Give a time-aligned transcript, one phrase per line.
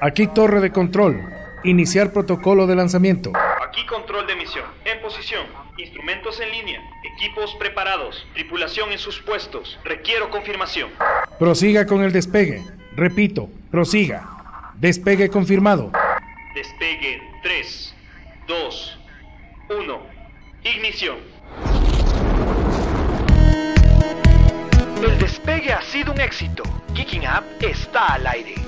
[0.00, 1.20] Aquí torre de control.
[1.64, 3.32] Iniciar protocolo de lanzamiento.
[3.66, 4.64] Aquí control de misión.
[4.84, 5.46] En posición.
[5.78, 6.80] Instrumentos en línea.
[7.14, 8.26] Equipos preparados.
[8.34, 9.78] Tripulación en sus puestos.
[9.84, 10.90] Requiero confirmación.
[11.38, 12.62] Prosiga con el despegue.
[12.94, 14.28] Repito, prosiga.
[14.74, 15.90] Despegue confirmado.
[16.54, 17.94] Despegue 3,
[18.46, 18.98] 2,
[19.70, 20.06] 1.
[20.64, 21.16] Ignición.
[25.02, 26.62] El despegue ha sido un éxito.
[26.94, 28.65] Kicking Up está al aire.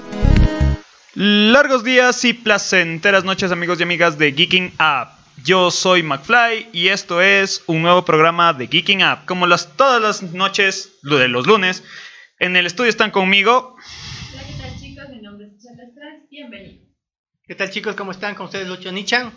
[1.21, 5.09] Largos días y placenteras noches amigos y amigas de Geeking Up.
[5.43, 9.27] Yo soy McFly y esto es un nuevo programa de Geeking Up.
[9.27, 11.83] Como las, todas las noches de los lunes,
[12.39, 13.75] en el estudio están conmigo.
[14.33, 15.09] Hola, ¿qué tal chicos?
[15.11, 16.31] Mi nombre es.
[16.31, 16.87] Bienvenidos.
[17.43, 17.97] ¿Qué tal chicos?
[17.97, 18.37] ¿Cómo están?
[18.37, 19.33] Con ustedes Lucho Nichan.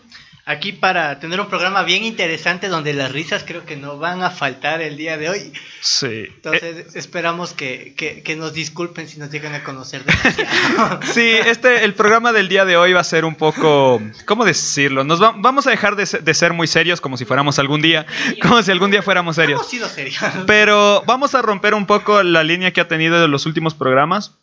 [0.45, 4.31] Aquí para tener un programa bien interesante donde las risas creo que no van a
[4.31, 5.53] faltar el día de hoy.
[5.81, 6.25] Sí.
[6.35, 10.99] Entonces esperamos que, que- que nos disculpen si nos llegan a conocer demasiado.
[11.13, 15.03] Sí, este, el programa del día de hoy va a ser un poco, ¿cómo decirlo?
[15.03, 18.05] Nos va- vamos a dejar de ser muy serios como si fuéramos algún día,
[18.41, 19.59] como si algún día fuéramos serios.
[19.59, 20.17] Hemos sido serios.
[20.47, 24.37] Pero vamos a romper un poco la línea que ha tenido de los últimos programas,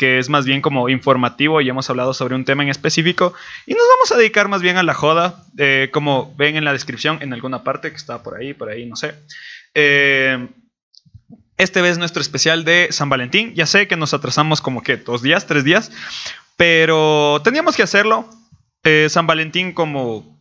[0.00, 3.34] que es más bien como informativo y hemos hablado sobre un tema en específico.
[3.66, 6.72] Y nos vamos a dedicar más bien a la joda, eh, como ven en la
[6.72, 9.14] descripción en alguna parte que está por ahí, por ahí, no sé.
[9.74, 10.48] Eh,
[11.58, 13.52] este es nuestro especial de San Valentín.
[13.54, 15.92] Ya sé que nos atrasamos como que dos días, tres días,
[16.56, 18.26] pero teníamos que hacerlo.
[18.84, 20.40] Eh, San Valentín, como,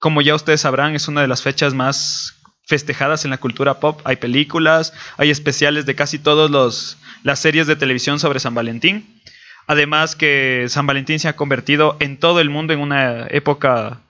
[0.00, 4.00] como ya ustedes sabrán, es una de las fechas más festejadas en la cultura pop.
[4.02, 9.20] Hay películas, hay especiales de casi todas las series de televisión sobre San Valentín.
[9.66, 14.02] Además que San Valentín se ha convertido en todo el mundo en una época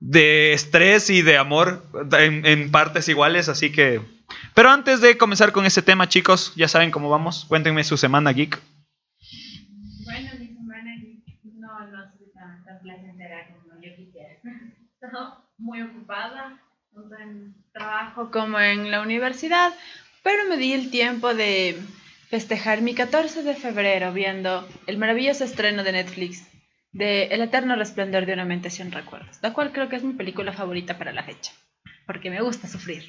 [0.00, 1.86] de estrés y de amor
[2.18, 4.02] en, en partes iguales, así que...
[4.54, 7.46] Pero antes de comenzar con ese tema, chicos, ya saben cómo vamos.
[7.48, 8.60] Cuéntenme su semana geek.
[10.04, 10.90] Bueno, mi semana
[11.44, 14.34] no, no ha sido tan, tan placentera como yo quisiera.
[15.58, 16.60] Muy ocupada,
[16.92, 19.72] tanto en trabajo como en la universidad,
[20.24, 21.80] pero me di el tiempo de
[22.30, 26.42] festejar mi 14 de febrero viendo el maravilloso estreno de Netflix
[26.92, 30.14] de El eterno resplandor de una mente sin recuerdos, la cual creo que es mi
[30.14, 31.52] película favorita para la fecha,
[32.06, 33.04] porque me gusta sufrir.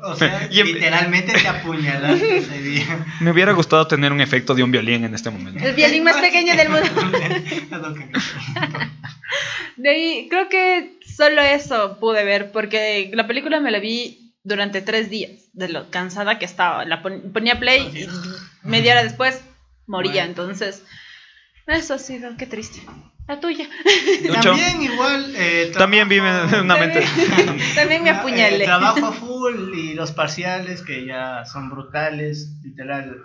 [0.00, 3.04] O sea, Y en- literalmente te apuñalaste ese día.
[3.20, 5.64] Me hubiera gustado tener un efecto de un violín en este momento.
[5.64, 6.86] El violín más pequeño del mundo.
[9.76, 14.80] De ahí, creo que solo eso pude ver, porque la película me la vi durante
[14.80, 16.84] tres días, de lo cansada que estaba.
[16.84, 19.42] La pon- ponía play y media hora después
[19.86, 20.28] moría, Bueno.
[20.30, 20.82] entonces
[21.66, 22.80] eso ha sido, qué triste.
[23.28, 23.68] La tuya.
[24.24, 24.40] Lucho.
[24.50, 25.32] También igual.
[25.36, 27.04] eh, También vive en una mente.
[27.74, 28.64] También me Eh, apuñalé.
[28.64, 33.16] trabajo full y los parciales que ya son brutales, literal.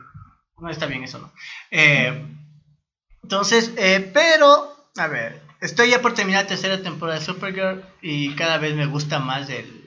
[0.59, 1.31] No está bien eso, ¿no?
[1.69, 2.25] Eh,
[3.23, 8.33] entonces, eh, pero, a ver, estoy ya por terminar la tercera temporada de Supergirl y
[8.35, 9.80] cada vez me gusta más el,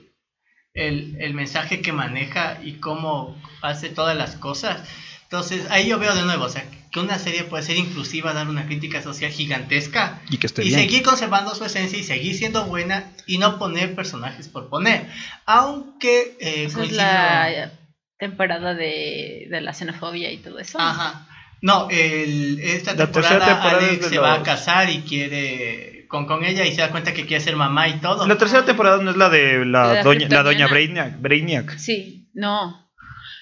[0.78, 4.82] el, el mensaje que maneja y cómo hace todas las cosas.
[5.22, 8.48] Entonces, ahí yo veo de nuevo, o sea, que una serie puede ser inclusiva, dar
[8.48, 10.80] una crítica social gigantesca Y que esté y bien.
[10.80, 15.08] seguir conservando su esencia y seguir siendo buena y no poner personajes por poner.
[15.46, 17.72] Aunque eh, Esa es la
[18.18, 20.78] temporada de, de la xenofobia y todo eso.
[20.80, 21.26] Ajá.
[21.62, 25.93] No, el, esta temporada, temporada es Alex de se va a los- casar y quiere
[26.14, 28.24] con, con ella y se da cuenta que quiere ser mamá y todo.
[28.28, 30.68] La tercera temporada no es la de la, La doña, la doña.
[30.68, 31.20] Brainiac.
[31.20, 31.76] Brainiac.
[31.76, 32.84] Sí, no.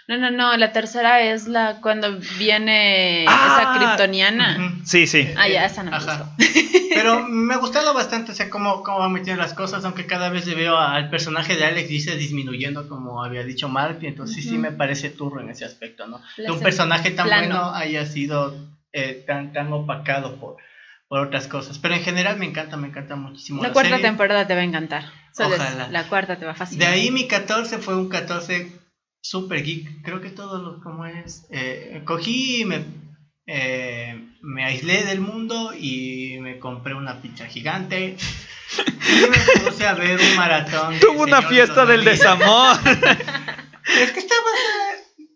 [0.08, 4.80] No, no, no, la tercera es la cuando viene Ah, esa kryptoniana.
[4.84, 5.28] Sí, sí.
[5.36, 6.30] Ah, ya, esa no me Ajá.
[6.38, 6.58] gustó.
[6.94, 10.30] Pero me ha gustado bastante, o sea, cómo, cómo van metiendo las cosas, aunque cada
[10.30, 14.36] vez le veo al personaje de Alex dice disminuyendo, como había dicho Mark, y entonces
[14.36, 16.22] sí, sí me parece turro en ese aspecto, ¿no?
[16.36, 17.46] Que un personaje tan plano.
[17.48, 18.54] bueno haya sido
[18.92, 20.56] eh, tan, tan opacado por,
[21.12, 21.78] por otras cosas.
[21.78, 23.60] Pero en general me encanta, me encanta muchísimo.
[23.60, 24.02] La la cuarta serie.
[24.06, 25.04] temporada te va a encantar.
[25.36, 25.88] Solo Ojalá.
[25.88, 26.88] la cuarta te va a fascinar.
[26.88, 28.72] De ahí mi 14 fue un 14
[29.20, 30.02] super geek.
[30.02, 31.44] Creo que todo lo como es.
[31.50, 32.82] eh, cogí y me,
[33.46, 38.16] eh, me aislé del mundo y me compré una pizza gigante.
[38.78, 40.98] Y me puse a ver un maratón.
[40.98, 42.78] Tuvo una fiesta del desamor.
[44.00, 44.40] Es que estaba.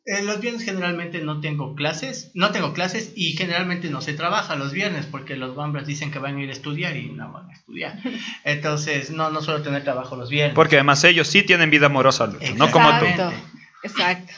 [0.06, 4.55] Eh, los viernes generalmente no tengo clases, no tengo clases y generalmente no se trabaja
[4.55, 7.50] los viernes porque los bambras dicen que van a ir a estudiar y no van
[7.50, 7.99] a estudiar.
[8.44, 10.55] Entonces, no, no suelo tener trabajo los viernes.
[10.55, 13.05] Porque además ellos sí tienen vida amorosa, Lucho, no como tú.
[13.05, 13.37] Exacto.
[13.82, 14.32] Exacto.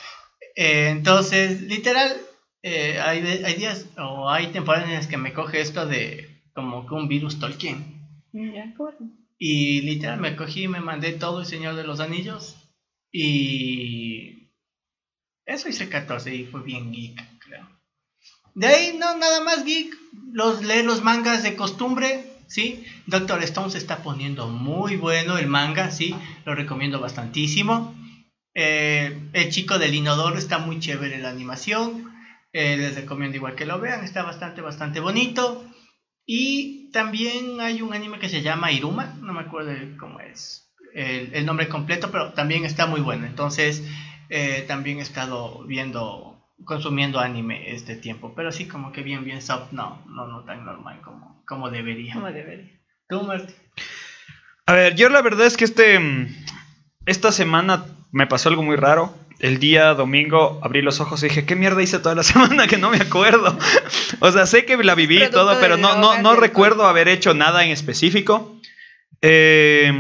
[0.57, 2.17] Eh, entonces, literal,
[2.63, 6.87] eh, hay, hay días o hay temporadas en las que me coge esto de como
[6.87, 8.09] que un virus Tolkien.
[8.33, 8.73] Ya.
[9.39, 12.57] Y literal me cogí y me mandé todo el Señor de los Anillos.
[13.13, 14.38] Y
[15.49, 17.67] eso hice 14 y fue bien geek, creo.
[18.55, 19.95] De ahí, no, nada más geek.
[20.31, 22.85] Los, leer los mangas de costumbre, ¿sí?
[23.07, 26.15] Doctor Stone se está poniendo muy bueno el manga, ¿sí?
[26.45, 27.95] Lo recomiendo bastantísimo.
[28.55, 32.13] Eh, el chico del inodoro está muy chévere la animación.
[32.53, 35.65] Eh, les recomiendo igual que lo vean, está bastante, bastante bonito.
[36.27, 41.47] Y también hay un anime que se llama Iruma, no me acuerdo cómo es el
[41.47, 43.27] nombre completo, pero también está muy bueno.
[43.27, 43.85] Entonces,
[44.31, 49.43] eh, también he estado viendo, consumiendo anime este tiempo, pero sí como que bien, bien
[49.43, 52.15] soft, no, no, no tan normal como, como debería.
[52.15, 52.79] Como debería.
[53.09, 53.55] ¿Tú, Martín?
[54.67, 55.99] A ver, yo la verdad es que este
[57.07, 59.15] esta semana me pasó algo muy raro.
[59.39, 62.77] El día domingo abrí los ojos y dije, ¿qué mierda hice toda la semana que
[62.77, 63.59] no me acuerdo?
[64.21, 67.33] o sea, sé que la viví y todo, pero no, no, no recuerdo haber hecho
[67.33, 68.61] nada en específico.
[69.23, 69.91] Eh,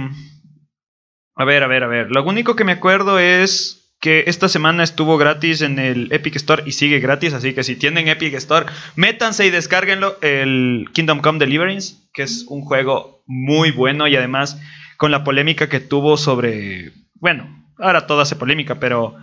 [1.35, 2.11] a ver, a ver, a ver.
[2.11, 6.63] Lo único que me acuerdo es que esta semana estuvo gratis en el Epic Store
[6.67, 8.67] y sigue gratis, así que si tienen Epic Store,
[8.97, 14.61] métanse y descárguenlo el Kingdom Come Deliverance, que es un juego muy bueno y además
[14.97, 19.17] con la polémica que tuvo sobre, bueno, ahora todo hace polémica, pero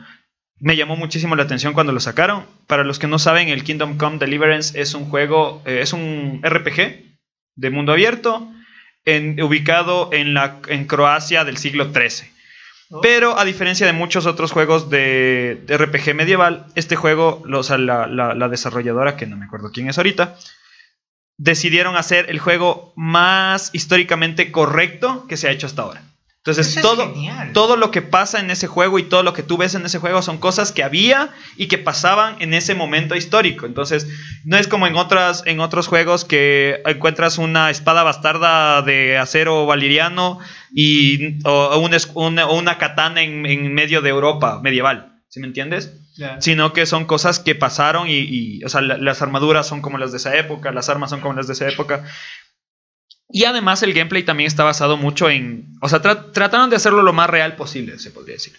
[0.60, 2.45] me llamó muchísimo la atención cuando lo sacaron.
[2.68, 6.42] Para los que no saben, el Kingdom Come Deliverance es un juego, eh, es un
[6.44, 7.04] RPG
[7.56, 8.50] de mundo abierto,
[9.06, 12.30] en- ubicado en, la, en Croacia del siglo XIII.
[12.92, 17.64] Oh, Pero a diferencia de muchos otros juegos de, de RPG medieval, este juego, o
[17.64, 20.38] sea, la, la- la desarrolladora, que no me acuerdo quién es ahorita,
[21.38, 26.04] decidieron hacer el juego más históricamente correcto que se ha hecho hasta ahora.
[26.47, 27.53] Entonces, todo, genial.
[27.53, 29.97] todo lo que pasa en ese juego y todo lo que tú ves en ese
[29.97, 33.65] juego son cosas que había y que pasaban en ese momento histórico.
[33.65, 34.06] Entonces,
[34.44, 39.65] no es como en otras en otros juegos que encuentras una espada bastarda de acero
[39.65, 40.38] valiriano
[40.71, 41.80] y o,
[42.13, 45.94] una, katana en, en medio de Europa medieval, ¿sí me entiendes?
[46.39, 49.98] Sino que son cosas que pasaron y, y, o sea, la- las armaduras son como
[49.98, 52.06] las de esa época, las armas son como las de esa época.
[53.30, 55.74] Y además el gameplay también está basado mucho en...
[55.81, 58.54] O sea, tra- trataron de hacerlo lo más real posible, se podría decir.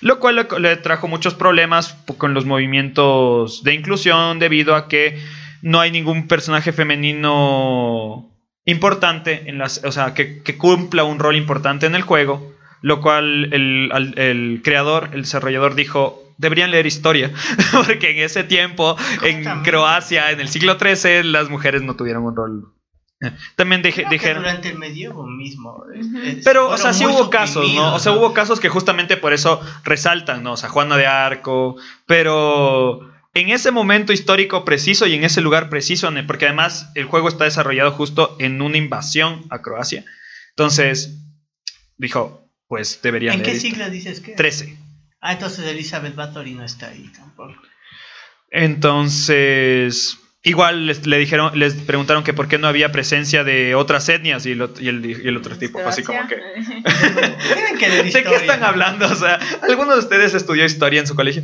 [0.00, 5.18] Lo cual le, le trajo muchos problemas con los movimientos de inclusión debido a que
[5.62, 8.34] no hay ningún personaje femenino
[8.64, 12.54] importante, en las, o sea, que, que cumpla un rol importante en el juego.
[12.82, 17.30] Lo cual el, al- el creador, el desarrollador dijo, deberían leer historia,
[17.72, 19.44] porque en ese tiempo, en.
[19.64, 22.72] Croacia, en el siglo XIII, las mujeres no tuvieron un rol.
[23.54, 24.42] También dije, dijeron...
[24.42, 25.84] durante el medievo mismo.
[26.42, 27.94] Pero, o sea, sí hubo casos, ¿no?
[27.94, 30.52] O sea, hubo casos que justamente por eso resaltan, ¿no?
[30.52, 31.76] O sea, Juana de Arco,
[32.06, 33.00] pero
[33.34, 37.44] en ese momento histórico preciso y en ese lugar preciso, porque además el juego está
[37.44, 40.04] desarrollado justo en una invasión a Croacia.
[40.50, 41.18] Entonces,
[41.98, 43.62] dijo, pues deberían ¿En qué esto.
[43.62, 44.32] siglo dices que?
[44.32, 44.78] 13.
[45.20, 47.60] Ah, entonces Elizabeth Bathory no está ahí tampoco.
[48.50, 54.08] Entonces, igual les, le dijeron, les preguntaron que por qué no había presencia de otras
[54.08, 56.36] etnias y el, y el, y el otro tipo fue así como que...
[57.90, 59.06] ¿De qué están hablando?
[59.06, 61.42] O sea, alguno de ustedes estudió historia en su colegio.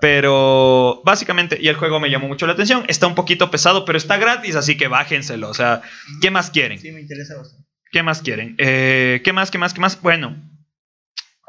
[0.00, 2.84] Pero básicamente, y el juego me llamó mucho la atención.
[2.88, 5.48] Está un poquito pesado, pero está gratis, así que bájenselo.
[5.48, 5.82] O sea,
[6.20, 6.78] ¿qué más quieren?
[6.78, 7.66] Sí, me interesa bastante.
[7.92, 8.54] ¿Qué más quieren?
[8.58, 9.50] Eh, ¿Qué más?
[9.50, 9.74] ¿Qué más?
[9.74, 10.00] ¿Qué más?
[10.00, 10.36] Bueno,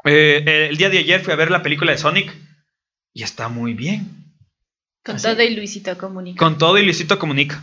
[0.04, 2.32] eh, el día de ayer fui a ver la película de Sonic
[3.14, 4.21] y está muy bien.
[5.04, 6.38] Con ¿Ah, todo y Luisito comunica.
[6.38, 7.62] Con todo y Luisito Comunica.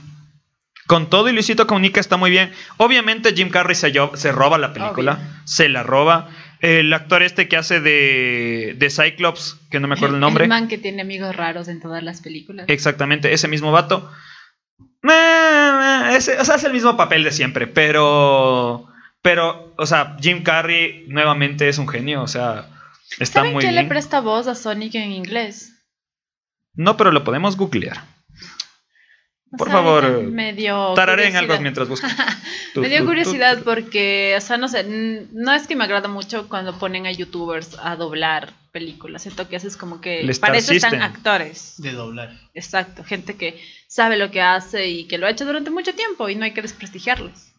[0.88, 2.52] Con todo y Luisito Comunica está muy bien.
[2.78, 5.14] Obviamente Jim Carrey se, se roba la película.
[5.14, 5.42] Obvio.
[5.46, 6.30] Se la roba.
[6.62, 10.44] El actor este que hace de, de Cyclops, que no me acuerdo el nombre.
[10.44, 12.66] El man que tiene amigos raros en todas las películas.
[12.68, 14.12] Exactamente, ese mismo vato.
[15.02, 18.88] O sea, es el mismo papel de siempre, pero...
[19.22, 22.70] Pero, o sea, Jim Carrey nuevamente es un genio, o sea,
[23.20, 23.84] está ¿Saben muy quién bien.
[23.84, 25.74] le presta voz a Sonic en inglés?
[26.80, 28.06] No, pero lo podemos googlear.
[29.52, 31.62] O Por sea, favor, me dio Tararen algo curiosidad.
[31.62, 32.10] mientras buscan.
[32.74, 34.86] Tú, Me dio curiosidad porque, o sea, no sé,
[35.34, 39.24] no es que me agrada mucho cuando ponen a youtubers a doblar películas.
[39.24, 41.74] Siento que haces como que Star para eso están actores.
[41.80, 42.40] De doblar.
[42.54, 46.30] Exacto, gente que sabe lo que hace y que lo ha hecho durante mucho tiempo
[46.30, 47.52] y no hay que desprestigiarlos.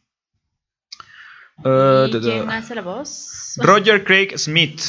[1.59, 3.53] Uh, ¿Y quién hace la voz?
[3.59, 4.81] Roger Craig Smith.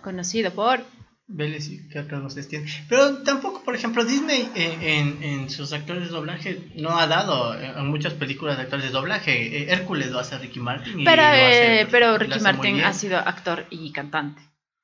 [0.00, 0.84] Conocido por...
[1.26, 1.80] Vélez y
[2.20, 2.66] voces tiene.
[2.88, 7.58] Pero tampoco, por ejemplo, Disney en, en- en sus actores de doblaje no ha dado
[7.58, 9.32] eh, en muchas películas de actores de doblaje.
[9.62, 11.00] Eh, Hércules lo hace Ricky Martin.
[11.00, 14.42] y Pero, hace- eh, pero lo Ricky Martin ha sido actor y cantante.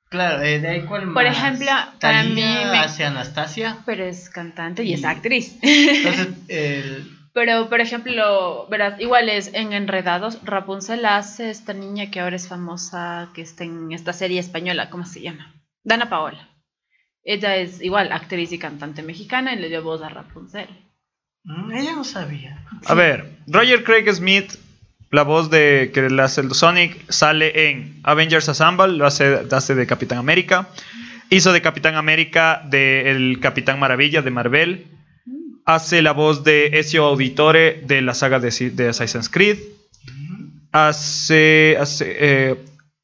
[0.09, 1.37] Claro, eh, de ahí Por más?
[1.37, 1.71] ejemplo,
[2.01, 3.79] para mí me- hace Anastasia.
[3.87, 5.57] Pero es cantante y es actriz.
[5.63, 12.19] Entonces, el, Pero, por ejemplo, verás, igual es en Enredados, Rapunzel hace esta niña que
[12.21, 15.55] ahora es famosa, que está en esta serie española, ¿cómo se llama?
[15.85, 16.49] Dana Paola.
[17.23, 20.69] Ella es igual actriz y cantante mexicana y le dio voz a Rapunzel.
[21.45, 22.65] Mm, ella no sabía.
[22.87, 24.55] A ver, Roger Craig Smith,
[25.11, 29.75] la voz de que le hace el Sonic, sale en Avengers Assemble, lo hace, hace
[29.75, 30.69] de Capitán América.
[31.29, 34.87] Hizo de Capitán América del Capitán Maravilla de Marvel.
[35.65, 39.59] Hace la voz de Ezio Auditore de la saga de, de Assassin's Creed.
[40.73, 42.57] Hace, hace eh,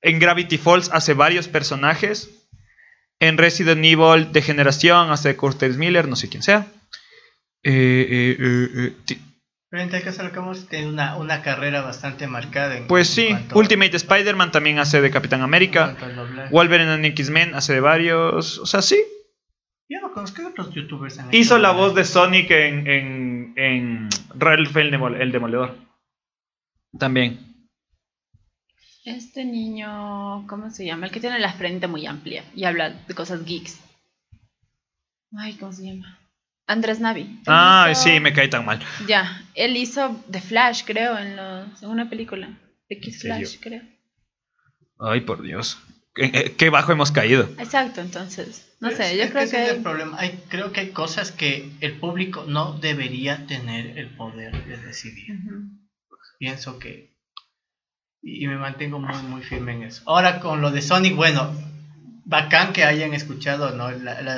[0.02, 2.45] en Gravity Falls hace varios personajes.
[3.20, 6.66] En Resident Evil de Generación hace de Curtis Miller, no sé quién sea.
[7.62, 9.18] Eh, eh, eh, eh,
[9.70, 12.76] Pero en tal caso, Alcamos tiene una, una carrera bastante marcada.
[12.76, 15.96] En, pues en sí, cuanto- Ultimate Spider-Man también hace de Capitán en América.
[16.50, 18.58] Wolverine en X-Men hace de varios.
[18.58, 19.02] O sea, sí.
[19.88, 21.18] Yo no conozco ¿qué otros youtubers.
[21.18, 25.76] han Hizo la voz de Sonic en, en, en Ralph el, Demol- el Demoledor.
[26.98, 27.45] También.
[29.06, 31.06] Este niño, ¿cómo se llama?
[31.06, 33.78] El que tiene la frente muy amplia y habla de cosas geeks.
[35.38, 36.18] Ay, ¿cómo se llama?
[36.66, 37.40] Andrés Navi.
[37.46, 38.80] Hizo- sí, me cae tan mal.
[39.06, 42.58] Ya, él hizo The Flash, creo, en, los, en una película.
[42.88, 43.48] The Kiss ¿En serio?
[43.48, 43.82] Flash, creo.
[44.98, 45.78] Ay, por Dios.
[46.12, 47.44] ¿Qué, eh, qué bajo hemos caído?
[47.60, 48.74] Exacto, entonces.
[48.80, 49.64] No Pero sé, es- yo es creo ese que.
[49.66, 50.18] es el problema.
[50.18, 55.26] Hay, creo que hay cosas que el público no debería tener el poder de decidir.
[56.40, 57.14] Pienso que.
[58.28, 60.02] Y, me mantengo muy, muy firme en eso.
[60.06, 61.50] Ahora con lo de Sonic, bueno,
[62.24, 63.90] bacán que hayan escuchado ¿no?
[63.90, 64.36] la, la-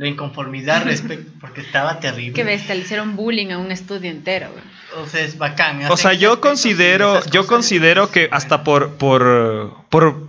[0.00, 1.32] la inconformidad respecto.
[1.40, 2.32] Porque estaba terrible.
[2.34, 4.64] Qué bestia, le hicieron bullying a un estudio entero, güey.
[5.04, 5.82] O sea, es bacán.
[5.90, 10.28] O sea, yo considero, yo considero que hasta por, por, por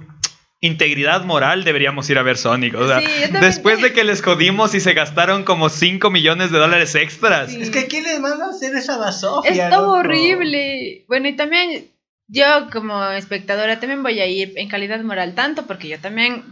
[0.60, 2.74] integridad moral deberíamos ir a ver Sonic.
[2.76, 3.08] O sea, Sí,
[3.42, 7.52] después de que les jodimos y se gastaron como 5 millones de dólares extras.
[7.52, 7.62] Sí.
[7.62, 9.52] Es que ¿quién les manda a hacer esa basofia?
[9.52, 9.92] Está loco?
[9.94, 11.06] horrible.
[11.08, 11.86] Bueno, y también
[12.30, 16.44] yo como espectadora también voy a ir en calidad moral tanto porque yo también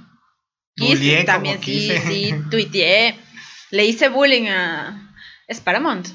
[0.75, 2.01] quise, también sí, quise.
[2.01, 3.15] sí, tuiteé,
[3.71, 5.13] le hice bullying a
[5.47, 6.07] es Paramount.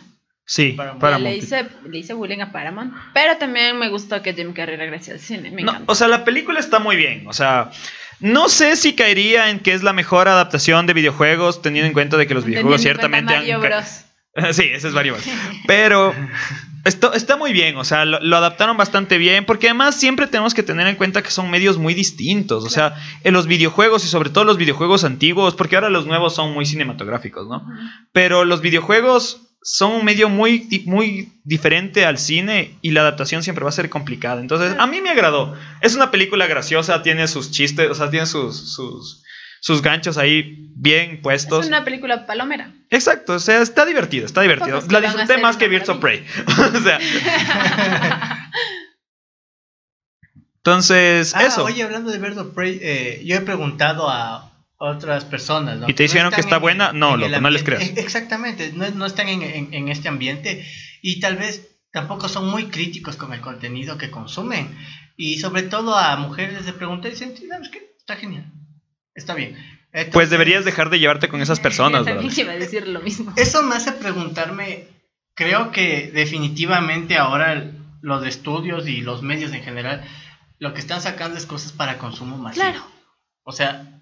[0.44, 1.00] Sí, Paramount.
[1.00, 1.24] Paramount.
[1.24, 5.12] Le hice le hice bullying a Paramount, pero también me gustó que Jim Carrey regrese
[5.12, 5.92] al cine, me No, encanta.
[5.92, 7.26] o sea, la película está muy bien.
[7.28, 7.70] O sea,
[8.20, 12.16] no sé si caería en que es la mejor adaptación de videojuegos, teniendo en cuenta
[12.16, 13.82] de que los videojuegos ciertamente Mario han.
[14.52, 15.22] sí, ese es Bros.
[15.66, 16.14] Pero
[16.84, 20.54] esto, está muy bien, o sea, lo, lo adaptaron bastante bien, porque además siempre tenemos
[20.54, 22.64] que tener en cuenta que son medios muy distintos.
[22.64, 26.34] O sea, en los videojuegos y sobre todo los videojuegos antiguos, porque ahora los nuevos
[26.34, 27.66] son muy cinematográficos, ¿no?
[28.12, 33.62] Pero los videojuegos son un medio muy, muy diferente al cine y la adaptación siempre
[33.62, 34.40] va a ser complicada.
[34.40, 35.54] Entonces, a mí me agradó.
[35.80, 39.22] Es una película graciosa, tiene sus chistes, o sea, tiene sus, sus,
[39.64, 41.60] sus ganchos ahí bien puestos.
[41.62, 42.72] Es una película palomera.
[42.90, 44.84] Exacto, o sea, está divertido, está divertido.
[44.84, 46.24] Que La disfruté más que Birds of Prey.
[46.74, 46.98] o sea.
[50.56, 51.64] Entonces, Ah, eso.
[51.64, 55.78] Oye, hablando de Bird of Prey, eh, yo he preguntado a otras personas.
[55.78, 55.88] ¿no?
[55.88, 56.92] ¿Y te dijeron que están está buena?
[56.92, 57.82] No, loco, no les creas.
[57.82, 60.64] e- Exactamente, no, no están en, en- en este ambiente
[61.02, 64.76] y tal vez tampoco son muy críticos con el contenido que consumen.
[65.16, 67.94] Y sobre todo a mujeres les pregunté y dicen, "Sí, ¿sabes qué?
[67.98, 68.46] Está genial,
[69.14, 69.56] está bien.
[70.12, 73.32] pues deberías dejar de llevarte con esas personas, Yo también iba a decir lo mismo.
[73.36, 74.86] Eso me hace preguntarme,
[75.34, 80.02] creo que definitivamente ahora los estudios y los medios en general,
[80.58, 82.64] lo que están sacando es cosas para consumo masivo.
[82.64, 82.86] Claro.
[83.44, 84.00] O sea,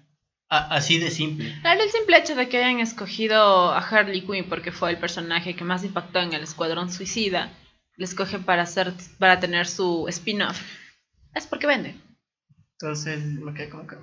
[0.49, 1.53] a- así de simple.
[1.61, 5.55] Claro, el simple hecho de que hayan escogido a Harley Quinn porque fue el personaje
[5.55, 7.51] que más impactó en el Escuadrón Suicida,
[7.97, 10.59] le escoge para hacer para tener su spin-off.
[11.35, 11.95] Es porque vende.
[12.79, 13.95] Entonces me quedé como que,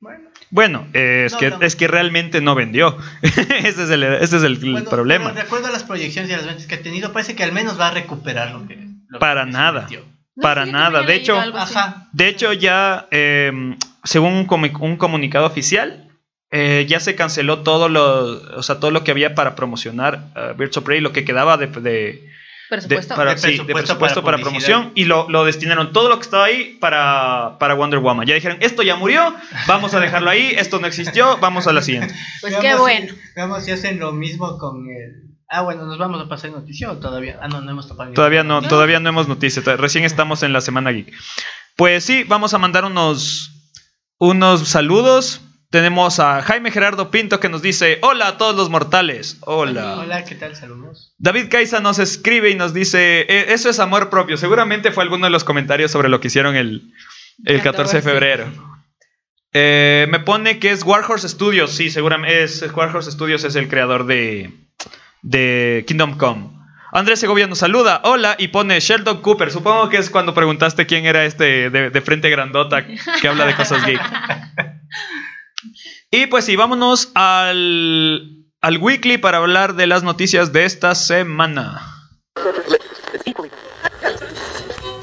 [0.00, 0.28] bueno.
[0.50, 1.60] Bueno, eh, es, No, que, no.
[1.60, 2.96] es que realmente no vendió.
[3.22, 5.24] ese es el, ese es el Bueno, problema.
[5.26, 7.44] pero de acuerdo a las proyecciones y a las ventas que ha tenido, parece que
[7.44, 8.78] al menos va a recuperar lo que.
[9.08, 9.86] lo Para nada.
[10.36, 11.02] No, Para sí, nada.
[11.02, 11.38] De hecho.
[12.12, 13.52] De hecho, ya, eh,
[14.04, 16.08] según un, comu- un comunicado oficial,
[16.50, 20.56] eh, ya se canceló todo lo, o sea, todo lo que había para promocionar uh,
[20.58, 22.28] Birds of Prey, lo que quedaba de, de-
[22.70, 23.14] de- Presupuesto.
[23.16, 26.16] para, De sí, de presupuesto presupuesto para para, promoción y lo, lo destinaron todo lo
[26.16, 28.26] que estaba ahí para, para Wonder Woman.
[28.26, 29.34] Ya dijeron, esto ya murió,
[29.66, 32.14] vamos a dejarlo ahí, esto no existió, vamos a la siguiente.
[32.40, 33.14] Pues Veamos qué si- bueno.
[33.36, 35.30] Veamos si hacen lo mismo con el.
[35.52, 37.38] Ah, bueno, nos vamos a pasar noticia o todavía.
[37.42, 38.12] Ah, no, no hemos topado.
[38.12, 41.12] Todavía no, todavía no hemos noticias, to- recién estamos en la Semana Geek.
[41.76, 43.50] Pues sí, vamos a mandar unos,
[44.18, 45.40] unos saludos.
[45.70, 49.38] Tenemos a Jaime Gerardo Pinto que nos dice, hola a todos los mortales.
[49.42, 49.98] Hola.
[49.98, 50.56] Hola, ¿qué tal?
[50.56, 51.14] Saludos.
[51.18, 54.36] David Caiza nos escribe y nos dice, "Eh, eso es amor propio.
[54.36, 56.92] Seguramente fue alguno de los comentarios sobre lo que hicieron el,
[57.44, 58.02] el 14 de 14.
[58.02, 58.46] febrero.
[59.52, 61.70] Eh, me pone que es Warhorse Studios.
[61.72, 64.50] Sí, seguramente es Warhorse Studios es el creador de,
[65.22, 66.50] de Kingdom Come.
[66.92, 69.52] Andrés Segovia nos saluda, hola, y pone Sheldon Cooper.
[69.52, 73.54] Supongo que es cuando preguntaste quién era este de, de frente grandota que habla de
[73.54, 74.00] cosas geek.
[76.10, 81.80] Y pues sí, vámonos al, al weekly para hablar de las noticias de esta semana.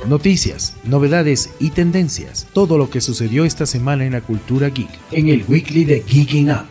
[0.07, 2.47] Noticias, novedades y tendencias.
[2.53, 4.89] Todo lo que sucedió esta semana en la cultura geek.
[5.11, 6.67] En el weekly de Geeking Up.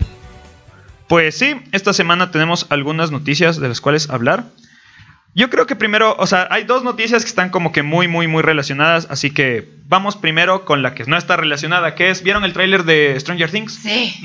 [1.07, 4.47] Pues sí, esta semana tenemos algunas noticias de las cuales hablar.
[5.37, 8.27] Yo creo que primero, o sea, hay dos noticias que están como que muy, muy,
[8.27, 12.43] muy relacionadas, así que vamos primero con la que no está relacionada, que es, ¿vieron
[12.45, 13.75] el tráiler de Stranger Things?
[13.75, 14.19] Sí.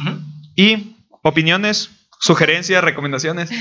[0.56, 3.50] Y opiniones, sugerencias, recomendaciones.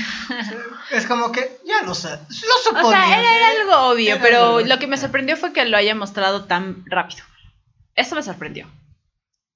[0.91, 2.89] Es como que ya lo, sa- lo O suponía.
[3.05, 5.77] sea, era, era algo obvio, Era pero algo- lo que me sorprendió fue que lo
[5.77, 7.23] haya mostrado tan rápido.
[7.95, 8.67] Eso me sorprendió.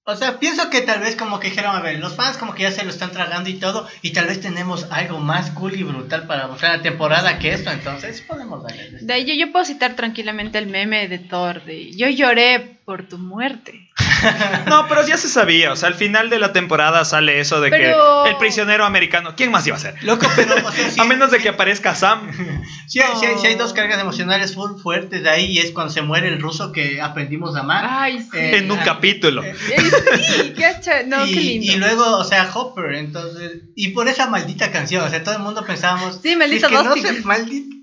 [0.07, 2.61] O sea, pienso que tal vez como que dijeron, a ver, los fans como que
[2.61, 5.81] ya se lo están tragando y todo, y tal vez tenemos algo más cool y
[5.81, 8.99] brutal para mostrar la temporada que esto, entonces podemos darle.
[9.01, 13.07] De ahí yo, yo puedo citar tranquilamente el meme de Thor de yo lloré por
[13.07, 13.89] tu muerte.
[14.67, 17.69] No, pero ya se sabía, o sea, al final de la temporada sale eso de
[17.69, 20.01] Pero- que el prisionero americano, ¿quién más iba a ser?
[20.03, 22.31] Loco, pero, o sea, sí, A menos de que aparezca Sam.
[22.87, 25.93] sí hay- sí sí hay dos cargas emocionales full fuertes de ahí, y es cuando
[25.93, 27.85] se muere el ruso que aprendimos a amar.
[27.87, 28.37] Ay, sí.
[28.37, 29.43] Eh, en un ah, capítulo.
[29.43, 31.73] eh, Ey, sí, qué no, y, qué lindo.
[31.73, 35.41] y luego, o sea, Hopper, entonces, y por esa maldita canción, o sea, todo el
[35.41, 37.75] mundo pensábamos, Sí, maldito es que no sé, maldito.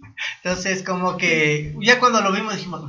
[0.42, 2.82] Entonces, como que ya cuando lo vimos dijimos,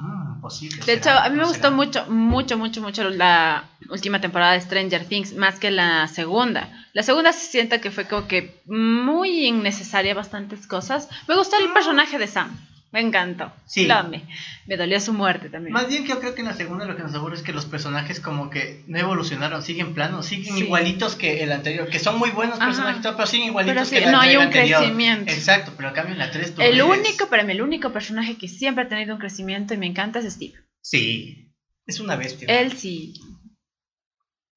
[0.85, 1.71] De hecho, a mí me gustó será".
[1.71, 6.85] mucho, mucho, mucho, mucho la última temporada de Stranger Things, más que la segunda.
[6.93, 11.07] La segunda se siente que fue como que muy innecesaria bastantes cosas.
[11.27, 12.49] Me gustó el personaje de Sam,
[12.93, 13.51] me encantó.
[13.65, 13.87] Sí.
[13.87, 14.23] Lo amé.
[14.67, 15.73] Me dolió su muerte también.
[15.73, 17.51] Más bien que yo creo que en la segunda lo que nos aburre es que
[17.51, 20.63] los personajes como que no evolucionaron, siguen planos, siguen Sí.
[20.63, 24.05] igualitos que el anterior, que son muy buenos personajes, pero siguen igualitos Pero sí, que
[24.05, 24.79] la no hay un anterior.
[24.79, 25.31] crecimiento.
[25.31, 28.47] Exacto, pero a cambio en la 3 el único, para mí, el único personaje que
[28.47, 30.53] siempre ha tenido un crecimiento y me encanta es Steve.
[30.81, 31.51] Sí,
[31.87, 32.47] es una bestia.
[32.47, 33.13] Él sí.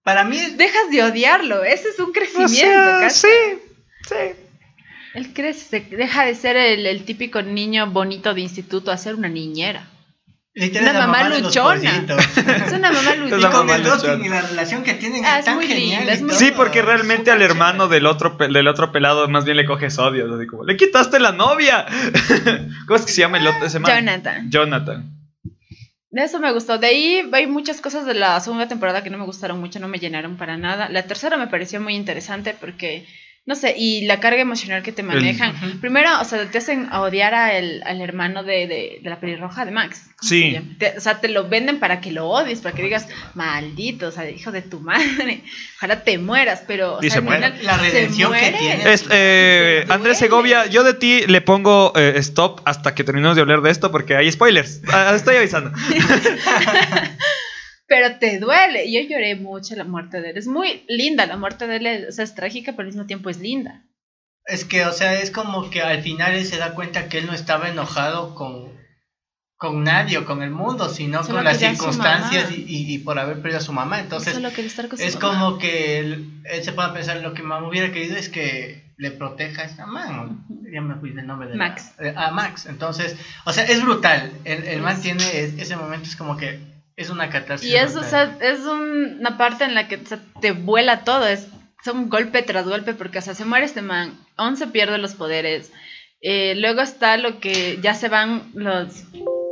[0.04, 0.56] Para mí es...
[0.56, 3.10] Dejas de odiarlo, ese es un O crecimiento.
[3.10, 3.26] sí,
[4.08, 4.14] sí.
[5.16, 9.14] Él crece, se- deja de ser el, el típico niño bonito de instituto a ser
[9.14, 9.88] una niñera.
[10.58, 12.04] Una la mamá luchona.
[12.66, 13.50] Es una mamá y luchona.
[13.50, 15.98] con mamá el Dustin y la relación que tienen Ah, es tan muy genial.
[16.00, 17.94] linda, es y muy todo, Sí, porque realmente al hermano chévere.
[17.96, 20.34] del otro, del otro pelado más bien le coges odio.
[20.34, 21.84] Así como, le quitaste la novia.
[22.86, 23.66] ¿Cómo es que se llama el otro?
[23.66, 23.90] ese man?
[23.94, 24.50] Jonathan.
[24.50, 25.10] Jonathan.
[26.10, 26.78] De eso me gustó.
[26.78, 29.88] De ahí hay muchas cosas de la segunda temporada que no me gustaron mucho, no
[29.88, 30.88] me llenaron para nada.
[30.88, 33.06] La tercera me pareció muy interesante porque,
[33.46, 35.54] no sé, y la carga emocional que te manejan.
[35.80, 39.64] Primero, o sea, te hacen odiar a el- al hermano de, de, de la pelirroja
[39.64, 40.02] de Max.
[40.16, 40.42] ¿Cómo Sí.
[40.42, 40.66] se llama?
[40.78, 44.10] Te- o sea, te lo venden para que lo odies, para que digas, maldito, o
[44.10, 45.42] sea, hijo de tu madre,
[45.76, 46.96] ojalá te mueras, pero...
[46.96, 47.50] o Y sea, se muere.
[47.52, 48.92] final La se redención que tiene.
[48.92, 49.84] Es, eh.
[49.90, 53.70] Andrés Segovia, yo de ti le pongo eh, stop hasta que terminemos de hablar de
[53.70, 54.80] esto porque hay spoilers.
[54.92, 55.70] Ah, estoy avisando.
[57.88, 58.90] Pero te duele.
[58.90, 60.38] Yo lloré mucho la muerte de él.
[60.38, 62.06] Es muy linda la muerte de él.
[62.08, 63.82] O sea, es trágica, pero al mismo tiempo es linda.
[64.44, 67.26] Es que, o sea, es como que al final él se da cuenta que él
[67.26, 68.72] no estaba enojado con,
[69.56, 73.18] con nadie o con el mundo, sino Solo con las circunstancias y, y- y por
[73.18, 73.98] haber perdido a su mamá.
[74.00, 75.38] Entonces, Solo quiere estar con su es mamá.
[75.38, 79.10] como que él, él se puede pensar, lo que mamá hubiera querido es que le
[79.10, 80.44] proteja a esta man.
[80.72, 81.92] Ya me fui del nombre de Max.
[81.98, 82.66] eh, a Max.
[82.66, 84.30] Entonces, o sea, es brutal.
[84.44, 87.68] El, el man tiene es- ese momento, es como que es una catarsis.
[87.70, 88.38] Y es, o brutal.
[88.38, 91.26] sea, es un- una parte en la que o sea, te vuela todo.
[91.26, 91.46] Es
[91.84, 94.18] son golpe tras golpe porque, o sea, se muere este man.
[94.36, 95.70] Once pierde los poderes.
[96.20, 99.04] Eh, luego está lo que ya se van los...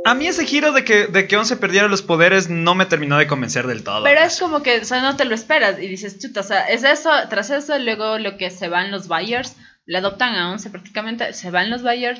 [0.03, 3.17] A mí ese giro de que, de que Once perdiera los poderes no me terminó
[3.17, 4.03] de convencer del todo.
[4.03, 6.61] Pero es como que, o sea, no te lo esperas y dices, chuta, o sea,
[6.67, 9.55] es eso, tras eso, luego lo que se van los Bayers,
[9.85, 12.19] le adoptan a Once prácticamente, se van los Bayers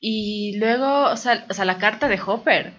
[0.00, 2.72] y luego, o sea, o sea la carta de Hopper.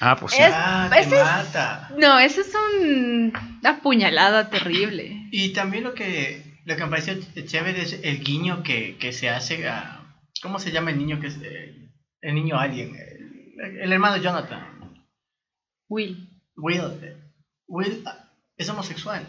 [0.00, 0.42] Ah, pues sí.
[0.42, 1.90] es- Ah, te ese es- mata.
[1.98, 5.28] No, eso es un, una puñalada terrible.
[5.30, 9.12] Y también lo que, lo que me pareció ch- chévere es el guiño que, que
[9.12, 10.00] se hace a...
[10.42, 11.88] ¿Cómo se llama el niño que es eh,
[12.20, 12.96] el niño alien?
[12.96, 14.66] El, el hermano Jonathan.
[15.88, 16.28] Will.
[16.56, 16.80] Will.
[17.02, 17.16] eh,
[17.68, 19.24] Will ah, es homosexual.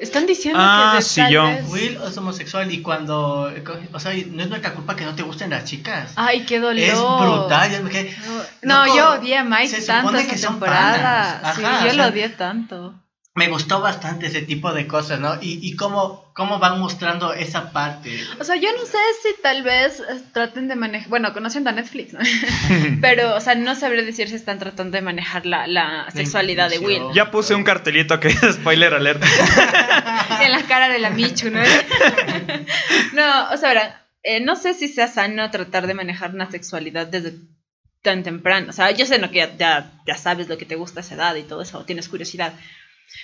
[0.00, 1.44] Están diciendo Ah, que de sí, yo.
[1.44, 3.52] vez- Will es homosexual y cuando...
[3.92, 6.12] O sea, no es nuestra culpa que no te gusten las chicas.
[6.16, 6.78] Ay, qué dolor.
[6.82, 7.70] es brutal.
[7.72, 8.14] yo me quedé-
[8.62, 11.40] No, yo odié a Mike se tanto supone esa que son temporada.
[11.42, 11.56] panas.
[11.56, 12.94] sí, Ajá, yo o lo sea, odié tanto.
[13.36, 15.34] Me gustó bastante ese tipo de cosas, ¿no?
[15.40, 18.16] Y, y cómo, cómo van mostrando esa parte.
[18.38, 21.72] O sea, yo no sé si tal vez eh, traten de manejar, bueno, conociendo a
[21.72, 22.20] Netflix, ¿no?
[23.00, 26.78] pero, o sea, no sabría decir si están tratando de manejar la, la sexualidad de
[26.78, 27.02] Will.
[27.12, 29.20] Ya puse un cartelito que es spoiler alert.
[30.40, 31.60] en la cara de la Michu, ¿no?
[33.14, 37.08] no, o sea, verán, eh, no sé si sea sano tratar de manejar una sexualidad
[37.08, 37.34] desde
[38.00, 38.70] tan temprano.
[38.70, 39.30] O sea, yo sé ¿no?
[39.30, 41.84] que ya, ya, ya sabes lo que te gusta a esa edad y todo eso,
[41.84, 42.52] tienes curiosidad.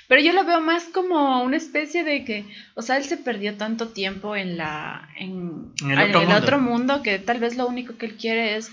[0.09, 3.57] Pero yo lo veo más como una especie de que, o sea, él se perdió
[3.57, 6.37] tanto tiempo en la en, En el en otro mundo.
[6.37, 8.71] otro mundo que tal vez lo único que él quiere es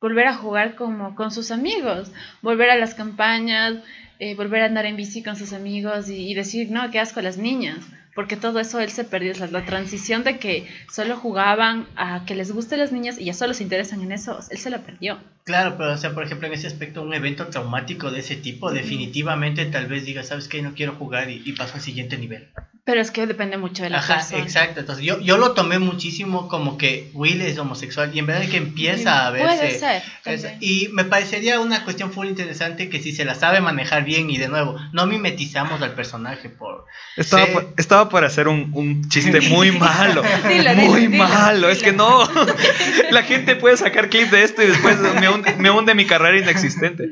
[0.00, 2.10] volver a jugar como con sus amigos,
[2.42, 3.74] volver a las campañas,
[4.18, 7.20] eh, volver a andar en bici con sus amigos y, y decir, no, qué asco
[7.20, 7.78] las niñas.
[8.18, 12.50] Porque todo eso él se perdió, la transición de que solo jugaban a que les
[12.50, 15.18] gusten las niñas y ya solo se interesan en eso, él se la perdió.
[15.44, 18.72] Claro, pero o sea, por ejemplo, en ese aspecto, un evento traumático de ese tipo,
[18.72, 20.62] definitivamente tal vez diga, ¿sabes qué?
[20.62, 22.48] No quiero jugar y, y paso al siguiente nivel.
[22.88, 24.42] Pero es que depende mucho de la Ajá, persona.
[24.42, 24.80] exacto.
[24.80, 28.56] Entonces yo, yo lo tomé muchísimo como que Will es homosexual y en verdad que
[28.56, 29.56] empieza a verse.
[29.58, 30.02] Puede ser.
[30.24, 34.30] es- y me parecería una cuestión full interesante que si se la sabe manejar bien
[34.30, 36.86] y de nuevo, no mimetizamos al personaje por...
[37.18, 40.22] Estaba, por, estaba por hacer un, un chiste muy malo.
[40.48, 41.68] Dilo, muy dilo, dilo, malo.
[41.68, 42.26] Es que no.
[43.10, 46.38] La gente puede sacar clip de esto y después me hunde, me hunde mi carrera
[46.38, 47.04] inexistente.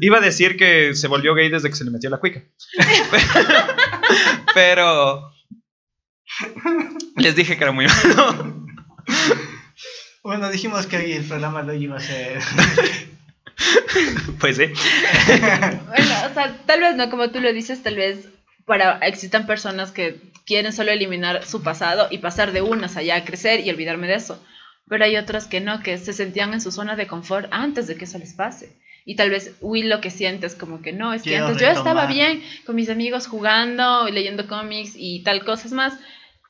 [0.00, 2.44] Iba a decir que se volvió gay desde que se le metió la cuica.
[4.54, 5.17] Pero.
[7.16, 8.54] Les dije que era muy malo.
[10.22, 12.40] Bueno, dijimos que hoy el programa lo iba a ser...
[14.38, 14.66] Pues sí.
[14.66, 18.28] Bueno, o sea, tal vez no, como tú lo dices, tal vez
[18.66, 23.24] para existan personas que quieren solo eliminar su pasado y pasar de unas allá a
[23.24, 24.42] crecer y olvidarme de eso.
[24.88, 27.96] Pero hay otras que no, que se sentían en su zona de confort antes de
[27.96, 28.76] que eso les pase.
[29.04, 31.60] Y tal vez Will lo que siente es como que no, es que Quiero antes
[31.62, 32.14] yo estaba retomar.
[32.14, 35.94] bien con mis amigos jugando, leyendo cómics y tal cosas más.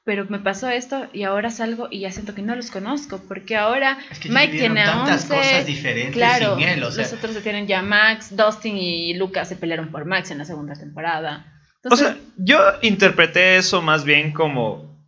[0.08, 3.20] Pero me pasó esto y ahora salgo y ya siento que no los conozco.
[3.28, 7.02] Porque ahora Es que Mike tiene tantas 11, cosas diferentes Claro, sin él, o sea...
[7.04, 10.46] los otros se tienen ya Max, Dustin y Lucas se pelearon por Max en la
[10.46, 11.52] segunda temporada.
[11.90, 14.98] O sea, yo interpreté eso más bien como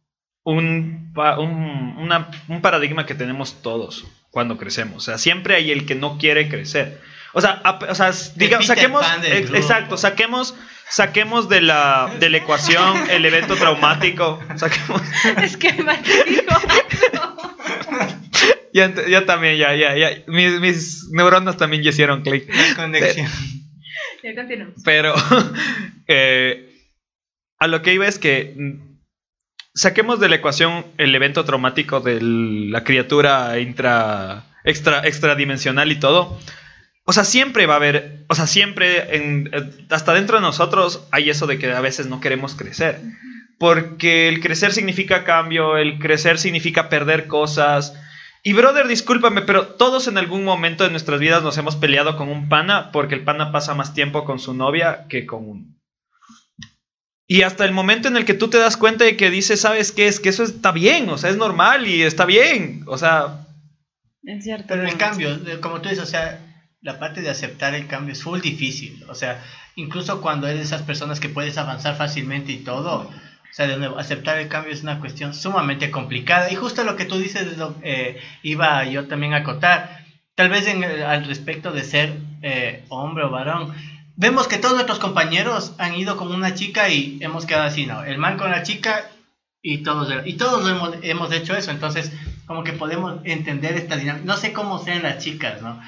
[0.44, 4.96] un, un, una- un paradigma que tenemos todos cuando crecemos.
[4.96, 7.00] O sea, siempre hay el que no quiere crecer.
[7.32, 9.06] O sea, o sea, diga, Peter saquemos,
[9.54, 10.54] exacto, saquemos,
[10.90, 14.40] saquemos de la, de la ecuación el evento traumático.
[14.56, 15.00] Saquemos,
[15.42, 15.88] es que dijo
[18.74, 20.10] ya, ya también, ya, ya, ya.
[20.26, 22.50] Mis, mis neuronas también ya hicieron clic.
[22.76, 23.28] Conexión.
[24.22, 24.74] Ya continuamos.
[24.84, 25.14] Pero
[26.06, 26.74] eh,
[27.58, 28.98] a lo que iba es que mm,
[29.74, 36.38] saquemos de la ecuación el evento traumático de la criatura intra, extra, extradimensional y todo.
[37.10, 41.08] O sea, siempre va a haber, o sea, siempre, en- eh, hasta dentro de nosotros
[41.10, 43.00] hay eso de que a veces no queremos crecer.
[43.58, 47.94] Porque el crecer significa cambio, el crecer significa perder cosas.
[48.44, 52.28] Y brother, discúlpame, pero todos en algún momento de nuestras vidas nos hemos peleado con
[52.28, 55.64] un pana porque el pana pasa más tiempo con su novia que con uno.
[57.26, 59.90] Y hasta el momento en el que tú te das cuenta de que dices, ¿sabes
[59.90, 60.06] qué?
[60.06, 62.84] Es que eso está bien, o sea, es normal y está bien.
[62.86, 63.46] O sea,
[64.24, 66.46] En cierto Pero el cambio, como tú dices, o sea,
[66.82, 69.04] la parte de aceptar el cambio es full difícil.
[69.08, 69.42] O sea,
[69.76, 73.10] incluso cuando eres de esas personas que puedes avanzar fácilmente y todo,
[73.50, 76.50] o sea, de nuevo, aceptar el cambio es una cuestión sumamente complicada.
[76.50, 80.04] Y justo lo que tú dices, es lo, eh, iba yo también a acotar.
[80.34, 83.74] Tal vez al respecto de ser eh, hombre o varón,
[84.16, 88.04] vemos que todos nuestros compañeros han ido con una chica y hemos quedado así, ¿no?
[88.04, 89.10] El man con la chica
[89.60, 91.72] y todos, y todos hemos, hemos hecho eso.
[91.72, 92.12] Entonces,
[92.46, 94.24] como que podemos entender esta dinámica.
[94.24, 95.80] No sé cómo sean las chicas, ¿no?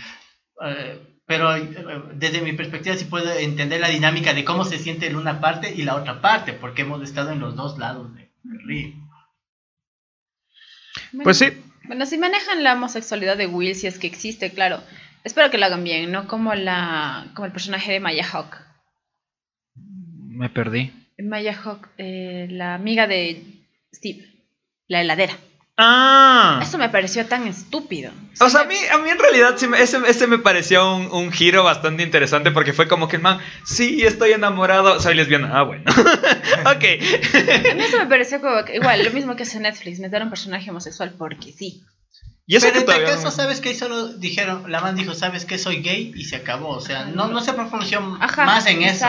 [0.65, 5.07] Eh, pero eh, desde mi perspectiva sí puedo entender la dinámica de cómo se siente
[5.07, 8.31] en una parte y la otra parte, porque hemos estado en los dos lados de-
[8.43, 8.95] del río.
[11.13, 11.47] Bueno, pues sí,
[11.85, 14.83] Bueno, si manejan la homosexualidad de Will, si es que existe, claro.
[15.25, 18.57] Espero que lo hagan bien, no como la como el personaje de Maya Hawk.
[19.75, 20.93] me perdí.
[21.19, 23.43] Maya Hawk, eh, la amiga de
[23.95, 24.27] Steve,
[24.89, 25.37] la heladera.
[25.79, 26.61] Ah.
[26.63, 28.13] Eso me pareció tan estúpido.
[28.41, 31.33] O sea, a mí, a mí en realidad sí ese, ese me pareció un, un
[31.33, 35.51] giro bastante interesante porque fue como que el man, sí, estoy enamorado, soy lesbiana.
[35.53, 35.85] Ah, bueno.
[35.91, 36.85] ok.
[37.71, 40.25] A mí eso me pareció como que, igual, lo mismo que hace Netflix, meter a
[40.25, 41.83] un personaje homosexual porque sí.
[42.47, 43.75] y eso Pero que en tal todavía caso, ¿sabes qué?
[43.75, 45.57] Solo dijeron, la man dijo, ¿sabes qué?
[45.57, 46.69] Soy gay y se acabó.
[46.69, 49.07] O sea, no, no se profundizó más en eso.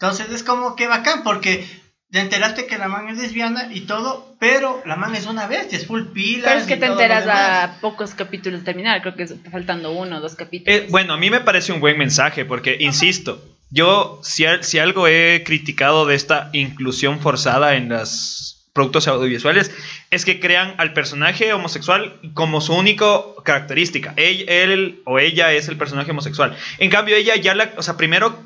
[0.00, 1.66] Entonces es como que bacán porque
[2.10, 5.76] te enteraste que la man es lesbiana y todo, pero la man es una bestia,
[5.78, 6.44] es full pila.
[6.48, 10.16] Pero es que te enteras a pocos capítulos de terminar, creo que es faltando uno
[10.16, 10.74] o dos capítulos.
[10.80, 14.78] Eh, bueno, a mí me parece un buen mensaje porque, insisto, yo si, al- si
[14.78, 19.70] algo he criticado de esta inclusión forzada en los productos audiovisuales
[20.10, 23.06] es que crean al personaje homosexual como su única
[23.44, 24.14] característica.
[24.16, 26.56] Él, él o ella es el personaje homosexual.
[26.78, 27.72] En cambio, ella ya la...
[27.76, 28.38] O sea, primero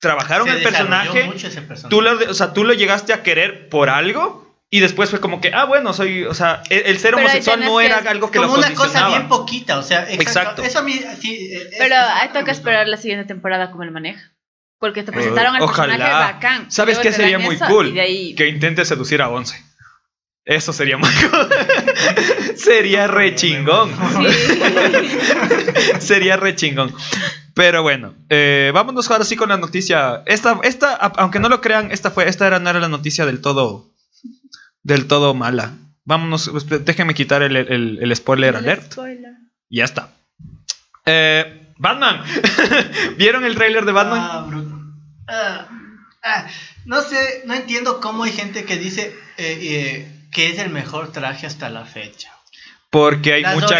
[0.00, 1.24] trabajaron el personaje.
[1.24, 1.88] Mucho ese personaje.
[1.90, 5.40] Tú lo, o sea, tú lo llegaste a querer por algo y después fue como
[5.40, 8.30] que, ah, bueno, soy, o sea, el, el ser Pero homosexual no que- era algo
[8.30, 10.22] que como lo una cosa bien poquita, o sea, exacto.
[10.22, 10.62] Exacto.
[10.64, 11.94] Eso a mí sí, eh, Pero
[12.28, 12.50] toca gustó.
[12.50, 14.32] esperar la siguiente temporada como lo maneja.
[14.78, 16.18] Porque te presentaron al personaje Ojalá.
[16.32, 16.70] bacán.
[16.70, 17.98] ¿Sabes qué sería muy eso, cool?
[17.98, 19.56] ahí- Que intente seducir a Once.
[20.44, 21.48] Eso sería muy cool.
[22.56, 23.90] sería re chingón.
[26.00, 26.94] Sería re chingón.
[27.56, 30.22] Pero bueno, eh, vámonos ahora sí con la noticia.
[30.26, 33.40] Esta, esta, aunque no lo crean, esta fue, esta era, no era la noticia del
[33.40, 33.90] todo,
[34.82, 35.72] del todo mala.
[36.04, 36.50] Vámonos,
[36.84, 38.92] déjenme quitar el, el- el spoiler El alert.
[38.92, 39.32] spoiler.
[39.70, 40.10] Y ya está.
[41.06, 42.22] Eh, Batman.
[43.16, 44.20] ¿Vieron el tráiler de Batman?
[44.22, 44.78] Ah, bruto.
[45.26, 45.66] Ah,
[46.22, 46.46] ah,
[46.84, 51.10] no sé, no entiendo cómo hay gente que dice eh, eh, que es el mejor
[51.10, 52.30] traje hasta la fecha.
[52.90, 53.78] Porque hay Las mucha,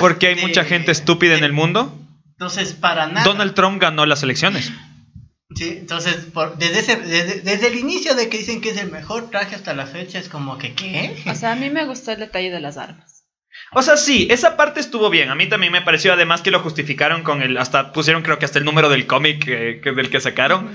[0.00, 1.96] porque hay de- mucha gente estúpida en el mundo.
[2.40, 3.22] Entonces, para nada.
[3.24, 4.72] Donald Trump ganó las elecciones.
[5.54, 8.90] Sí, entonces, por- desde, ese- desde, desde el inicio de que dicen que es el
[8.90, 11.14] mejor traje hasta la fecha, es como que, ¿qué?
[11.26, 13.24] O sea, a mí me gustó el detalle de las armas.
[13.72, 15.28] O sea, sí, esa parte estuvo bien.
[15.28, 18.46] A mí también me pareció, además que lo justificaron con el, hasta pusieron creo que
[18.46, 20.70] hasta el número del cómic eh, que- del que sacaron.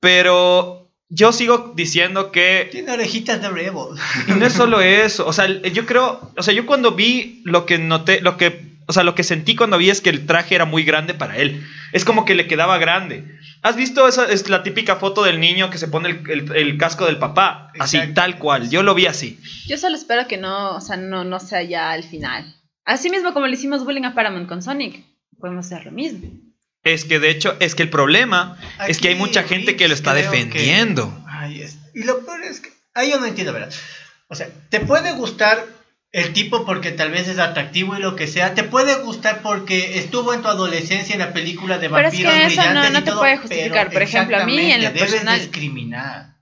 [0.00, 3.96] Pero yo sigo diciendo que Tiene orejitas de Rebel.
[4.28, 5.26] y no es solo eso.
[5.26, 8.92] O sea, yo creo, o sea, yo cuando vi lo que noté, lo que, o
[8.92, 11.64] sea, lo que sentí cuando vi es que el traje era muy grande para él.
[11.92, 13.24] Es como que le quedaba grande.
[13.62, 14.30] ¿Has visto esa?
[14.30, 17.72] Es la típica foto del niño que se pone el, el- el casco del papá.
[17.78, 18.20] Así, Exacto.
[18.20, 18.70] tal cual.
[18.70, 19.40] Yo lo vi así.
[19.66, 22.54] Yo solo espero que no, o sea, no, no sea ya al final.
[22.84, 25.04] Así mismo como le hicimos bullying a Paramount con Sonic,
[25.40, 26.30] podemos hacer lo mismo.
[26.84, 29.94] Es que de hecho, es que el problema es que hay mucha gente que lo
[29.94, 31.12] está que- defendiendo.
[31.26, 32.70] Ay, es- Y lo peor es que.
[32.94, 33.72] Ahí yo no entiendo, ¿verdad?
[34.28, 35.64] O sea, te puede gustar
[36.16, 38.54] el tipo porque tal vez es atractivo y lo que sea.
[38.54, 42.24] Te puede gustar porque estuvo en tu adolescencia en la película de Pero es que
[42.24, 43.90] vampiros eso no- no te todo, puede justificar.
[43.92, 46.36] Por ejemplo, a mí, en lo debes personal- discriminar.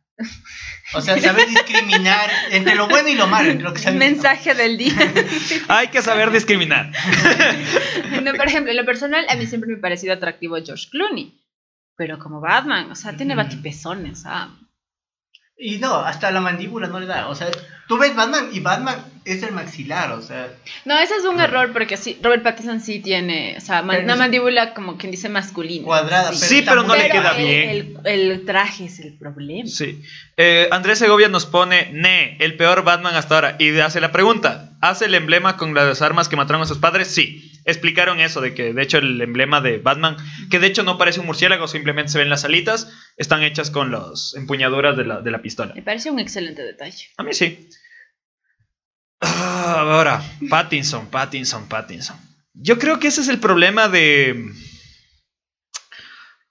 [0.95, 3.51] O sea, saber discriminar entre lo bueno y lo malo.
[3.51, 4.95] Entre lo que sale- Mensaje del día.
[5.69, 6.93] Hay que saber discriminar.
[8.23, 11.35] No, por ejemplo, en lo personal, a mí siempre me ha parecido atractivo George Clooney.
[11.97, 14.49] Pero como Batman, o sea, tiene batipezones, ah.
[15.59, 17.29] Y no, hasta la mandíbula no le da.
[17.29, 17.49] O sea,
[17.88, 20.12] tú ves Batman y Batman es el maxilar.
[20.12, 20.53] O sea,
[20.85, 24.16] No, ese es un error porque sí, Robert Pattinson sí tiene, o sea, man- una
[24.16, 25.85] mandíbula como quien dice masculina.
[25.85, 26.33] cuadrada.
[26.33, 27.70] Sí, pero no le queda el- bien.
[28.05, 29.68] El, el traje es el problema.
[29.68, 30.03] Sí.
[30.37, 33.57] Eh, Andrés Segovia nos pone, ne, el peor Batman hasta ahora.
[33.59, 37.09] Y hace la pregunta, ¿hace el emblema con las armas que mataron a sus padres?
[37.09, 37.51] Sí.
[37.66, 40.18] Explicaron eso, de que de hecho el emblema de Batman,
[40.51, 43.90] que de hecho no parece un murciélago, simplemente se ven las alitas, están hechas con
[43.90, 45.73] las empuñaduras de la, de la pistola.
[45.75, 47.07] Me parece un excelente detalle.
[47.16, 47.66] A mí sí.
[49.27, 52.17] Ah, ahora, Pattinson, Pattinson, Pattinson.
[52.55, 54.53] Yo creo que ese es el problema de...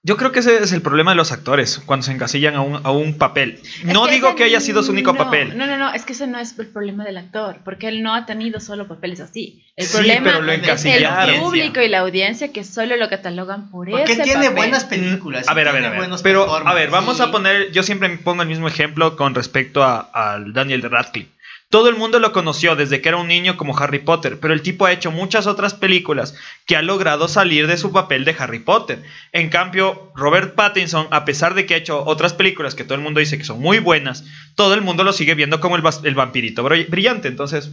[0.06, 2.78] Yo creo que ese es el problema de los actores cuando se encasillan a un,
[2.84, 3.58] a un papel.
[3.84, 5.56] No Es que digo ese que haya sido su único no, papel.
[5.56, 8.14] No, no, no, es que ese no es el problema del actor, porque él no
[8.14, 9.64] ha tenido solo papeles así.
[9.76, 13.70] El Sí, problema pero lo es el público y la audiencia que solo lo catalogan
[13.70, 14.56] por porque ese tiene papel.
[14.56, 15.48] buenas películas.
[15.48, 15.98] A ver, a ver, a ver.
[16.00, 19.82] buenos Pero, a ver, vamos a poner, yo siempre pongo el mismo ejemplo con respecto
[19.82, 21.30] a- al Daniel Radcliffe.
[21.74, 24.62] Todo el mundo lo conoció desde que era un niño como Harry Potter, pero el
[24.62, 28.60] tipo ha hecho muchas otras películas que ha logrado salir de su papel de Harry
[28.60, 29.02] Potter.
[29.32, 33.00] En cambio, Robert Pattinson, a pesar de que ha hecho otras películas que todo el
[33.00, 34.22] mundo dice que son muy buenas,
[34.54, 37.26] todo el mundo lo sigue viendo como el, vampirito brill- brillante.
[37.26, 37.68] Entonces,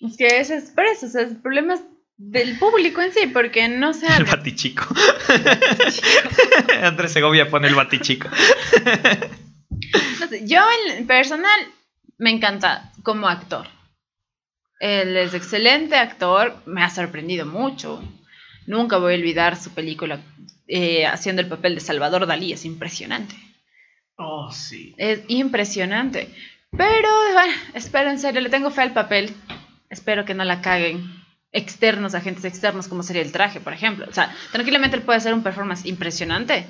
[0.00, 1.80] Es que es por eso, o sea, el problema es
[2.16, 4.86] del público en sí, porque no se el batichico.
[6.82, 8.28] Andrés Segovia pone el batichico.
[10.20, 10.62] No sé, yo
[10.96, 11.60] en personal
[12.16, 13.68] me encanta como actor.
[14.80, 18.02] Él es excelente actor, me ha sorprendido mucho.
[18.66, 20.20] Nunca voy a olvidar su película
[20.66, 23.36] eh, haciendo el papel de Salvador Dalí, es impresionante.
[24.16, 24.94] Oh, sí.
[24.98, 26.34] Es impresionante.
[26.76, 29.32] Pero, bueno, espero en serio, le tengo fe al papel.
[29.90, 31.23] Espero que no la caguen
[31.54, 34.04] externos, agentes externos, como sería el traje, por ejemplo.
[34.08, 36.66] O sea, tranquilamente él puede hacer un performance impresionante,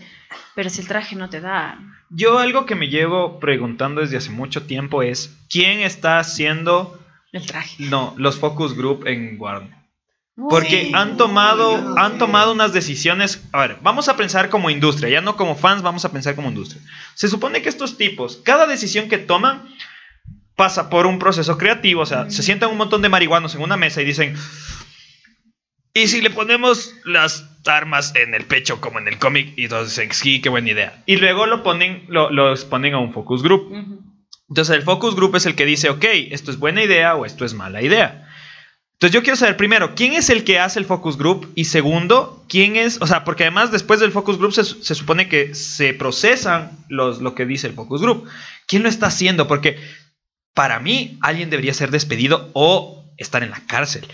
[0.54, 1.78] pero si el traje no te da...
[2.10, 7.00] Yo algo que me llevo preguntando desde hace mucho tiempo es ¿quién está haciendo
[7.32, 7.76] El traje.
[7.84, 9.74] no, los focus group en Warner?
[10.50, 10.92] Porque Sí.
[10.94, 15.36] han tomado han tomado unas decisiones, a ver, vamos a pensar como industria, ya no
[15.36, 16.82] como fans, vamos a pensar como industria.
[17.14, 19.62] Se supone que estos tipos, cada decisión que toman
[20.56, 23.76] pasa por un proceso creativo, o sea, se sientan un montón de marihuanos en una
[23.76, 24.36] mesa y dicen
[25.96, 29.52] ¿Y si le ponemos las armas en el pecho como en el cómic?
[29.54, 31.04] Y todos dicen, sí, qué buena idea.
[31.06, 33.72] Y luego lo ponen, lo, los ponen a un focus group.
[34.48, 37.44] Entonces el focus group es el que dice, ok, esto es buena idea o esto
[37.44, 38.28] es mala idea.
[38.94, 41.52] Entonces yo quiero saber primero, ¿quién es el que hace el focus group?
[41.54, 43.00] Y segundo, ¿quién es?
[43.00, 47.20] O sea, porque además después del focus group se, se supone que se procesan los,
[47.20, 48.26] lo que dice el focus group.
[48.66, 49.46] ¿Quién lo está haciendo?
[49.46, 49.78] Porque
[50.54, 54.06] para mí alguien debería ser despedido o estar en la cárcel.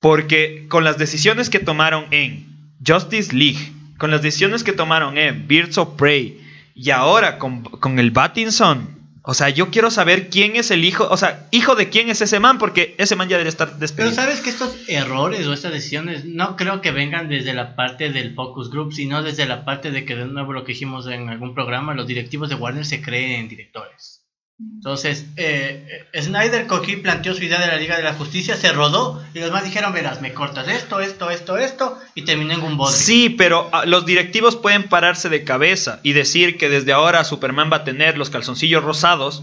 [0.00, 5.48] Porque con las decisiones que tomaron en Justice League, con las decisiones que tomaron en
[5.48, 6.40] Birds of Prey
[6.74, 8.94] y ahora con, con el Battinson,
[9.26, 12.20] o sea, yo quiero saber quién es el hijo, o sea, hijo de quién es
[12.20, 14.12] ese man, porque ese man ya debe estar Pero despedido.
[14.12, 18.34] sabes que estos errores o estas decisiones no creo que vengan desde la parte del
[18.34, 21.54] focus group, sino desde la parte de que de nuevo lo que dijimos en algún
[21.54, 24.23] programa, los directivos de Warner se creen directores.
[24.58, 25.84] Entonces, eh,
[26.20, 29.48] Snyder Coquí planteó su idea de la Liga de la Justicia, se rodó y los
[29.48, 32.96] demás dijeron, verás, me cortas esto, esto, esto, esto, y terminó en un bodrio.
[32.96, 37.70] Sí, pero ah, los directivos pueden pararse de cabeza y decir que desde ahora Superman
[37.72, 39.42] va a tener los calzoncillos rosados,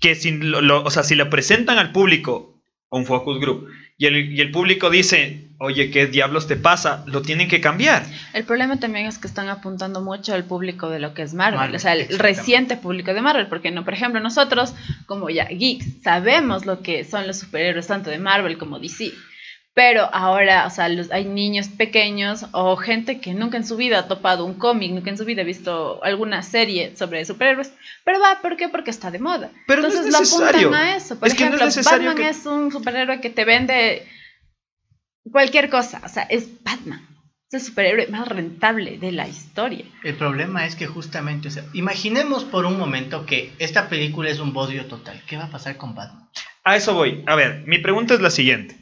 [0.00, 3.66] que si lo, lo- o sea, si le presentan al público un focus group
[3.98, 7.02] y el, y el público dice, oye, ¿qué diablos te pasa?
[7.06, 8.04] Lo tienen que cambiar.
[8.32, 11.58] El problema también es que están apuntando mucho al público de lo que es Marvel,
[11.58, 14.74] Marvel, o sea, el reciente público de Marvel, porque no, por ejemplo, nosotros,
[15.06, 19.10] como ya geeks, sabemos lo que son los superhéroes tanto de Marvel como DC.
[19.76, 23.98] Pero ahora, o sea, los- hay niños pequeños o gente que nunca en su vida
[23.98, 27.72] ha topado un cómic, nunca en su vida ha visto alguna serie sobre superhéroes,
[28.04, 28.68] pero va, ¿por qué?
[28.68, 29.50] Porque está de moda.
[29.66, 30.68] Pero no es Entonces lo necesario.
[30.68, 31.18] apuntan a eso.
[31.18, 34.06] Por Es que no es ejemplo, necesario Batman que- es un superhéroe que te vende
[35.30, 37.06] cualquier cosa, o sea, es Batman.
[37.50, 39.84] Es el superhéroe más rentable de la historia.
[40.02, 44.40] El problema es que justamente, o sea, imaginemos por un momento que esta película es
[44.40, 45.22] un bodrio total.
[45.26, 46.28] ¿Qué va a pasar con Batman?
[46.64, 47.22] A eso voy.
[47.26, 48.76] A ver, mi pregunta es la siguiente.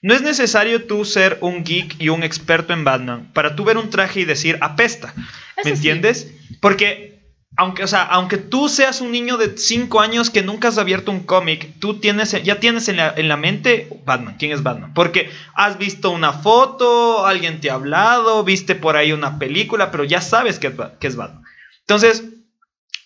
[0.00, 3.78] No es necesario tú ser un geek y un experto en Batman para tú ver
[3.78, 5.12] un traje y decir apesta.
[5.16, 5.70] ¿Me Eso sí.
[5.70, 6.34] entiendes?
[6.60, 7.13] Porque,
[7.56, 11.12] aunque, o sea, aunque tú seas un niño de 5 años que nunca has abierto
[11.12, 14.36] un cómic, tú tienes, ya tienes en la, en la mente Batman.
[14.38, 14.92] ¿Quién es Batman?
[14.92, 20.04] Porque has visto una foto, alguien te ha hablado, viste por ahí una película, pero
[20.04, 21.44] ya sabes que que es Batman.
[21.80, 22.24] Entonces,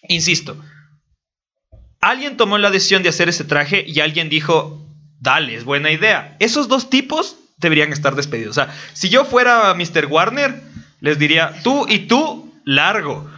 [0.08, 0.56] insisto,
[2.00, 4.86] alguien tomó la decisión de hacer ese traje y alguien dijo,
[5.20, 6.36] dale, es buena idea.
[6.38, 8.56] Esos dos tipos deberían estar despedidos.
[8.56, 10.06] O sea, si yo fuera Mr.
[10.06, 10.62] Warner,
[11.00, 13.28] les diría, tú y tú, largo.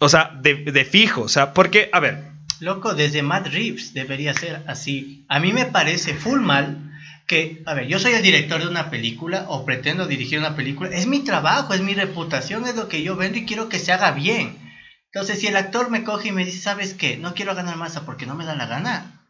[0.00, 1.22] O sea, de, de fijo.
[1.22, 2.30] O sea, porque, a ver,
[2.60, 5.24] Loco, desde Matt Reeves debería ser así.
[5.28, 6.82] A mí me parece full mal
[7.26, 10.90] que, a ver, yo soy el director de una película o pretendo dirigir una película.
[10.90, 13.92] Es mi trabajo, es mi reputación, es lo que yo vendo y quiero que se
[13.92, 14.58] haga bien.
[15.12, 17.16] Entonces, si el actor me coge y me dice, ¿sabes qué?
[17.16, 19.20] No quiero ganar masa porque no me da la gana.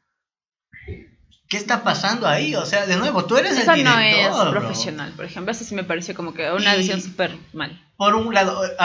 [1.48, 2.55] ¿Qué está pasando ahí?
[2.57, 4.31] O sea, de nuevo, tú eres Eso el no director.
[4.46, 4.61] es bro.
[4.61, 5.52] profesional, por ejemplo.
[5.52, 7.81] Eso sí me pareció como que una Y- decisión súper mal.
[7.96, 8.76] Por un lado, eh,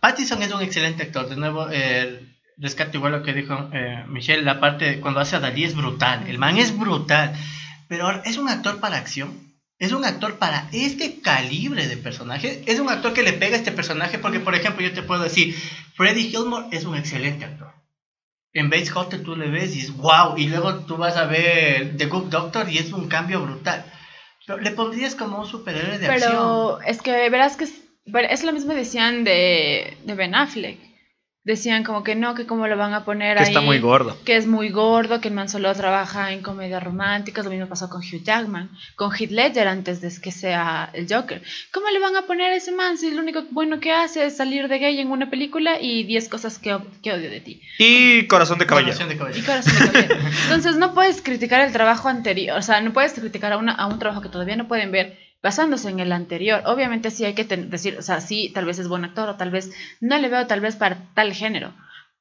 [0.00, 1.28] Pattinson es un excelente actor.
[1.28, 2.26] De nuevo, eh,
[2.56, 6.26] rescato igual lo que dijo eh, Michelle, la parte cuando hace a Dalí es brutal.
[6.28, 7.34] El man es brutal.
[7.88, 9.50] Pero ¿es un actor para acción?
[9.78, 12.62] ¿Es un actor para este calibre de personaje?
[12.66, 14.18] ¿Es un actor que le pega a este personaje?
[14.18, 15.56] Porque, por ejemplo, yo te puedo decir,
[15.94, 17.72] Freddie Gilmore es un excelente actor.
[18.52, 20.36] En Bates Hotel tú le ves y es wow.
[20.36, 23.84] Y luego tú vas a ver The Good Doctor y es un cambio brutal.
[24.46, 26.30] Pero le pondrías como un superhéroe de acción.
[26.30, 27.66] Pero es que verás que
[28.12, 30.78] pero es lo mismo decían de, de Ben Affleck.
[31.42, 33.48] Decían como que no, que cómo lo van a poner que ahí.
[33.48, 34.14] está muy gordo.
[34.26, 37.88] que es muy gordo, que el man solo trabaja en comedias románticas, lo mismo pasó
[37.88, 41.42] con Hugh Jackman, con Heath Ledger antes de que sea el Joker.
[41.72, 44.36] ¿Cómo le van a poner a ese man si lo único bueno que hace es
[44.36, 47.62] salir de gay en una película y 10 cosas que, que odio de ti?
[47.78, 48.92] Y Corazón de Caballero.
[48.98, 49.46] Corazón de Y caballero.
[49.46, 50.30] corazón de caballero.
[50.44, 53.86] Entonces no puedes criticar el trabajo anterior, o sea, no puedes criticar a, una, a
[53.86, 56.62] un trabajo que todavía no pueden ver basándose en el anterior.
[56.66, 59.50] Obviamente sí hay que decir, o sea, sí, tal vez es buen actor o tal
[59.50, 61.72] vez no le veo tal vez para tal género,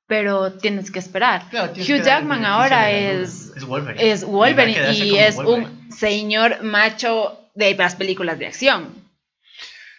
[0.08, 1.44] pero tienes que esperar.
[1.50, 4.12] Claro, tienes Hugh que Jackman ahora es, es Wolverine.
[4.12, 5.68] es Y Wolverine es Wolverine.
[5.68, 8.94] un señor macho de las películas de acción.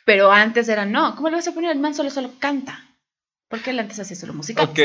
[0.04, 1.70] Pero antes era no, ¿cómo le vas a poner?
[1.70, 2.84] El man solo solo canta.
[3.50, 4.62] ¿Por qué él antes hacía solo música?
[4.62, 4.78] Ok,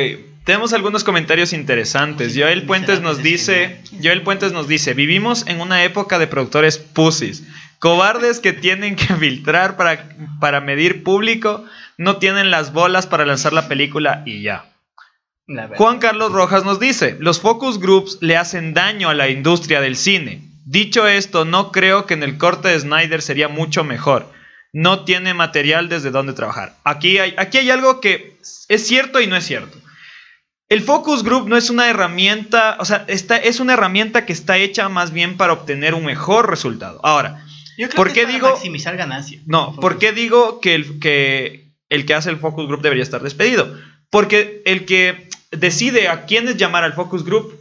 [0.43, 2.33] tenemos algunos comentarios interesantes.
[2.35, 7.43] Joel Puentes nos dice, Joel Puentes nos dice, vivimos en una época de productores pussies,
[7.77, 11.63] cobardes que tienen que filtrar para, para medir público,
[11.99, 14.65] no tienen las bolas para lanzar la película y ya.
[15.75, 19.95] Juan Carlos Rojas nos dice, los focus groups le hacen daño a la industria del
[19.95, 20.41] cine.
[20.65, 24.33] Dicho esto, no creo que en el corte de Snyder sería mucho mejor.
[24.73, 26.73] No tiene material desde donde trabajar.
[26.83, 28.34] Aquí hay, aquí hay algo que
[28.67, 29.77] es cierto y no es cierto.
[30.67, 34.57] El focus group no es una herramienta, o sea, esta, es una herramienta que está
[34.57, 36.99] hecha más bien para obtener un mejor resultado.
[37.03, 37.45] Ahora,
[37.77, 39.41] Yo creo ¿por que qué es para digo- maximizar ganancia.
[39.45, 43.21] no, ¿por qué digo que el, que el que hace el focus group debería estar
[43.21, 43.77] despedido?
[44.09, 47.53] Porque el que decide a quiénes llamar al focus group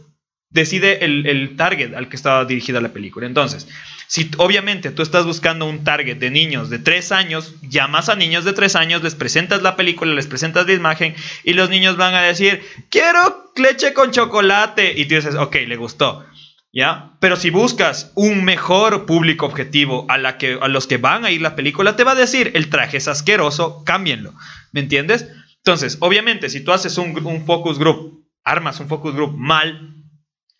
[0.55, 3.27] decide el, el target al que estaba dirigida la película.
[3.27, 3.67] Entonces,
[4.07, 8.45] si obviamente tú estás buscando un target de niños de 3 años, llamas a niños
[8.45, 12.15] de 3 años, les presentas la película, les presentas la imagen y los niños van
[12.15, 14.93] a decir, quiero leche con chocolate.
[14.97, 16.25] Y tú dices, ok, le gustó.
[16.71, 17.17] ¿Ya?
[17.19, 21.31] Pero si buscas un mejor público objetivo a, la que, a los que van a
[21.31, 24.33] ir la película, te va a decir, el traje es asqueroso, cámbienlo.
[24.71, 25.27] ¿Me entiendes?
[25.57, 30.04] Entonces, obviamente, si tú haces un, un focus group, armas un focus group mal,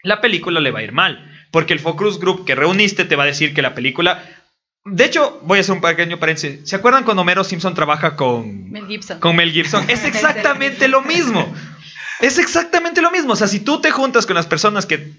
[0.06, 1.32] la película le va a ir mal.
[1.52, 4.24] Porque el focus group que reuniste te va a decir que la película...
[4.86, 6.70] De hecho, voy a hacer un pequeño paréntesis.
[6.70, 9.20] ¿Se acuerdan cuando Homero Simpson trabaja con Mel Gibson.
[9.20, 9.84] con Mel Gibson.
[9.90, 11.54] Es exactamente lo mismo.
[12.22, 13.34] Es exactamente lo mismo.
[13.34, 15.12] O sea, si tú te juntas con las personas que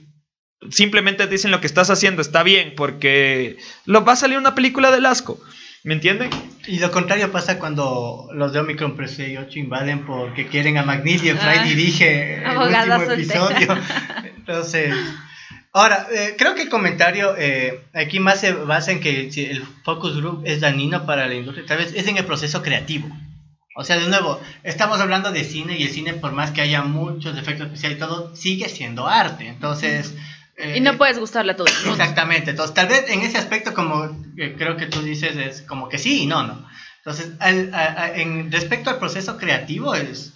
[0.71, 4.91] simplemente dicen lo que estás haciendo está bien porque lo va a salir una película
[4.93, 5.41] del asco.
[5.87, 6.31] ¿Me entienden?
[6.67, 11.17] Y lo contrario pasa cuando los de Omicron Press 8 invaden porque quieren a y
[11.17, 13.15] Fry Ah, dirige el último soltera.
[13.15, 13.79] episodio.
[14.37, 14.93] Entonces,
[15.73, 19.63] ahora, eh, creo que el comentario eh, aquí más se basa en que si el
[19.85, 23.09] focus group es dañino para la industria, tal vez es en el proceso creativo.
[23.77, 26.83] O sea, de nuevo, estamos hablando de cine y el cine, por más que haya
[26.83, 29.47] muchos efectos especiales y todo, sigue siendo arte.
[29.47, 30.17] Entonces...
[30.57, 31.93] eh, no puedes gustarle a todo el mundo.
[32.03, 34.05] Exactamente, entonces tal vez en ese aspecto como
[34.39, 36.67] eh, creo que tú dices es como que sí y no, no.
[36.99, 40.33] Entonces, al- a- a- en respecto al proceso creativo es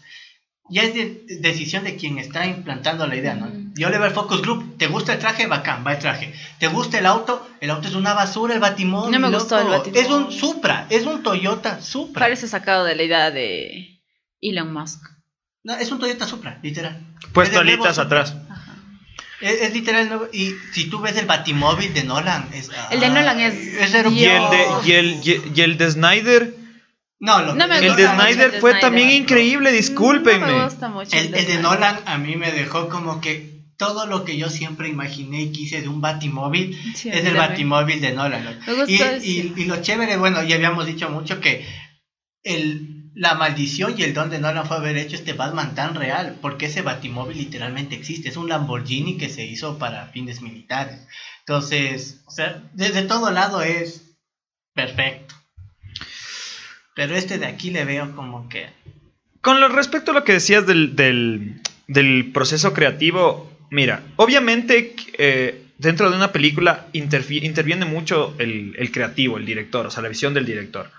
[0.73, 3.47] ya es de- decisión de quien está implantando la idea, ¿no?
[3.49, 3.71] Ujú.
[3.75, 5.49] Yo le veo el focus group, ¿te gusta el traje?
[5.49, 6.33] Bacán, va el traje.
[6.61, 7.45] ¿Te gusta el auto?
[7.61, 9.11] El auto es una basura, el batimóvil.
[9.11, 9.79] No me gustó el loco.
[9.79, 10.05] Batimóvil.
[10.05, 12.21] Es un Supra, es un Toyota Supra.
[12.21, 14.01] Parece sacado de la idea de
[14.41, 15.03] Elon Musk.
[15.65, 17.01] No, es un Toyota Supra, literal.
[17.33, 18.21] Puesto Es el nuevo alitas Supra.
[18.21, 18.37] atrás.
[19.41, 23.01] Es, es literal el nuevo- y si tú ves el batimóvil de Nolan, es El
[23.01, 26.55] de Nolan es es cero- Y el de, y el, y- y el de Snyder.
[27.21, 28.81] No, lo- No me El de mucho el Snyder de fue Snyder.
[28.81, 30.47] también increíble, No discúlpenme.
[30.47, 31.17] me gusta mucho.
[31.17, 31.61] El, el de Snyder.
[31.63, 35.81] Nolan a mí me dejó como que todo lo que yo siempre imaginé y quise
[35.81, 37.35] de un Batimóvil Sí, es el.
[37.37, 38.45] Batimóvil de Nolan.
[38.45, 38.51] ¿no?
[38.67, 41.65] Me gustó Y, y- y lo chévere, bueno, ya habíamos dicho mucho que
[42.43, 46.39] el, la maldición y el don de Nolan fue haber hecho este Batman tan real,
[46.41, 51.07] porque ese Batimóvil literalmente existe, es un Lamborghini que se hizo para fines militares.
[51.41, 54.17] Entonces, o sea, desde todo lado es
[54.75, 55.35] perfecto.
[56.95, 58.69] Pero este de aquí le veo como que...
[59.41, 66.11] Con lo respecto a lo que decías del, del- proceso creativo, mira, obviamente eh, dentro
[66.11, 70.91] de una película interviene mucho el creativo, el director, o sea, la visión del director.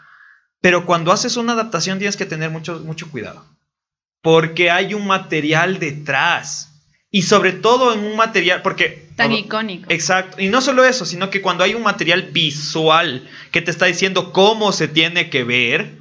[0.61, 3.45] Pero cuando haces una adaptación tienes que tener mucho, mucho cuidado.
[4.21, 6.67] Porque hay un material detrás.
[7.09, 9.09] Y sobre todo en un material, porque...
[9.17, 9.87] Tan icónico.
[9.89, 10.39] Exacto.
[10.41, 14.31] Y no solo eso, sino que cuando hay un material visual que te está diciendo
[14.31, 15.97] cómo se tiene que ver,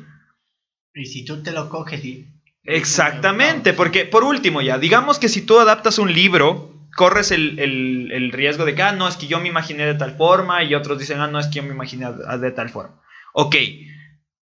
[0.94, 2.26] Y si tú te lo coges y...
[2.62, 8.12] Exactamente, porque por último ya, digamos que si tú adaptas un libro, corres el, el-
[8.12, 10.74] el riesgo de que, ah, no, es que yo me imaginé de tal forma y
[10.74, 13.00] otros dicen, ah, no, es que yo me imaginé de tal forma.
[13.32, 13.56] Ok,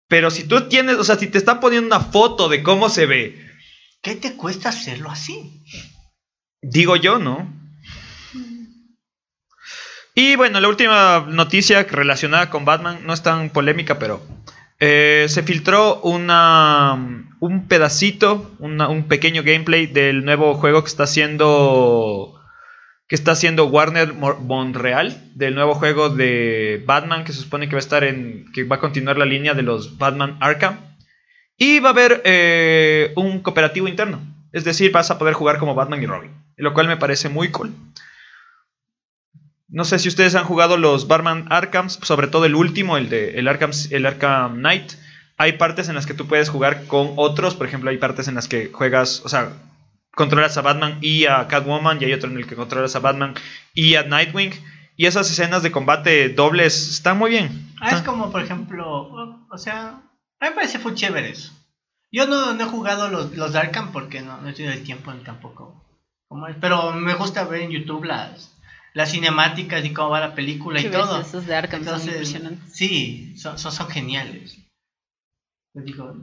[0.07, 3.05] pero si tú tienes, o sea, si te están poniendo una foto de cómo se
[3.05, 3.47] ve,
[4.01, 5.63] ¿Qué te cuesta hacerlo así?
[6.61, 7.53] digo yo, ¿no?
[10.15, 14.25] Y bueno, la última noticia relacionada con Batman no es tan polémica, pero
[14.79, 22.36] eh, se filtró una, un pedacito, un pequeño gameplay del nuevo juego que está haciendo
[23.07, 27.75] que está haciendo Warner Mo- Montreal, del nuevo juego de Batman que se supone que
[27.75, 30.77] va a estar en que va a continuar la línea de los Batman Arkham
[31.57, 34.19] y va a haber eh, un cooperativo interno,
[34.51, 37.49] es decir, vas a poder jugar como Batman y Robin, lo cual me parece muy
[37.49, 37.73] cool.
[39.69, 43.37] No sé si ustedes han jugado los Batman Arkham, sobre todo el último, el de
[43.37, 44.93] el Arkham, el Arkham Knight.
[45.37, 48.35] Hay partes en las que tú puedes jugar con otros, por ejemplo, hay partes en
[48.35, 49.49] las que juegas, o sea,
[50.17, 53.35] controlas a Batman y a Catwoman, y hay otro en el que controlas a Batman
[53.75, 54.51] y a Nightwing.
[54.97, 57.71] Y esas escenas de combate dobles están muy bien.
[57.79, 61.53] Ah, es como, por ejemplo, o, sea, a mí me parece muy chévere eso.
[62.11, 65.13] Yo no, no he jugado los, los Arkham porque no, no he tenido el tiempo
[65.13, 65.85] ni tampoco.
[66.27, 68.57] Como es, pero me gusta ver en YouTube las,
[68.95, 71.21] las cinemáticas y cómo va la película y ¿Qué todo.
[71.21, 72.75] Esos de Arkham son Entonces, impresionantes.
[72.75, 74.57] sí, son, son, son geniales.
[75.75, 76.15] Yo digo,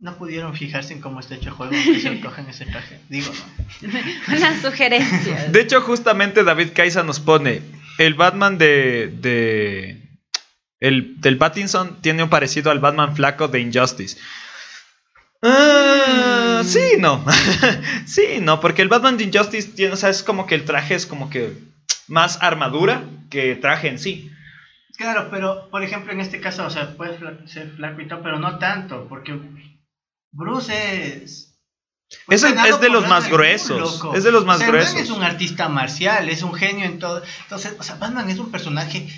[0.00, 3.00] no pudieron fijarse en cómo está hecho el juego que se cogen ese traje.
[3.08, 3.32] Digo,
[3.82, 3.88] no.
[4.36, 5.48] Una sugerencia.
[5.48, 7.62] De hecho, justamente David Kaiza nos pone
[7.98, 10.02] el Batman de, de
[10.80, 14.16] el del Pattinson tiene un parecido al Batman flaco de Injustice.
[15.42, 16.30] Ah,
[16.60, 16.64] Mm.
[16.64, 17.24] Sí, no.
[18.06, 20.94] sí, no, porque el Batman de Injustice tiene, o sea, es como que el traje
[20.94, 21.54] es como que
[22.08, 24.30] más armadura que traje en sí.
[24.96, 28.38] Claro, pero por ejemplo en este caso, o sea, puede ser flaco y todo, pero
[28.38, 29.38] no tanto, porque
[30.32, 31.58] Bruce es...
[32.26, 34.02] fue Es, es de los más gruesos.
[34.14, 35.00] Es de los más O sea, el man gruesos.
[35.00, 37.22] es un artista marcial, es un genio en todo.
[37.42, 39.08] Entonces, o sea, Batman es un personaje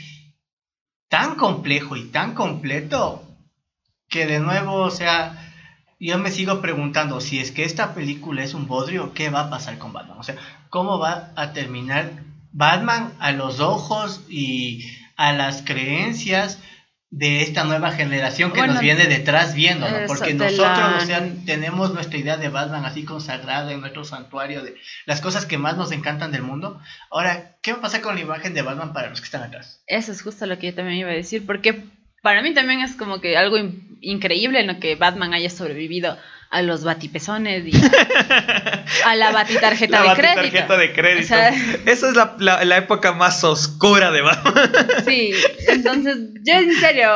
[1.08, 3.22] tan complejo y tan completo
[4.08, 5.52] que de nuevo, o sea,
[5.98, 9.50] yo me sigo preguntando si es que esta película es un bodrio, ¿qué va a
[9.50, 10.18] pasar con Batman?
[10.18, 10.36] O sea,
[10.68, 12.10] ¿cómo va a terminar
[12.52, 16.58] Batman a los ojos y a las creencias
[17.14, 19.96] de esta nueva generación que Bueno, nos viene detrás viendo, ¿no?
[19.98, 24.02] eso, porque nosotros, la- o sea, tenemos nuestra idea de Batman así consagrada en nuestro
[24.04, 26.80] santuario de las cosas que más nos encantan del mundo.
[27.10, 29.82] Ahora, ¿qué va a pasar con la imagen de Batman para los que están atrás?
[29.86, 31.84] Eso es justo lo que yo también iba a decir, porque
[32.22, 36.16] para mí también es como que algo in- increíble en lo que Batman haya sobrevivido
[36.52, 40.42] a los batipezones y a, a la batitarjeta La de crédito.
[40.42, 41.24] tarjeta de crédito.
[41.24, 41.48] O sea,
[41.86, 44.54] Esa es la, la- la época más oscura de Batman.
[45.06, 45.32] sí,
[45.68, 47.08] entonces yo en serio,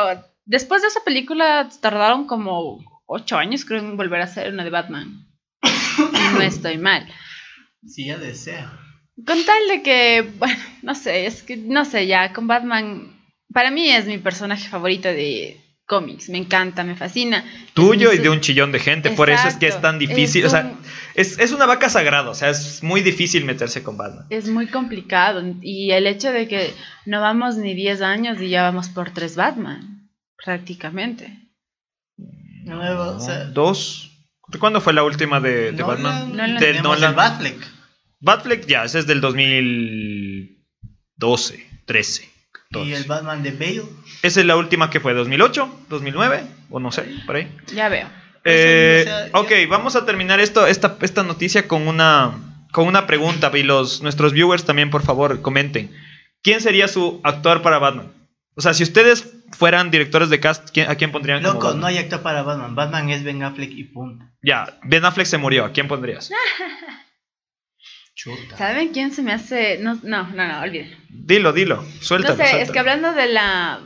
[0.45, 4.69] después de esa película tardaron como ocho años creo en volver a hacer una de
[4.71, 5.23] Batman.
[5.63, 7.07] Y no estoy mal.
[7.87, 8.71] Si ya desea.
[9.25, 13.19] Con tal de que, bueno, no sé, es que, no sé, ya, con Batman,
[13.53, 17.43] para mí es mi personaje favorito de cómics, me encanta, me fascina.
[17.73, 19.09] Tuyo y de un chillón de gente.
[19.11, 20.43] Por eso es que es tan difícil.
[20.43, 20.73] es o sea,
[21.15, 22.29] es, es una vaca sagrada.
[22.29, 24.27] O sea, es muy difícil meterse con Batman.
[24.29, 26.73] Es muy complicado y el hecho de que
[27.05, 30.09] no vamos ni 10 años y ya vamos por tres Batman,
[30.43, 31.39] prácticamente.
[32.65, 34.11] Nuevo, o sea, Dos.
[34.59, 36.35] ¿Cuándo fue la última de, de Nolan, Batman?
[36.35, 36.57] Nolan.
[36.57, 37.15] De Nolan.
[37.15, 37.65] Batfleck.
[38.19, 42.23] Batfleck ya, ese es del 2012, 13.
[42.23, 42.27] Y
[42.73, 42.95] 14.
[42.95, 43.83] el Batman de Bale.
[44.23, 47.51] Esa es la última que fue, 2008, 2009, o no sé, por ahí.
[47.73, 48.07] Ya veo.
[48.43, 52.31] Eh, sea, ok, ya- vamos a terminar esto, esta, esta noticia con una,
[52.71, 55.91] con una pregunta y los, nuestros viewers también, por favor, comenten.
[56.43, 58.13] ¿Quién sería su actor para Batman?
[58.55, 61.97] O sea, si ustedes fueran directores de cast, ¿quién- ¿a quién pondrían Loco, no hay
[61.97, 62.73] actor para Batman.
[62.75, 64.25] Batman es Ben Affleck y punto.
[64.41, 66.31] Ya, Ben Affleck se murió, ¿a quién pondrías?
[68.15, 68.57] Chuta.
[68.57, 69.77] ¿Saben quién se me hace?
[69.79, 70.95] No, no, no, no olviden.
[71.09, 72.35] Dilo, dilo, suéltalo.
[72.35, 72.73] No sé, es suéltalo.
[72.73, 73.79] que hablando de la,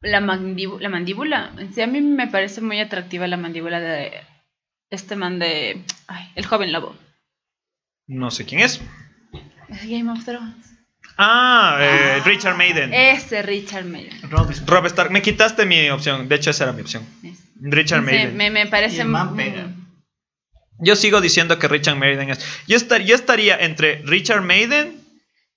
[0.00, 4.12] la, mandíbula, la mandíbula, en sí a mí me parece muy atractiva la mandíbula de
[4.90, 5.82] este man de...
[6.06, 6.96] Ay, el joven lobo.
[8.06, 8.80] No sé quién es.
[9.68, 10.66] Es Game of Thrones.
[11.18, 12.92] Ah, eh, Richard Maiden.
[12.94, 14.18] Ese Richard Maiden.
[14.30, 14.70] Rob Stark.
[14.70, 17.04] Rob Stark, me quitaste mi opción, de hecho esa era mi opción.
[17.22, 18.36] Es- Richard Maiden.
[18.36, 18.98] me, me parece...
[18.98, 19.68] Y el man pega.
[20.80, 22.38] Yo sigo diciendo que Richard Maiden es.
[22.68, 24.97] Yo, estar- yo estaría entre Richard Maiden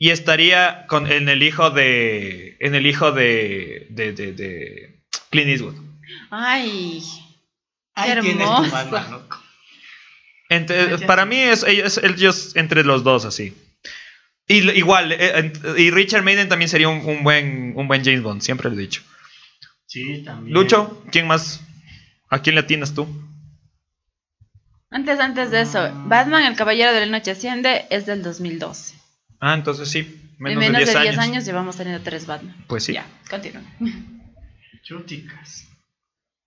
[0.04, 2.58] y estaría con, en el hijo de.
[2.60, 3.86] En el hijo de.
[3.92, 5.00] de, de, de
[5.30, 5.76] Clint Eastwood.
[6.32, 7.04] Ay,
[7.94, 8.72] Ahí Qué tienes tu hermoso.
[8.72, 9.40] Batman, loco.
[10.50, 13.54] Entre- Ah, para mí es ellos, ellos entre los dos así.
[14.48, 18.42] Y igual, eh, y Richard Maiden también sería un, un buen, un buen James Bond,
[18.42, 19.04] siempre lo he dicho.
[19.86, 20.52] Sí, también.
[20.54, 21.62] Lucho, ¿quién más?
[22.30, 23.08] ¿A quién le atinas tú?
[24.90, 28.96] antes, antes de eso, Batman, el Caballero de la Noche Asciende, es del 2012.
[29.42, 31.18] Ah, entonces sí, menos, en menos de 10 años.
[31.18, 32.56] años llevamos teniendo tres Batman.
[32.68, 32.94] Pues sí.
[32.94, 33.64] Ya, continúa.
[34.84, 35.68] Chuticas.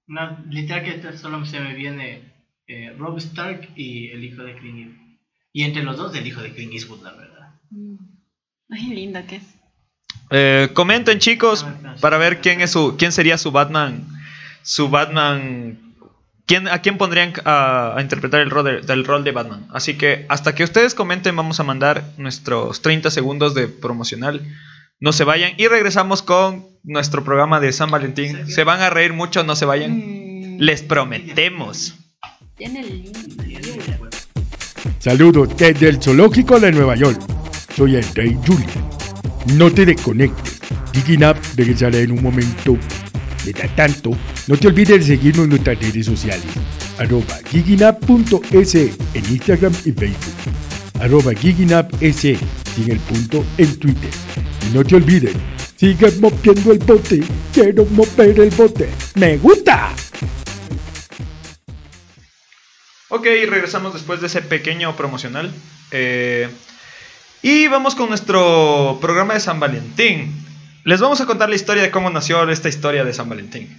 [0.07, 2.33] No, literal que solo se me viene
[2.67, 5.05] eh, Rob Stark y el hijo de Clint Eastwood.
[5.53, 7.51] Y entre los dos, el hijo de Clint Eastwood, la verdad.
[7.71, 7.97] Mm.
[8.71, 9.43] Ay, linda que es.
[10.31, 14.07] Eh, comenten chicos Ah, para ver quién es su quién sería su Batman
[14.63, 15.84] su Batman
[16.47, 19.95] quién a quién pondrían a, a interpretar el rol de, del rol de Batman así
[19.95, 24.41] que hasta que ustedes comenten vamos a mandar nuestros 30 segundos de promocional
[25.01, 29.13] no se vayan y regresamos con nuestro programa de San Valentín se van a reír
[29.13, 30.25] mucho no se vayan
[30.55, 31.95] Mm, les prometemos
[32.57, 33.19] Tiene lindo.
[34.99, 37.21] Saludos desde el Zoológico de Nueva York.
[37.77, 38.67] Soy el Rey Julio.
[39.55, 40.61] No te desconectes.
[40.93, 42.79] Geeking Up regresará en un momento.
[43.45, 44.11] Mientras tanto,
[44.47, 46.47] no te olvides de seguirnos en nuestras redes sociales.
[46.99, 50.35] Arroba geekingup.es en Instagram y Facebook.
[51.01, 54.11] Arroba geekingup.es sin el punto en Twitter.
[54.67, 55.35] Y no te olvides,
[55.77, 57.23] sigue moviendo el bote.
[57.53, 58.89] Quiero mover el bote.
[59.15, 59.95] ¡Me gusta!
[63.09, 65.53] Ok, regresamos después de ese pequeño promocional.
[65.91, 66.49] Eh,
[67.43, 70.44] y vamos con nuestro programa de San Valentín.
[70.85, 73.75] Les vamos a contar la historia de cómo nació esta historia de San Valentín.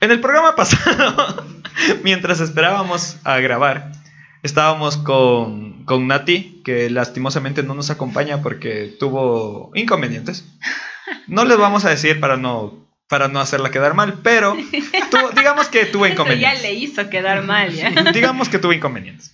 [0.00, 1.46] En el programa pasado,
[2.02, 3.92] mientras esperábamos a grabar,
[4.42, 10.44] estábamos con, con Nati, que lastimosamente no nos acompaña porque tuvo inconvenientes.
[11.28, 14.56] No les vamos a decir para no, para no hacerla quedar mal, pero
[15.36, 17.90] digamos que tuvo Eso ya inconvenientes le hizo quedar mal, ¿ya?
[18.12, 19.32] digamos que tuvo inconvenientes.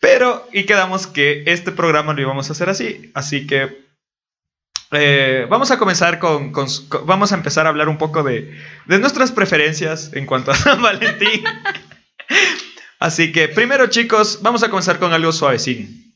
[0.00, 3.10] Pero, y quedamos que este programa lo íbamos a hacer así.
[3.14, 3.87] Así que
[4.92, 6.52] eh, vamos a comenzar con,
[7.04, 10.80] Vamos a empezar a hablar un poco de, de nuestras preferencias en cuanto a San
[10.82, 11.44] Valentín.
[12.98, 16.14] Así que, primero, chicos, vamos a comenzar con algo suavecín.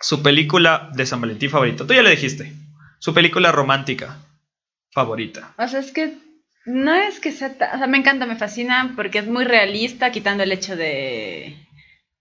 [0.00, 1.86] Su película de San Valentín favorita.
[1.86, 2.52] Tú ya le dijiste.
[2.98, 4.18] Su película romántica
[4.90, 5.54] favorita.
[5.58, 6.16] O sea, es que
[6.66, 7.54] no es que sea...
[7.74, 11.56] O sea, me encanta, me fascina porque es muy realista, quitando el hecho de...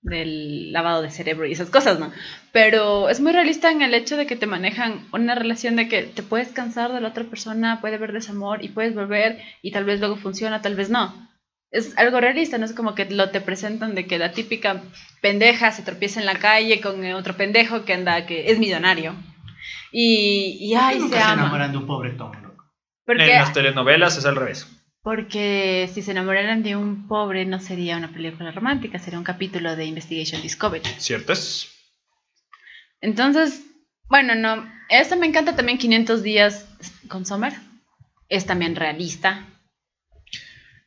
[0.04, 2.12] del lavado de cerebro y esas cosas, ¿no?
[2.52, 6.04] Pero es muy realista en el hecho de que te manejan una relación de que
[6.04, 9.86] te puedes cansar de la otra persona, puede haber desamor y puedes volver y tal
[9.86, 11.30] vez luego funciona, tal vez no.
[11.72, 14.82] Es algo realista, no es como que lo te presentan de que la típica
[15.22, 19.16] pendeja se tropieza en la calle con otro pendejo que anda, que es millonario.
[19.92, 21.34] Y, y ¿Por qué ay, se se ama.
[21.34, 22.32] enamoran de un pobre Tom?
[23.06, 24.68] Porque, En las telenovelas es al revés.
[25.04, 29.76] Porque si se enamoraran de un pobre no sería una película romántica, sería un capítulo
[29.76, 30.84] de Investigation Discovery.
[30.98, 31.70] ¿Cierto es?
[33.02, 33.64] Entonces,
[34.08, 34.66] bueno, no.
[34.90, 36.68] Esta me encanta también 500 días
[37.10, 37.54] con Sommer.
[38.30, 39.46] Es también realista.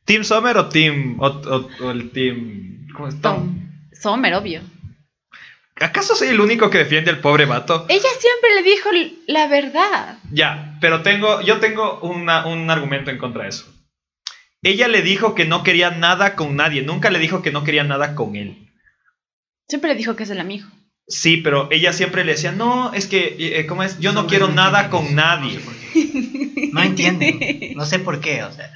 [0.06, 1.16] ¿Team Summer o Team.
[1.20, 2.88] o, o- o el Team.
[2.94, 3.20] ¿Cómo es?
[3.20, 3.68] Tom.
[3.92, 4.62] Sommer, obvio.
[5.78, 7.84] ¿Acaso soy el único que defiende al pobre vato?
[7.90, 8.88] Ella siempre le dijo
[9.26, 10.18] la verdad.
[10.32, 13.76] Ya, pero tengo, yo tengo una- un argumento en contra de eso.
[14.66, 17.84] Ella le dijo que no quería nada con nadie, nunca le dijo que no quería
[17.84, 18.68] nada con él.
[19.68, 20.66] Siempre le dijo que es el amigo.
[21.06, 24.00] Sí, pero ella siempre le decía, no, es que, eh, ¿cómo es?
[24.00, 25.60] Yo no quiero nada con nadie.
[26.72, 27.38] No entienden.
[27.76, 28.72] No sé por qué, o sea.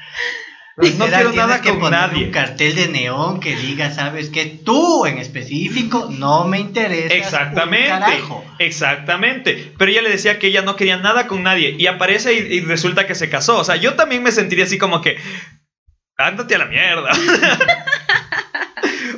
[0.76, 2.26] No quiero nada que con poner nadie.
[2.26, 7.12] Un cartel de neón que diga, sabes que tú en específico no me interesa.
[7.12, 8.22] Exactamente,
[8.61, 9.72] exactamente.
[9.76, 12.61] Pero ella le decía que ella no quería nada con nadie y aparece y, y
[12.61, 13.59] resulta que se casó.
[13.59, 15.18] O sea, yo también me sentiría así como que,
[16.27, 17.11] ándate a la mierda.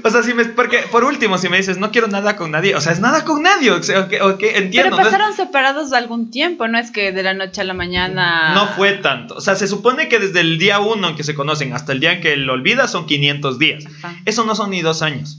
[0.05, 2.75] o sea, si me, porque por último, si me dices no quiero nada con nadie,
[2.75, 3.71] o sea, es nada con nadie.
[3.71, 4.69] O sea, entiendo.
[4.73, 8.55] Pero no pasaron separados algún tiempo, no es que de la noche a la mañana.
[8.55, 9.37] No fue tanto.
[9.37, 12.01] O sea, se supone que desde el día uno en que se conocen hasta el
[12.01, 13.85] día en que lo olvida son 500 días.
[14.03, 14.17] Ajá.
[14.25, 15.39] Eso no son ni dos años.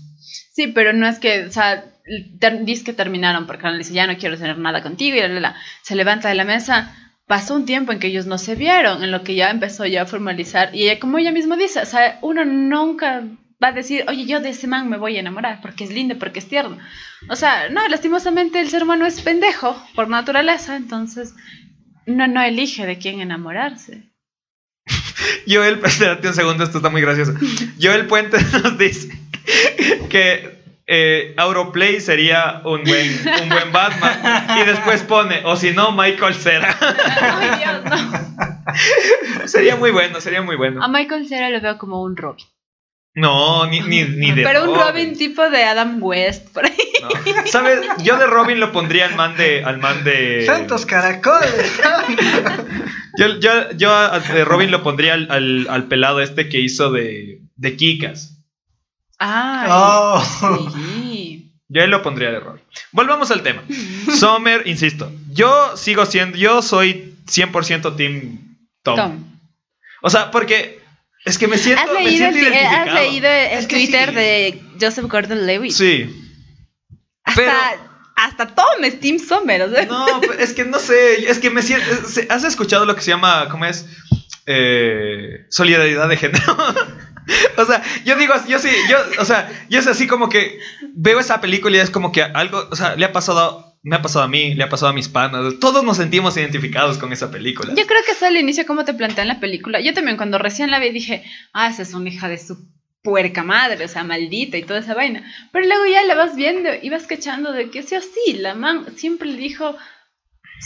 [0.53, 1.83] Sí, pero no es que, o sea,
[2.39, 5.27] ter- dice que terminaron porque le dice, ya no quiero tener nada contigo y la,
[5.27, 5.55] la, la.
[5.81, 6.95] se levanta de la mesa.
[7.33, 10.03] Pasó un tiempo en que ellos no se vieron, en lo que ya empezó ya
[10.03, 10.69] a formalizar.
[10.75, 13.23] Y ella, como ella misma dice, o sea, uno nunca
[13.61, 16.19] va a decir, oye, yo de ese man me voy a enamorar porque es lindo,
[16.19, 16.77] porque es tierno.
[17.29, 21.33] O sea, no, lastimosamente el ser humano es pendejo por naturaleza, entonces
[22.05, 24.11] no, no elige de quién enamorarse.
[25.47, 27.33] Joel, espérate un segundo, esto está muy gracioso.
[27.81, 29.09] Joel Puente nos dice
[30.07, 33.09] que eh, Auroplay sería un buen,
[33.43, 34.59] un buen Batman.
[34.59, 36.75] Y después pone, o si no, Michael Cera.
[36.79, 39.47] Ay, Dios, no.
[39.47, 40.83] sería muy bueno, sería muy bueno.
[40.83, 42.45] A Michael Cera lo veo como un Robin.
[43.15, 46.75] No, ni, ni, ni de Pero un Robin tipo de Adam West, por ahí.
[46.99, 47.45] No.
[47.45, 47.81] ¿Sabes?
[48.01, 49.63] Yo de Robin lo pondría al man de.
[49.63, 51.79] Al man de Santos caracoles.
[53.15, 57.41] Yo, yo, yo de Robin lo pondría al, al, al pelado este que hizo de,
[57.55, 58.42] de Kikas.
[59.25, 60.71] Ay, Oh.
[60.75, 61.51] sí.
[61.69, 62.61] Yo él lo pondría de Robin.
[62.91, 63.63] Volvamos al tema.
[64.19, 65.11] Sommer, insisto.
[65.31, 66.37] Yo sigo siendo.
[66.37, 68.95] Yo soy 100% Team Tom.
[68.95, 69.37] Tom.
[70.01, 70.81] O sea, porque.
[71.25, 71.81] Es que me siento.
[71.81, 74.15] ¿Has me leído, el, siento eh, ¿has leído el Es que Twitter sí.
[74.15, 75.71] de Joseph Gordon Levitt?
[75.71, 76.13] Sí.
[77.23, 79.61] hasta, pero- hasta Tom es Team Sommer.
[79.63, 79.85] O sea.
[79.85, 81.29] No, pero es que no sé.
[81.29, 81.85] Es que me siento.
[82.29, 83.47] ¿Has escuchado lo que se llama.
[83.49, 83.87] ¿Cómo es?
[84.45, 86.57] Eh, solidaridad de género.
[87.57, 90.59] o sea, yo digo, yo sí, yo, o sea, yo es así como que
[90.93, 94.01] veo esa película y es como que algo, o sea, le ha pasado, me ha
[94.01, 97.31] pasado a mí, le ha pasado a mis panas, todos nos sentimos identificados con esa
[97.31, 97.73] película.
[97.75, 99.79] Yo creo que eso al inicio, como te plantean la película.
[99.81, 102.57] Yo también, cuando recién la vi, dije, ah, esa es una hija de su
[103.03, 105.23] puerca madre, o sea, maldita y toda esa vaina.
[105.51, 108.55] Pero luego ya la vas viendo y vas cachando de que sí o sí, la
[108.55, 109.75] man siempre le dijo,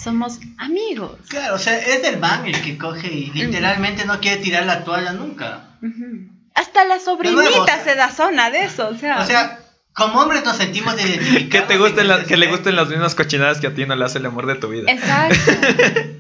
[0.04, 1.20] somos amigos.
[1.30, 4.84] Claro, o sea, es del man el que coge y literalmente no quiere tirar la
[4.84, 5.78] toalla nunca.
[5.82, 6.37] Ujú.
[6.58, 9.22] Hasta la sobrinita nuevo, o sea- se da zona de eso, o sea.
[9.22, 9.60] O sea,
[9.94, 11.50] como hombres nos sentimos identificados.
[11.50, 14.06] que te gusten ese que le gusten las mismas cochinadas que a ti no le
[14.06, 14.92] hace el amor de tu vida.
[14.92, 15.52] Exacto.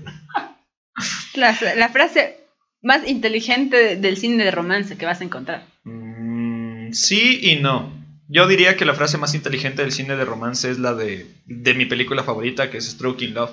[1.35, 2.37] la, la frase
[2.81, 5.65] más inteligente de- del cine de romance que vas a encontrar.
[5.83, 7.91] Mm, sí y no.
[8.29, 11.73] Yo diría que la frase más inteligente del cine de romance es la de, de
[11.73, 13.51] mi película favorita, que es Stroking Love.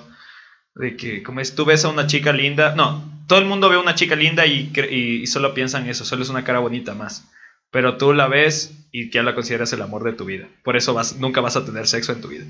[0.75, 2.75] De que, como es, tú ves a una chica linda.
[2.75, 6.05] No, todo el mundo ve a una chica linda y, y, y solo piensan eso,
[6.05, 7.27] solo es una cara bonita más.
[7.71, 10.47] Pero tú la ves y ya la consideras el amor de tu vida.
[10.63, 12.45] Por eso vas, nunca vas a tener sexo en tu vida.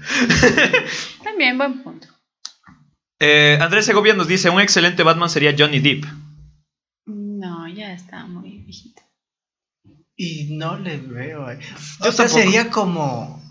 [1.23, 2.07] También, buen punto.
[3.19, 6.03] Eh, Andrés Segovia nos dice: Un excelente Batman sería Johnny Depp.
[7.05, 9.01] No, ya está muy viejito.
[10.17, 11.49] Y no le veo.
[11.49, 11.59] eh.
[12.01, 13.41] O Yo sea, sería como.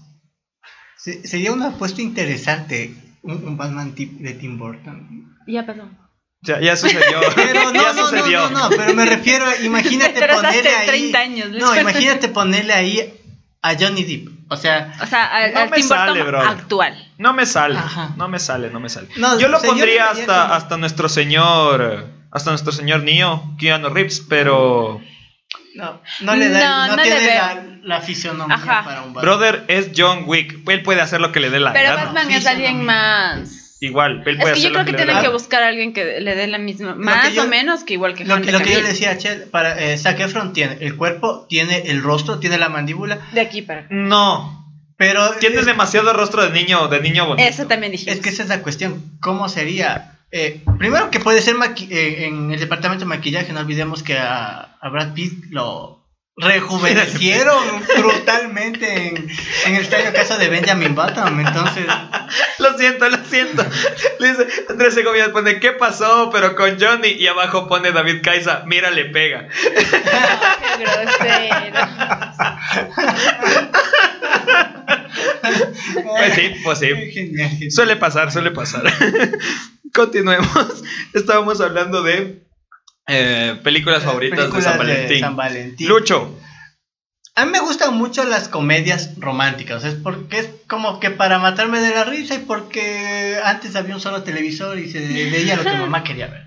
[0.97, 2.95] se- sería una apuesta interesante.
[3.23, 5.35] Un, un Batman de Tim Burton.
[5.47, 5.89] Ya pasó.
[6.45, 7.21] Ya, ya sucedió.
[7.35, 8.51] Pero no, ya no, no, sucedió.
[8.51, 10.87] no, no, pero me refiero, a- imagínate Te atrasaste ponerle ahí.
[10.87, 11.49] 30 años.
[11.51, 13.15] No, imagínate ponerle ahí
[13.63, 14.29] a Johnny Depp.
[14.51, 16.49] O sea, O sea, al, No al me sale, brother.
[16.49, 17.09] actual.
[17.19, 18.11] No me sale, Ajá.
[18.17, 19.09] no me sale, no me sale.
[19.17, 23.89] No, yo lo pondría le hasta, como- hasta nuestro señor, hasta nuestro señor Neo, Keanu
[23.89, 25.01] Reeves, pero
[25.75, 27.35] No, no le da, No, no, no le tiene veo.
[27.35, 28.85] la, la fisionomía Ajá.
[28.85, 29.23] para un Batman.
[29.25, 30.59] Brother es John Wick.
[30.69, 32.05] Él puede hacer lo que le dé la Pero gana.
[32.05, 33.64] Batman es alguien más.
[33.85, 35.93] Igual, él Es puede que hacer yo creo lo que tienen que buscar a alguien
[35.93, 38.61] que le dé la misma, más yo- o menos que igual que Lo, Henry lo
[38.61, 42.03] que yo le decía a Chel, para eh, Zac Efron tiene el cuerpo, tiene el
[42.03, 43.89] rostro, tiene la mandíbula, De aquí para acá.
[43.91, 44.65] No.
[44.97, 47.49] pero Tienes es, demasiado rostro de niño, de niño bonito.
[47.49, 48.11] Eso también dije.
[48.11, 49.03] es que esa es la cuestión.
[49.21, 50.13] ¿Cómo sería?
[50.31, 54.19] Eh, primero que puede ser maqui- eh, en el departamento de maquillaje, no olvidemos que
[54.19, 56.04] a, a Brad Pitt lo
[56.37, 59.17] rejuvenecieron brutalmente en,
[59.67, 61.41] en el extraño caso de Benjamin Button.
[61.41, 61.87] Entonces,
[62.59, 63.65] Lo siento, lo siento.
[64.19, 66.31] Le dice, Andrés Segovia pone, ¿qué pasó?
[66.33, 67.09] Pero con Johnny.
[67.09, 69.49] Y abajo pone David Caiza, mira, le pega.
[69.49, 71.89] Qué grosero.
[76.17, 77.71] Pues sí, pues sí.
[77.71, 78.83] Suele pasar, suele pasar.
[79.93, 80.83] Continuemos.
[81.13, 82.45] Estábamos hablando de
[83.07, 85.21] eh, películas favoritas Películas de San Valentín.
[85.21, 85.89] San Valentín.
[85.89, 86.39] Lucho.
[87.37, 91.81] A mí me gustan mucho las comedias románticas, es porque es como que para matarme
[91.81, 95.71] de la risa y porque antes había un solo televisor y se veía lo que
[95.71, 96.47] mamá quería ver.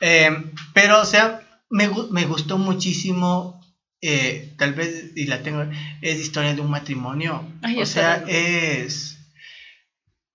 [0.00, 0.30] Eh,
[0.72, 3.60] pero, o sea, me, me gustó muchísimo,
[4.00, 5.64] eh, tal vez, y la tengo,
[6.00, 7.44] es historia de un matrimonio.
[7.62, 9.16] Ay, o sea, es...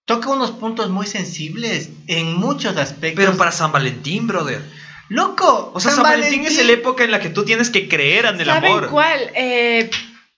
[0.04, 3.26] Toca unos puntos muy sensibles en muchos aspectos.
[3.26, 4.62] Pero para San Valentín, brother.
[5.10, 5.72] ¡Loco!
[5.74, 8.40] O sea, San, Valentín, es la época en la que tú tienes que creer en
[8.40, 8.90] el ¿Saben amor.
[8.90, 9.20] cuál?
[9.36, 9.90] Eh,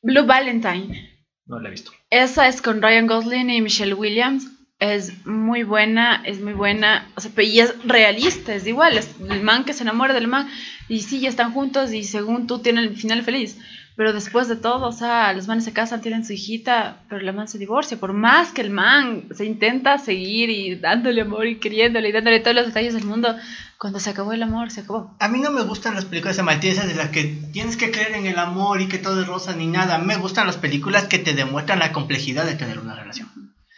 [0.01, 1.19] Blue Valentine.
[1.45, 1.91] No la he visto.
[2.09, 4.47] Esa es con Ryan Gosling y Michelle Williams.
[4.79, 7.11] Es muy buena, es muy buena.
[7.15, 8.97] O sea, y es realista, es igual.
[8.97, 10.49] Es el man que se enamora del man.
[10.87, 13.57] Y sí, ya están juntos y según tú tienen el final feliz.
[13.97, 17.31] Pero después de todo, o sea, los manes se casan, tienen su hijita, pero la
[17.33, 17.97] man se divorcia.
[17.99, 22.39] Por más que el man se intenta seguir y dándole amor y queriéndole y dándole
[22.39, 23.35] todos los detalles del mundo,
[23.79, 25.17] cuando se acabó el amor, se acabó.
[25.19, 28.27] A mí no me gustan las películas maltesas de las que tienes que creer en
[28.27, 29.97] el amor y que todo es rosa ni nada.
[29.97, 33.29] Me gustan las películas que te demuestran la complejidad de tener una relación.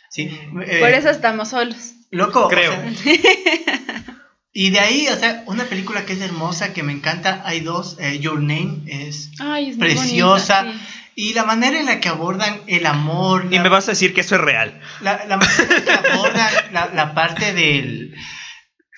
[0.10, 0.24] ¿Sí?
[0.66, 1.94] Eh, Por eso estamos solos.
[2.12, 2.48] Loco.
[2.48, 2.72] o Creo.
[2.74, 2.92] sea,
[4.54, 7.98] y de ahí, o sea, una película que es hermosa, que me encanta, hay dos,
[8.00, 9.30] eh, Your Name es...
[9.40, 10.64] Ay, es muy Preciosa.
[10.64, 10.86] bonita, sí.
[11.16, 14.14] Y la manera en la que abordan el amor, Y la, me vas a decir
[14.14, 14.80] que eso es real.
[15.02, 18.16] la, la manera en que abordan la, la parte del...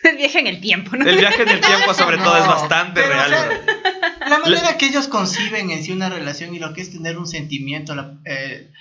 [0.03, 1.05] El viaje en el tiempo, ¿no?
[1.05, 3.33] El viaje en el tiempo, sobre todo, es bastante real.
[3.33, 4.29] o sea, brother.
[4.29, 7.27] La manera que ellos conciben en sí una relación y lo que es tener un
[7.27, 8.71] sentimiento, la- eh,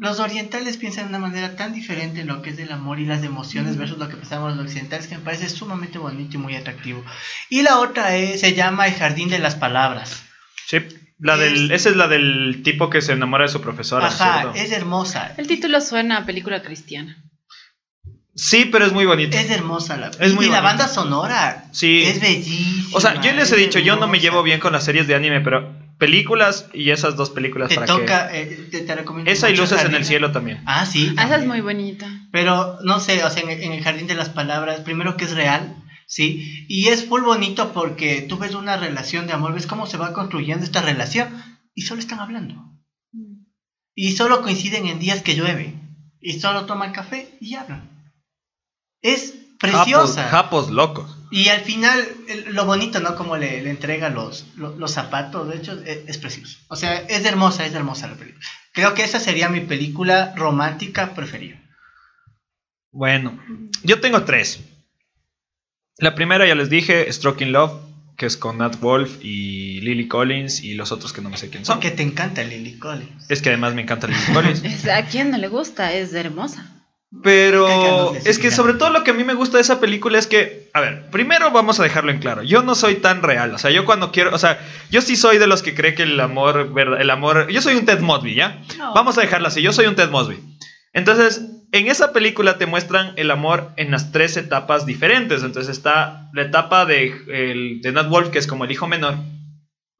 [0.00, 3.04] los orientales piensan de una manera tan diferente en lo que es el amor y
[3.06, 6.56] las emociones versus lo que pensamos los occidentales que me parece sumamente bonito y muy
[6.56, 7.04] atractivo.
[7.50, 10.22] Y la otra es, se llama El Jardín de las Palabras.
[10.66, 10.78] Sí,
[11.18, 14.40] la del, Es- esa es la del tipo que se enamora de su profesora, Ajá,
[14.40, 14.58] ¿cierto?
[14.58, 15.34] es hermosa.
[15.36, 17.22] El título suena a película cristiana.
[18.34, 19.36] Sí, pero es muy bonito.
[19.36, 20.62] Es hermosa la Es y, muy y la bonita.
[20.62, 22.04] banda sonora Sí.
[22.04, 22.88] es bellísima.
[22.96, 25.14] O sea, yo les he dicho, yo no me llevo bien con las series de
[25.14, 29.32] anime, pero películas y esas dos películas Te para toca, eh, te, te recomiendo que...
[29.32, 30.60] Esa y luces en el cielo también.
[30.66, 31.10] Ah, sí.
[31.10, 31.48] Ah, esa es también.
[31.50, 32.08] muy bonita.
[32.32, 35.36] Pero no sé, o sea, en, en el jardín de las palabras, primero que es
[35.36, 35.76] real,
[36.06, 36.66] ¿sí?
[36.68, 40.12] Y es full bonito porque tú ves una relación de amor, ves cómo se va
[40.12, 41.28] construyendo esta relación
[41.74, 42.56] y solo están hablando.
[43.94, 45.74] Y solo coinciden en días que llueve.
[46.20, 48.12] Y solo toman café y hablan.
[49.02, 50.24] Es preciosa.
[50.24, 51.19] Japos, japos locos.
[51.30, 53.14] Y al final, el- lo bonito, ¿no?
[53.16, 56.58] Como le, le entrega los, los, los zapatos, de hecho, es, es precioso.
[56.68, 58.44] O sea, es hermosa, es hermosa la película.
[58.72, 61.60] Creo que esa sería mi película romántica preferida.
[62.92, 63.38] Bueno,
[63.84, 64.60] yo tengo tres.
[65.98, 67.72] La primera ya les dije, Stroking Love,
[68.16, 71.48] que es con Nat Wolf y Lily Collins y los otros que no me sé
[71.50, 71.76] quién son.
[71.76, 73.26] Porque te encanta Lily Collins.
[73.30, 74.86] Es que además me encanta Lily Collins.
[74.88, 75.92] ¿A quién no le gusta?
[75.92, 76.79] Es hermosa.
[77.22, 80.28] Pero es que sobre todo lo que a mí me gusta de esa película es
[80.28, 82.42] que, a ver, primero vamos a dejarlo en claro.
[82.44, 85.38] Yo no soy tan real, o sea, yo cuando quiero, o sea, yo sí soy
[85.38, 88.34] de los que cree que el amor, verdad, el amor, yo soy un Ted Mosby,
[88.34, 88.62] ¿ya?
[88.78, 88.94] No.
[88.94, 90.38] Vamos a dejarlo así, yo soy un Ted Mosby.
[90.92, 91.42] Entonces,
[91.72, 95.42] en esa película te muestran el amor en las tres etapas diferentes.
[95.42, 99.14] Entonces está la etapa de, el, de Nat Wolf, que es como el hijo menor.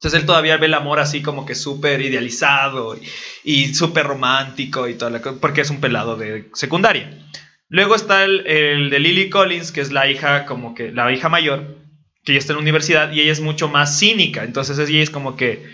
[0.01, 2.97] Entonces él todavía ve el amor así como que súper idealizado
[3.43, 7.23] y, súper romántico y toda la cosa, porque es un pelado de secundaria.
[7.69, 11.77] Luego está el, de Lily Collins, que es la hija como que la hija mayor,
[12.25, 14.43] que ya está en la universidad y ella es mucho más cínica.
[14.43, 15.69] Entonces ella es como que,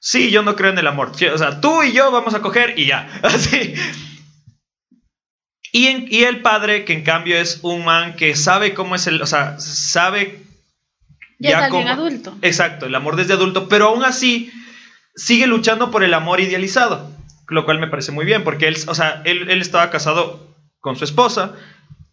[0.00, 1.12] sí, yo no creo en el amor.
[1.32, 3.08] O sea, tú y yo vamos a coger y ya.
[3.22, 3.74] Así.
[5.70, 9.22] Y, y el padre, que en cambio es un man que sabe cómo es el,
[9.22, 10.49] o sea, sabe
[11.40, 12.34] Ya, es alguien cómo- adulto.
[12.42, 14.50] Exacto, el amor desde adulto, pero aún así
[15.16, 17.10] sigue luchando por el amor idealizado,
[17.48, 20.96] lo cual me parece muy bien, porque él, o sea, él, él estaba casado con
[20.96, 21.54] su esposa,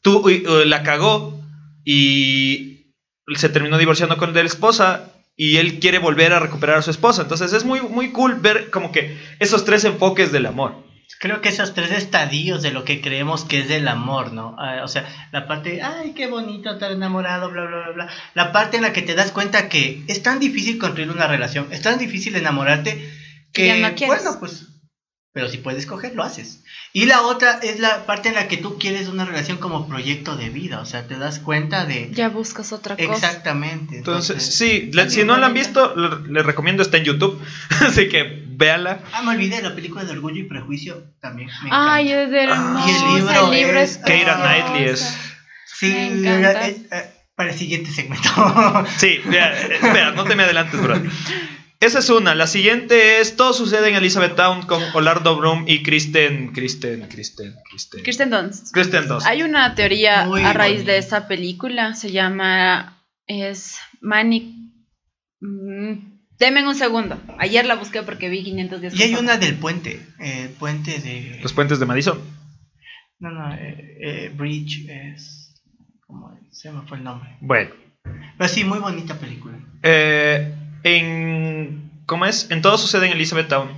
[0.01, 1.39] tú, eh, la cagó
[1.86, 2.93] y
[3.36, 6.89] se terminó divorciando con de la esposa y él quiere volver a recuperar a su
[6.91, 7.21] esposa.
[7.21, 10.86] Entonces es muy, muy cool ver como que esos tres enfoques del amor.
[11.20, 14.55] Creo que esos tres estadios de lo que creemos que es el amor, ¿no?
[14.60, 18.08] Ah, o sea, la parte, ay, qué bonito estar enamorado, bla, bla, bla, bla.
[18.36, 21.68] La parte en la que te das cuenta que es tan difícil construir una relación,
[21.72, 23.03] es tan difícil enamorarte
[23.53, 24.22] que, Ya no quieres.
[24.24, 24.66] bueno, pues,
[25.34, 26.62] pero si puedes escoger, lo haces.
[26.93, 30.36] Y la otra es la parte en la que tú quieres una relación como proyecto
[30.36, 32.10] de vida, o sea, te das cuenta de...
[32.12, 33.28] Ya buscas otra cosa.
[33.28, 33.97] Exactamente.
[33.97, 37.39] Entonces, sí, la- si no la han visto, le- les recomiendo, está en YouTube.
[37.82, 38.99] Así que véala.
[39.14, 41.49] Ah, me olvidé, la película de Orgullo y Prejuicio también.
[41.64, 42.24] Me Ay, encanta.
[42.24, 44.49] es de Ah, y el libro el libro es- es Keira hermoso.
[44.49, 45.18] Knightley es-
[45.66, 46.68] Sí, me encanta.
[46.70, 48.30] eh, para el siguiente segmento.
[48.97, 50.95] Sí, vea, eh, espera, no te me adelantes, bro.
[51.80, 52.34] Esa es una.
[52.34, 56.51] La siguiente es Todo sucede en Elizabethtown con Orlando Bloom y Kristen.
[56.51, 57.53] Kristen, Kristen,
[58.03, 58.30] Kristen.
[58.32, 58.74] Dunst.
[58.74, 59.28] Kristen Dunst.
[59.28, 60.93] Hay una teoría Muy a raíz bonita.
[60.93, 64.45] de esa película, se llama es Manic
[65.41, 67.19] mm, Deme un segundo.
[67.39, 68.95] Ayer la busqué porque vi 500 días.
[68.95, 71.39] y hay una del puente, eh, el puente de...
[71.41, 72.19] Los puentes de Madison.
[73.19, 75.63] No, no, eh, eh, Bridge es...
[76.05, 76.57] ¿Cómo es?
[76.57, 77.35] Se me fue el nombre.
[77.41, 77.71] Bueno.
[78.38, 79.57] Pero sí, muy bonita película.
[79.83, 81.91] Eh, en.
[82.05, 82.49] ¿Cómo es?
[82.51, 83.69] En todo sucede en Elizabethtown.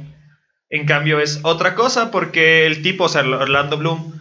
[0.70, 4.14] En cambio, es otra cosa porque el tipo, o sea, Orlando Bloom,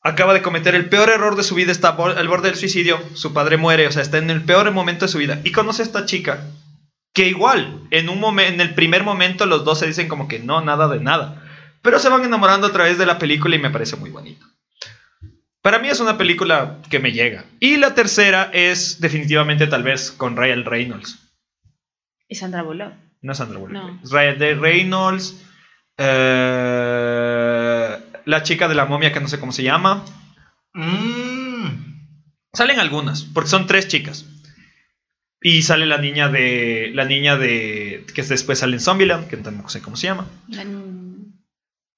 [0.00, 1.72] acaba de cometer el peor error de su vida.
[1.72, 2.98] Está al borde del suicidio.
[3.14, 5.40] Su padre muere, o sea, está en el peor momento de su vida.
[5.44, 6.46] Y conoce a esta chica.
[7.14, 10.40] Que igual, en, un momen- en el primer momento, los dos se dicen como que
[10.40, 11.42] no, nada de nada.
[11.80, 14.44] Pero se van enamorando a través de la película y me parece muy bonito.
[15.62, 17.46] Para mí es una película que me llega.
[17.60, 21.18] Y la tercera es definitivamente tal vez con Ryan Reynolds.
[22.28, 22.92] Y Sandra Bullock.
[23.22, 23.72] No es Sandra Bullock.
[23.82, 24.00] No.
[24.02, 25.40] Es Ryan de Reynolds.
[26.74, 30.04] eh, la chica de la momia que no sé cómo se llama.
[30.72, 31.66] Mm,
[32.52, 34.26] Salen algunas, porque son tres chicas.
[35.46, 36.90] Y sale la niña de.
[36.94, 38.04] La niña de.
[38.14, 40.26] que después sale en Zombieland, que tampoco sé cómo se llama.
[40.48, 40.64] La-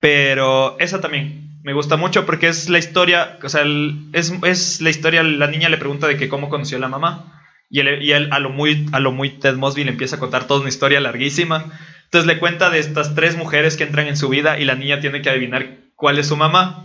[0.01, 4.81] Pero esa también me gusta mucho porque es la historia, o sea, el- es, es
[4.81, 7.41] la historia, la niña le pregunta de que cómo conoció a la mamá.
[7.71, 10.21] Y él, y él a, lo muy, a lo muy Ted Mosby le empieza a
[10.21, 11.65] contar toda una historia larguísima.
[12.05, 15.01] Entonces le cuenta de estas tres mujeres que entran en su vida y la niña
[15.01, 16.83] tiene que adivinar cuál es su mamá.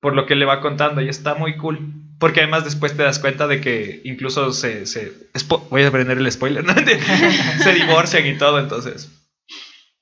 [0.00, 1.80] Por lo que le va contando y está muy cool.
[2.18, 4.86] Porque además después te das cuenta de que incluso se...
[4.86, 5.12] se
[5.70, 6.74] voy a aprender el spoiler, ¿no?
[7.62, 9.10] se divorcian y todo, entonces...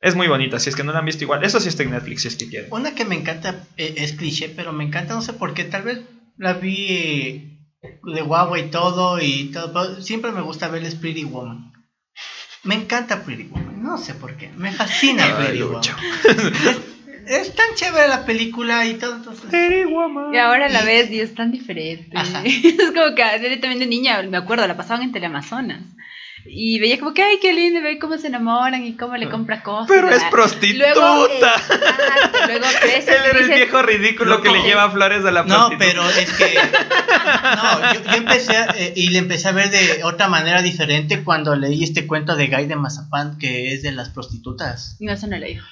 [0.01, 1.43] Es muy bonita, si es que no la han visto igual.
[1.45, 2.71] Eso sí está en Netflix, si es que quieren.
[2.71, 5.83] una que me encanta, eh, es cliché, pero me encanta, no sé por qué, tal
[5.83, 6.03] vez
[6.37, 7.59] la vi eh,
[8.03, 11.73] de guagua y todo, y todo, pero siempre me gusta ver es Pretty Woman.
[12.65, 15.97] Me encanta Pretty Woman, no sé por qué, me fascina Ay, Pretty Lucho.
[15.97, 16.83] Woman.
[17.27, 19.45] Es, tan chévere la película y todo, entonces...
[19.53, 22.17] Y ahora la ves y es tan diferente.
[22.17, 22.43] Ajá.
[22.45, 25.83] Es como que yo también de niña, me acuerdo, la pasaban en Teleamazonas.
[26.47, 29.63] Y veía como que, ay, qué lindo, ver cómo se enamoran y cómo le compra
[29.63, 29.87] cosas.
[29.89, 30.93] Pero es Ah, prostituta.
[30.93, 34.65] Luego, exacto, luego creces Él y era el dices, viejo ridículo que le No.
[34.67, 35.79] lleva flores a la No, prostituta.
[35.79, 36.55] pero es que.
[37.57, 41.25] No, yo, yo empecé a- eh, y le empecé a ver de otra manera diferente
[41.25, 44.97] cuando leí este cuento de Guy de Mazapán, que es de las prostitutas.
[45.01, 45.63] No, eso no lo digo.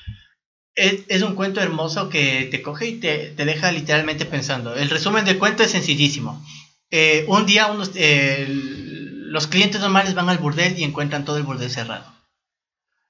[0.74, 4.74] Es, es un cuento hermoso que te coge y te, te deja literalmente pensando.
[4.74, 6.42] El resumen del cuento es sencillísimo.
[6.90, 11.42] Eh, un día unos, eh, los clientes normales van al burdel y encuentran todo el
[11.42, 12.04] burdel cerrado.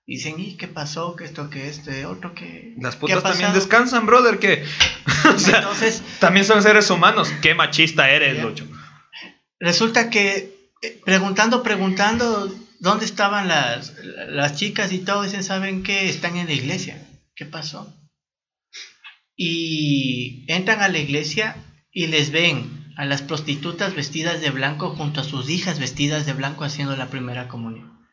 [0.07, 1.15] Dicen, ¿y qué pasó?
[1.15, 1.51] ¿Qué esto?
[1.51, 2.07] ¿Qué este?
[2.07, 2.35] ¿Otro?
[2.35, 2.75] ¿Qué?
[2.81, 3.55] Las ¿Qué putas también pasado?".
[3.55, 4.65] descansan, brother, que...
[5.35, 7.33] o sea, Entonces, también son seres humanos.
[7.41, 8.43] Qué machista eres.
[8.43, 8.67] Lucho.
[9.61, 13.95] resulta que eh, preguntando, preguntando dónde estaban las,
[14.29, 16.09] las chicas y todo, dicen, ¿saben qué?
[16.09, 17.01] Están en la iglesia.
[17.35, 17.93] ¿Qué pasó?
[19.37, 21.57] Y entran a la iglesia
[21.91, 26.35] y les ven a las prostitutas vestidas de blanco junto a sus hijas vestidas de
[26.35, 28.07] blanco haciendo la primera comunión.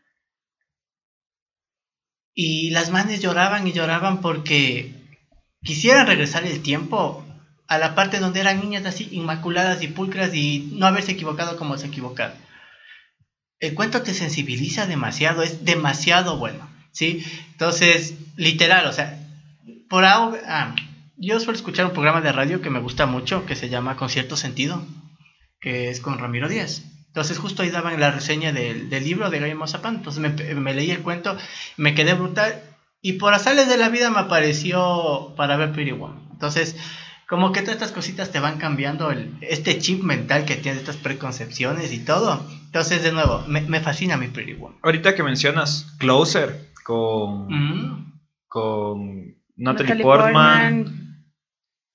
[2.33, 4.95] Y las manes lloraban y lloraban porque
[5.61, 7.25] quisieran regresar el tiempo
[7.67, 11.77] a la parte donde eran niñas así inmaculadas y pulcras y no haberse equivocado como
[11.77, 12.37] se equivocaron.
[13.59, 17.25] El cuento te sensibiliza demasiado, es demasiado bueno, ¿sí?
[17.51, 19.19] Entonces, literal, o sea,
[19.89, 20.75] por algo, ah,
[21.17, 24.09] yo suelo escuchar un programa de radio que me gusta mucho, que se llama Con
[24.09, 24.85] cierto sentido,
[25.59, 26.83] que es con Ramiro Díaz.
[27.07, 30.73] Entonces justo ahí daban la reseña del, del libro de Gaby Mazapán, entonces me, me
[30.73, 31.37] leí el cuento,
[31.75, 32.61] me quedé brutal
[33.01, 36.19] y por azares de la vida me apareció para ver Pretty Woman.
[36.31, 36.75] Entonces,
[37.27, 40.97] como que todas estas cositas te van cambiando el, este chip mental que tienes, estas
[40.97, 42.45] preconcepciones y todo.
[42.65, 44.77] Entonces, de nuevo, me, me fascina mi Pretty Woman.
[44.83, 48.19] Ahorita que mencionas Closer con, Mm.
[48.47, 50.95] con Natalie, Natalie Portman.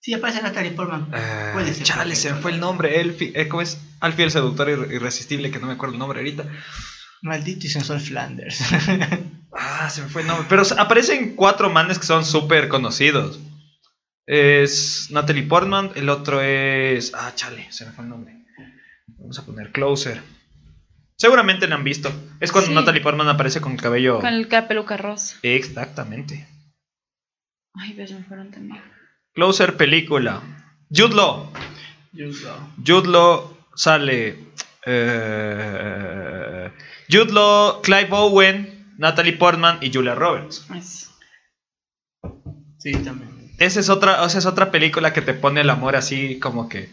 [0.00, 1.08] Sí, aparece Natalie Portman.
[1.12, 3.00] Eh, Puede ser chale, se fue el nombre.
[3.00, 3.80] Elfi, eh, ¿Cómo es?
[4.00, 6.44] Alfie el seductor irre- irresistible, que no me acuerdo el nombre ahorita.
[7.22, 8.60] Maldito y sensual Flanders.
[9.56, 10.46] Ah, se me fue el nombre.
[10.48, 13.38] Pero aparecen cuatro manes que son súper conocidos.
[14.26, 17.12] Es Natalie Portman, el otro es...
[17.14, 18.44] Ah, chale, se me fue el nombre.
[19.16, 20.20] Vamos a poner Closer.
[21.16, 22.12] Seguramente la han visto.
[22.40, 22.74] Es cuando Sí.
[22.74, 24.20] Natalie Portman aparece con el cabello...
[24.20, 25.38] Con el ca- peluca rosa.
[25.42, 26.46] Exactamente.
[27.74, 28.82] Ay, ves, me fueron también.
[29.32, 30.42] Closer película.
[30.90, 31.52] Jude Law.
[32.12, 32.68] Jude Law.
[32.84, 34.38] Jude Law sale.
[34.86, 36.70] eh,
[37.10, 40.66] Jude Law, Clive Owen, Natalie Portman y Julia Roberts.
[40.74, 41.10] Es-
[42.78, 43.52] Sí, también.
[43.58, 46.68] Esa es otra, o sea, es otra película que te pone el amor así como
[46.68, 46.90] que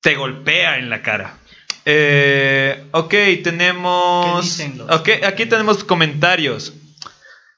[0.00, 1.36] te golpea en la cara.
[1.84, 4.36] Eh, ok, tenemos.
[4.36, 6.74] ¿Qué dicen los Ok, aquí tenemos comentarios.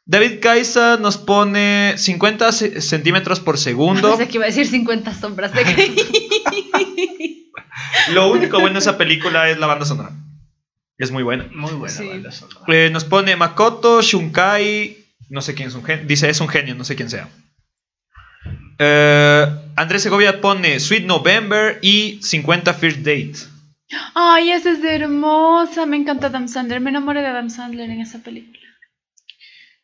[0.05, 4.11] David Kaisa nos pone 50 ce- centímetros por segundo.
[4.17, 5.63] Pensé que iba a decir 50 sombras de.
[8.13, 10.11] Lo único bueno de esa película es la banda sonora.
[10.99, 11.49] Es muy buena.
[11.53, 12.07] Muy buena Sí.
[12.07, 12.61] banda sonora.
[12.69, 14.99] Eh, nos pone Makoto Shunkai.
[15.29, 16.05] No sé quién es un genio.
[16.07, 17.29] Dice es un genio, no sé quién sea.
[18.79, 19.47] Eh,
[19.77, 23.35] Andrés Segovia pone Sweet November y 50 First Date.
[24.15, 25.87] Ay, esa es hermosa.
[25.87, 26.81] Me encanta Adam Sandler.
[26.81, 28.61] Me enamoré de Adam Sandler en esa película.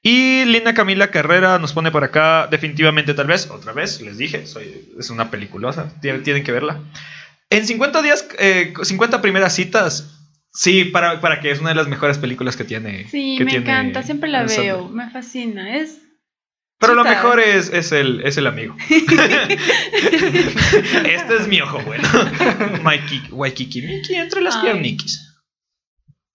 [0.02, 4.46] Y Lina Camila Carrera nos pone por acá, definitivamente tal vez, otra vez, les dije,
[4.46, 6.80] soy, es una peliculosa, tienen, tienen que verla.
[7.50, 10.18] En 50 días, eh, 50 primeras citas,
[10.52, 13.08] sí, para, para que es una de las mejores películas que tiene.
[13.08, 14.02] Sí, que me tiene encanta.
[14.02, 14.88] Siempre la veo.
[14.88, 15.76] Me fascina.
[15.76, 16.00] Es.
[16.80, 18.76] Pero lo mejor es, es, el, es el amigo.
[18.88, 19.58] este
[21.40, 22.08] es mi ojo bueno.
[22.82, 24.62] Mikey, Waikiki Miki entre las Ay.
[24.62, 25.24] pierniquis.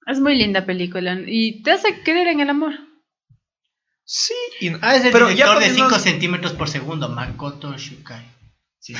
[0.05, 1.17] Es muy linda película.
[1.25, 2.73] Y te hace creer en el amor.
[4.03, 7.77] Sí, y- Ah, es el Pero ya director de poniendo- 5 centímetros por segundo, Makoto
[7.77, 8.25] Shukai.
[8.79, 8.95] Sí.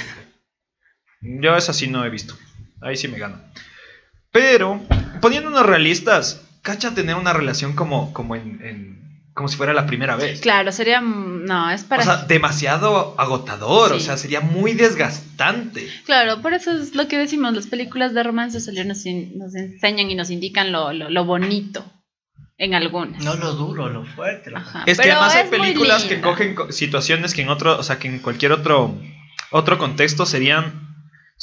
[1.22, 2.38] Yo esa sí no he visto.
[2.82, 3.42] Ahí sí me gano.
[4.32, 4.82] Pero,
[5.22, 9.03] poniéndonos realistas, cacha tener una relación como, como en, en-
[9.34, 10.42] como si fuera la primera vez.
[10.42, 11.02] Claro, sería.
[11.02, 12.02] mm, No, es para.
[12.02, 15.88] O sea, demasiado agotador, o sea, sería muy desgastante.
[16.06, 19.56] Claro, por eso es lo que decimos, las películas de romance solo nos, in- nos
[19.56, 21.86] enseñan y nos indican lo, lo, lo bonito
[22.58, 23.24] en algunas.
[23.24, 24.52] No lo duro, lo fuerte.
[24.52, 24.84] Lo Ajá.
[24.86, 27.84] Es que Pero además hay es películas que cogen co- situaciones que en otro, o
[27.84, 28.96] sea, que en cualquier otro,
[29.52, 30.83] otro contexto serían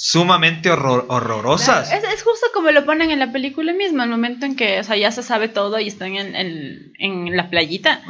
[0.03, 1.93] sumamente horror- horrorosas.
[1.93, 4.85] Es, es justo como lo ponen en la película misma, el momento en que o
[4.85, 8.01] sea, ya se sabe todo y están en, en- en la playita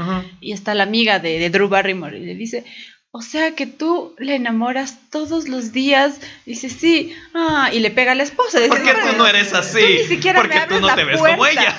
[0.40, 2.64] y está la amiga de, de Drew Barrymore y le dice,
[3.10, 8.12] o sea que tú le enamoras todos los días, dice sí, ah, y le pega
[8.12, 8.58] a la esposa.
[8.60, 9.80] Dice, Porque tú "Bueno, no eres así.
[9.80, 11.60] Tú ni siquiera porque me tú no la te ves como puerta".
[11.60, 11.76] ella.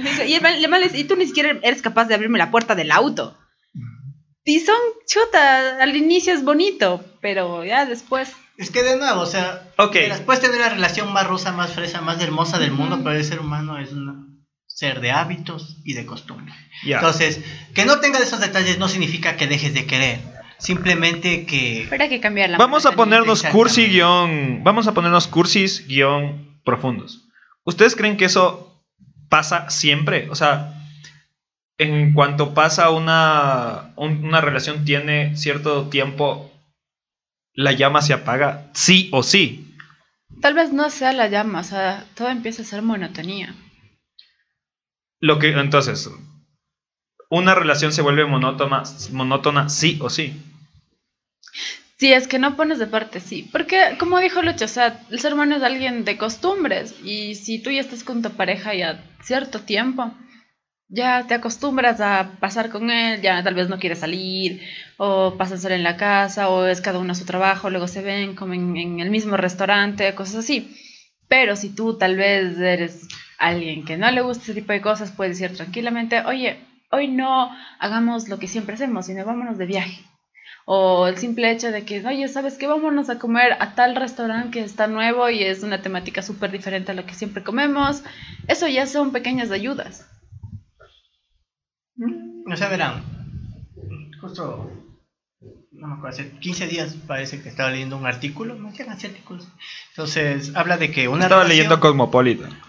[0.02, 3.38] Dice, y, el y tú ni siquiera eres capaz de abrirme la puerta del auto.
[4.44, 4.74] Y son
[5.06, 8.32] chuta, al inicio es bonito, pero ya después.
[8.58, 9.94] Es que de nuevo, o sea, Ok.
[9.94, 13.24] verás, puedes tener la relación más rusa, más fresa, más hermosa del mundo, pero el
[13.24, 16.52] ser humano es un ser de hábitos y de costumbre.
[16.84, 16.96] Ya.
[16.96, 17.40] Entonces,
[17.74, 20.20] que no tenga esos detalles no significa que dejes de querer.
[20.58, 24.60] Simplemente que Pero hay que cambiar la Vamos a ponernos cursi guion.
[24.62, 27.26] Vamos a ponernos cursis guion profundos.
[27.64, 28.80] ¿Ustedes creen que eso
[29.28, 30.28] pasa siempre?
[30.30, 30.74] O sea,
[31.78, 36.51] en cuanto pasa una, un- una relación, tiene cierto tiempo,
[37.54, 39.76] la llama se apaga, sí o sí.
[40.40, 43.54] Tal vez no sea la llama, o sea, todo empieza a ser monotonía.
[45.20, 46.10] Lo que, entonces,
[47.30, 48.82] una relación se vuelve monótona,
[49.12, 50.34] monótona sí o sí.
[51.98, 53.48] Si es que no pones de parte, sí.
[53.52, 56.96] Porque, como dijo Lucho, o sea, el ser humano es alguien de costumbres.
[57.04, 60.12] Y si tú ya estás con tu pareja ya cierto tiempo,
[60.92, 64.60] ya te acostumbras a pasar con él, ya tal vez no quieres salir,
[64.98, 68.02] o pasan solo en la casa, o es cada uno a su trabajo, luego se
[68.02, 70.76] ven, comen en el mismo restaurante, cosas así.
[71.28, 75.12] Pero si tú tal vez eres alguien que no le gusta ese tipo de cosas,
[75.12, 76.58] puedes decir tranquilamente, oye,
[76.90, 80.04] hoy no hagamos lo que siempre hacemos, sino vámonos de viaje.
[80.66, 82.66] O el simple hecho de que, oye, ¿sabes qué?
[82.66, 86.92] Vámonos a comer a tal restaurante que está nuevo y es una temática súper diferente
[86.92, 88.04] a lo que siempre comemos.
[88.46, 90.06] Eso ya son pequeñas ayudas.
[92.50, 93.02] O sea, verán,
[94.20, 94.70] justo,
[95.72, 99.06] no me acuerdo, hace 15 días parece que estaba leyendo un artículo, me llegan así
[99.06, 99.48] artículos.
[99.90, 102.50] Entonces, habla de que una Estaba relación- leyendo Cosmopolitan.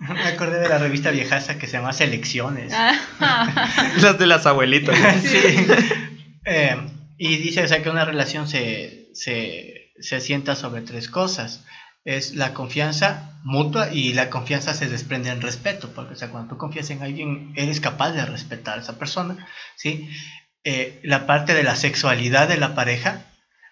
[0.00, 2.72] Me acordé de la revista viejaza que se llama Selecciones.
[2.74, 2.92] Ah.
[4.00, 4.96] Las de las abuelitas.
[5.22, 5.66] Sí.
[6.46, 6.76] Eh,
[7.16, 11.64] y dice o sea, que una relación se, se, se asienta sobre tres cosas.
[12.04, 16.54] Es la confianza mutua y la confianza se desprende en respeto, porque o sea, cuando
[16.54, 19.46] tú confías en alguien, eres capaz de respetar a esa persona.
[19.76, 20.08] ¿sí?
[20.64, 23.26] Eh, la parte de la sexualidad de la pareja,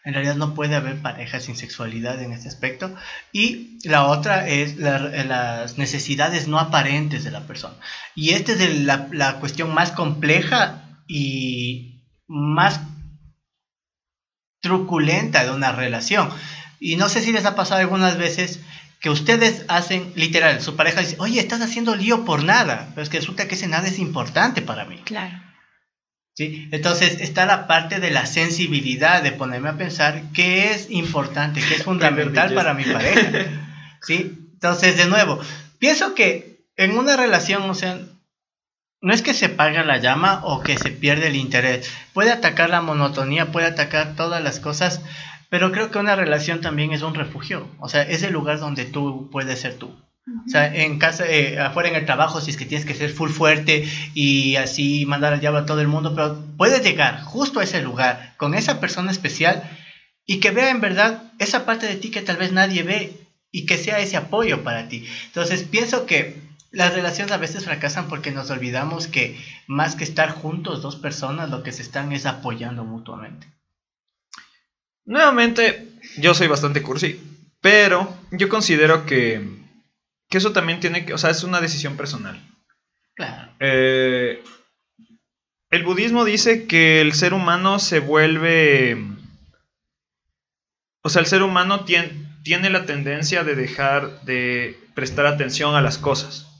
[0.05, 2.93] En realidad no puede haber pareja sin sexualidad en este aspecto.
[3.33, 7.77] Y la otra es las necesidades no aparentes de la persona.
[8.17, 12.81] Y esta es la, la cuestión más compleja y más
[14.61, 16.31] truculenta de una relación.
[16.83, 18.59] Y no sé si les ha pasado algunas veces
[18.99, 23.09] que ustedes hacen, literal, su pareja dice, oye, estás haciendo lío por nada, pero es
[23.09, 24.97] que resulta que ese nada es importante para mí.
[25.05, 25.41] Claro.
[26.35, 26.69] ¿Sí?
[26.73, 31.77] Entonces está la parte de la sensibilidad, de ponerme a pensar qué es importante, qué
[31.77, 33.31] es fundamental para mi pareja.
[34.03, 34.51] ¿Sí?
[34.55, 35.39] Entonces, de nuevo,
[35.79, 38.01] pienso que en una relación, o sea,
[39.01, 41.89] no es que se paga la llama o que se pierde el interés.
[42.13, 45.01] Puede atacar la monotonía, puede atacar todas las cosas,
[45.53, 47.69] pero creo que una relación también es un refugio.
[47.79, 49.89] O sea, es el lugar donde tú puedes ser tú.
[49.89, 53.11] O sea, en casa, eh, afuera en el trabajo, si es que tienes que ser
[53.11, 57.61] full fuerte y así mandar al diablo a todo el mundo, pero puedes llegar justo
[57.61, 59.63] a ese lugar con esa persona especial
[60.25, 63.13] y que vea en verdad esa parte de ti que tal vez nadie ve
[63.51, 65.07] y que sea ese apoyo para ti.
[65.27, 66.35] Entonces, pienso que
[66.71, 71.51] las relaciones a veces fracasan porque nos olvidamos que más que estar juntos dos personas,
[71.51, 73.49] lo que se están es apoyando mutuamente.
[75.05, 75.89] Nuevamente,
[76.19, 77.21] yo soy bastante cursi,
[77.61, 79.47] pero yo considero que,
[80.29, 82.41] que eso también tiene que, o sea, es una decisión personal.
[83.15, 83.53] Claro.
[83.61, 84.43] Eh,
[85.71, 88.97] el budismo dice que el ser humano se vuelve,
[91.03, 92.11] o sea, el ser humano tiene,
[92.43, 96.52] tiene la tendencia de dejar de prestar atención a las cosas.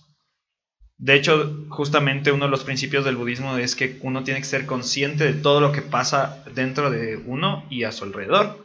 [1.03, 4.67] De hecho, justamente uno de los principios del budismo es que uno tiene que ser
[4.67, 8.65] consciente de todo lo que pasa dentro de uno y a su alrededor.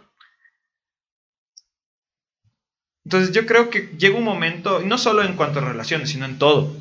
[3.05, 6.25] Entonces yo creo que llega un momento, y no solo en cuanto a relaciones, sino
[6.25, 6.77] en todo,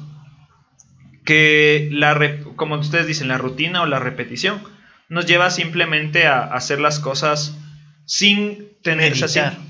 [1.24, 4.60] que la, como ustedes dicen, la rutina o la repetición
[5.08, 7.56] nos lleva simplemente a hacer las cosas
[8.04, 9.14] sin tener,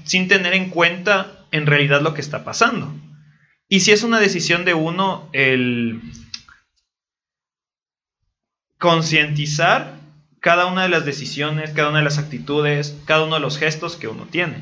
[0.02, 2.92] sin tener en cuenta en realidad lo que está pasando.
[3.68, 6.00] Y si es una decisión de uno el
[8.78, 9.94] concientizar
[10.40, 13.96] cada una de las decisiones, cada una de las actitudes, cada uno de los gestos
[13.96, 14.56] que uno tiene.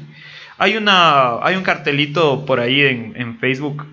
[0.57, 3.87] Hay, una, hay un cartelito por ahí en, Facebook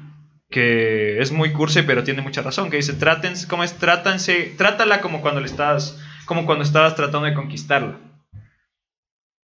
[0.50, 3.78] que es muy cursi pero tiene mucha razón, que dice, trátense, ¿cómo es?
[3.78, 7.98] Trátanse, trátala como cuando le estás, como cuando estabas tratando de conquistarla.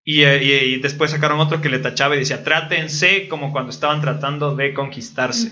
[0.09, 4.55] Eh, y, después sacaron otro que le tachaba y decía, trátense como cuando estaban tratando
[4.55, 5.51] de conquistarse.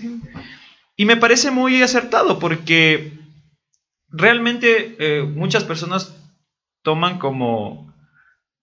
[0.96, 3.12] Y me parece muy acertado porque
[4.08, 6.16] realmente eh, muchas personas
[6.82, 7.92] toman como,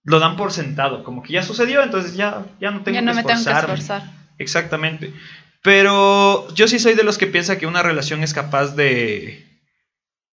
[0.04, 3.12] lo dan por sentado, como que ya sucedió, entonces ya, ya no tengo ya no
[3.12, 4.12] que me tengo que esforzar.
[4.40, 5.14] Exactamente.
[5.62, 9.48] Pero yo sí soy de los que piensa que una relación es capaz de...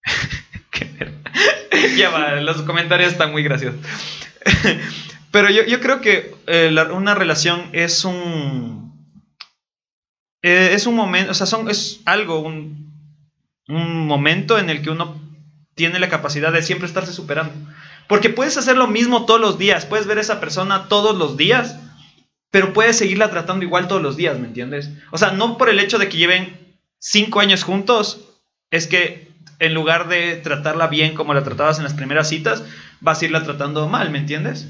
[1.97, 3.79] ya va, los comentarios están muy graciosos.
[5.31, 8.91] Pero yo, creo que eh, una relación es un.
[10.43, 12.91] Eh, es un momento, o sea, son, es algo, un,
[13.67, 15.21] un momento en el que uno
[15.75, 17.53] tiene la capacidad de siempre estarse superando.
[18.07, 21.37] Porque puedes hacer lo mismo todos los días, puedes ver a esa persona todos los
[21.37, 21.77] días,
[22.49, 24.91] pero puedes seguirla tratando igual todos los días, ¿me entiendes?
[25.11, 28.27] O sea, no por el hecho de que lleven cinco años juntos,
[28.69, 32.63] es que en lugar de tratarla bien como la tratabas en las primeras citas,
[32.99, 34.67] vas a irla tratando mal, ¿me entiendes?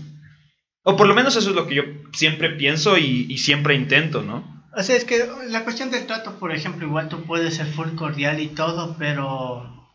[0.84, 4.66] O por lo menos eso es lo que yo siempre pienso y, siempre intento, ¿no?
[4.76, 7.96] O sea, es que la cuestión del trato, por ejemplo, igual tú puedes ser full
[7.96, 9.90] cordial y todo, pero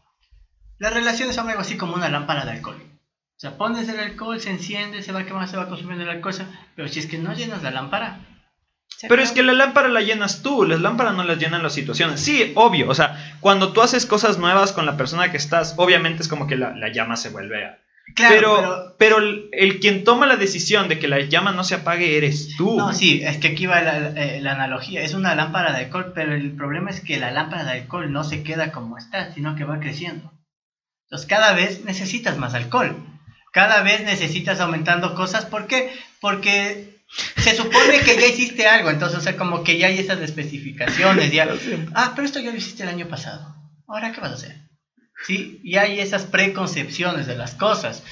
[0.79, 2.77] las relaciones son algo así como una lámpara de alcohol.
[2.79, 6.35] O sea, pones el alcohol, se enciende, se va quemando, se va consumiendo el alcohol,
[6.77, 8.21] pero si es que no llenas la lámpara.
[9.09, 12.21] Pero es que la lámpara la llenas tú, las lámparas no las llenan las situaciones.
[12.21, 16.23] Sí, obvio, o sea, cuando tú haces cosas nuevas con la persona que estás, obviamente
[16.23, 17.79] es como que la, la llama se vuelve a,
[18.15, 22.57] pero, pero, el, quien toma la decisión de que la llama no se apague eres
[22.57, 22.77] tú.
[22.77, 25.03] No, sí, es que aquí va eh, la, analogía.
[25.03, 28.25] Es una lámpara de alcohol, pero el problema es que la lámpara de alcohol no
[28.25, 30.33] se queda como está, sino que va creciendo.
[31.07, 32.97] Entonces cada vez necesitas más alcohol.
[33.53, 35.47] Cada vez necesitas aumentando cosas.
[35.47, 35.93] ¿Por qué?
[36.21, 36.97] Porque
[37.37, 38.91] se supone que ya hiciste algo.
[38.91, 41.33] Entonces, o sea, como que ya hay esas especificaciones.
[41.33, 41.49] Ya,
[41.95, 43.55] ah, pero esto ya lo hiciste el año pasado.
[43.87, 44.66] Ahora, ¿qué vas a hacer?
[45.25, 45.61] ¿Sí?
[45.63, 48.03] Y hay esas preconcepciones de las cosas.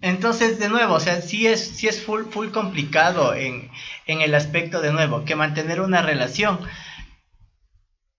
[0.00, 3.70] Entonces, de nuevo, o sea, sí es, sí es full, full complicado en,
[4.06, 6.60] el aspecto, de nuevo, que mantener una relación.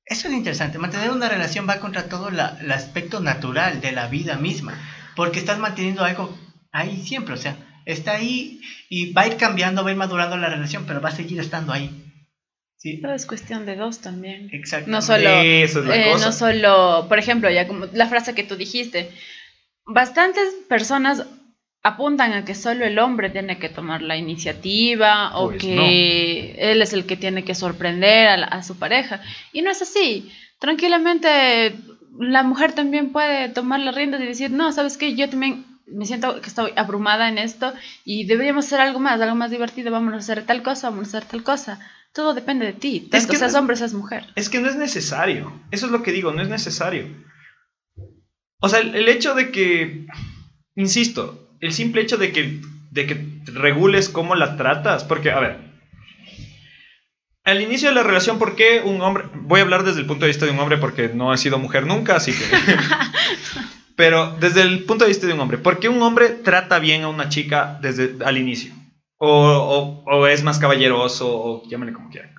[0.06, 4.36] Eso es interesante, mantener una relación va contra todo el aspecto natural de la vida
[4.36, 4.74] misma,
[5.16, 6.36] porque estás manteniendo algo
[6.72, 10.38] ahí siempre, o sea, está ahí y va a ir cambiando, va a ir madurando
[10.38, 12.05] la relación, pero va a seguir estando ahí.
[13.02, 14.50] Todo es cuestión de dos también.
[14.52, 14.90] Exacto.
[14.90, 15.30] No solo,
[15.94, 19.10] eh, no solo, por ejemplo, ya como la frase que tú dijiste,
[19.86, 21.26] bastantes personas
[21.84, 26.82] apuntan a que solo el hombre tiene que tomar la iniciativa o Pues que él
[26.82, 29.22] es el que tiene que sorprender a, la- a su pareja.
[29.54, 30.32] Y no es así.
[30.60, 31.76] Tranquilamente
[32.20, 36.06] la mujer también puede tomar las riendas y decir, no, sabes qué, yo también me
[36.06, 40.14] siento que estoy abrumada en esto y deberíamos hacer algo más, algo más divertido, vamos
[40.14, 41.80] a hacer tal cosa, vamos a hacer tal cosa.
[42.16, 44.26] Todo depende de ti, tanto que seas no- hombre, seas mujer.
[44.36, 45.52] Es que no es necesario.
[45.72, 47.06] Eso es lo que digo, no es necesario.
[48.62, 50.08] O sea, el, el hecho de que,
[50.76, 52.62] insisto, el simple hecho de que,
[52.92, 55.60] de que regules cómo la tratas, porque, a ver,
[57.44, 60.26] al inicio de la relación, ¿por qué un hombre, voy a hablar desde el punto
[60.26, 62.44] de vista de un hombre porque no he sido mujer nunca, así que...
[63.98, 67.04] Pero desde el punto de vista de un hombre, ¿por qué un hombre trata bien
[67.04, 68.74] a una chica desde al inicio?
[69.18, 72.34] O, o- es más caballeroso, o llámenle como quieran.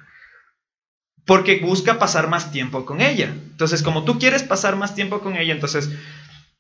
[1.25, 3.33] Porque busca pasar más tiempo con ella.
[3.51, 5.91] Entonces, como tú quieres pasar más tiempo con ella, entonces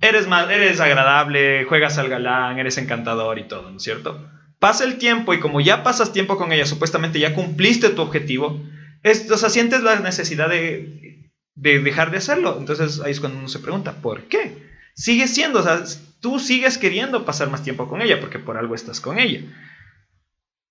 [0.00, 4.28] eres más, eres agradable, juegas al galán, eres encantador y todo, ¿no es cierto?
[4.58, 8.60] Pasa el tiempo y como ya pasas tiempo con ella, supuestamente ya cumpliste tu objetivo,
[9.02, 12.56] es, o sea, sientes la necesidad de, de dejar de hacerlo.
[12.58, 14.66] Entonces ahí es cuando uno se pregunta, ¿por qué?
[14.94, 15.84] Sigue siendo, o sea,
[16.20, 19.40] tú sigues queriendo pasar más tiempo con ella porque por algo estás con ella.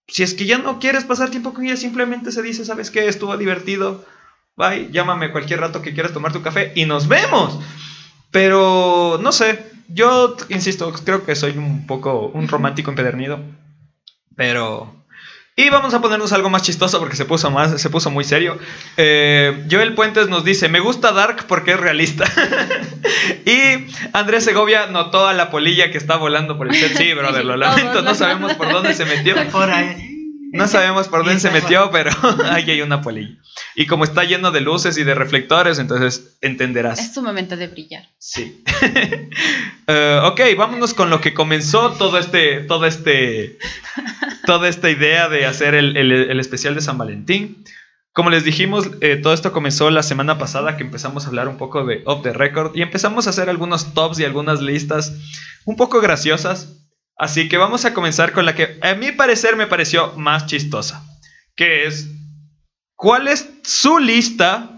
[0.08, 3.08] Si es que ya no quieres pasar tiempo con ella, simplemente se dice, ¿sabes qué?
[3.08, 4.06] Estuvo divertido.
[4.56, 7.60] Bye, llámame cualquier rato que quieras tomar tu café y nos vemos.
[8.32, 13.40] Pero no sé, yo insisto, creo que soy un poco un romántico empedernido.
[14.36, 14.95] Pero
[15.58, 18.60] y vamos a ponernos algo más chistoso porque se puso más, se puso muy serio.
[18.98, 22.26] Eh, Joel Puentes nos dice, me gusta Dark porque es realista.
[23.46, 26.98] y Andrés Segovia notó a la polilla que está volando por el set.
[26.98, 28.16] Sí, brother, lo lamento, no ¿no?
[28.16, 29.36] sabemos por dónde se metió.
[29.52, 30.15] Por ahí.
[30.52, 32.12] No sabemos por dónde se metió, pero
[32.52, 33.36] ahí hay una polilla.
[33.76, 37.00] Y como está lleno de luces y de reflectores, entonces entenderás.
[37.00, 38.04] Es su momento de brillar.
[38.18, 38.64] Sí.
[39.88, 43.60] Eh, ok, vámonos con lo que comenzó todo este, todo este,
[44.48, 47.64] toda esta idea de hacer el, el- el especial de San Valentín.
[48.12, 51.58] Como les dijimos, eh, todo esto comenzó la semana pasada que empezamos a hablar un
[51.58, 55.14] poco de Off the Record y empezamos a hacer algunos tops y algunas listas
[55.66, 56.80] un poco graciosas.
[57.18, 61.04] Así que vamos a comenzar con la que a mi parecer me pareció más chistosa,
[61.56, 62.10] que es
[62.96, 64.70] ¿cuál es su lista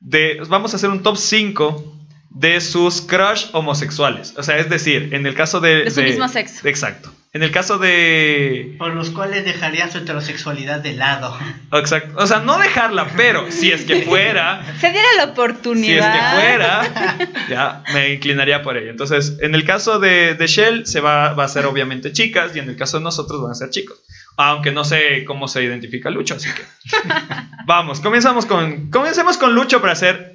[0.00, 1.93] de vamos a hacer un top 5
[2.34, 4.34] de sus crush homosexuales?
[4.36, 6.66] O sea, es decir, en el caso de De su mismo sexo.
[6.68, 7.12] Exacto.
[7.32, 11.36] En el caso de Por los cuales dejarían su heterosexualidad de lado.
[11.72, 12.14] Exacto.
[12.16, 16.14] O sea, no dejarla, pero si es que fuera, Se diera la si oportunidad.
[16.14, 18.90] es que fuera, ya me inclinaría por ello.
[18.90, 22.60] Entonces, en el caso de, de Shell, se va, va a ser obviamente chicas, y
[22.60, 23.98] en el caso de nosotros van a ser chicos.
[24.36, 26.62] Aunque no sé cómo se identifica Lucho, así que.
[27.66, 28.90] Vamos, comenzamos con.
[28.90, 30.33] Comencemos con Lucho para hacer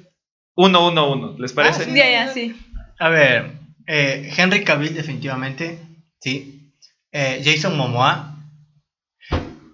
[0.56, 1.38] 1-1-1.
[1.38, 1.82] ¿Les parece?
[1.82, 1.94] Ah, sí.
[1.94, 2.56] Ya, ya, sí.
[2.98, 3.52] A ver,
[3.86, 5.78] eh, Henry Cavill definitivamente,
[6.20, 6.74] sí.
[7.12, 8.36] Eh, Jason Momoa.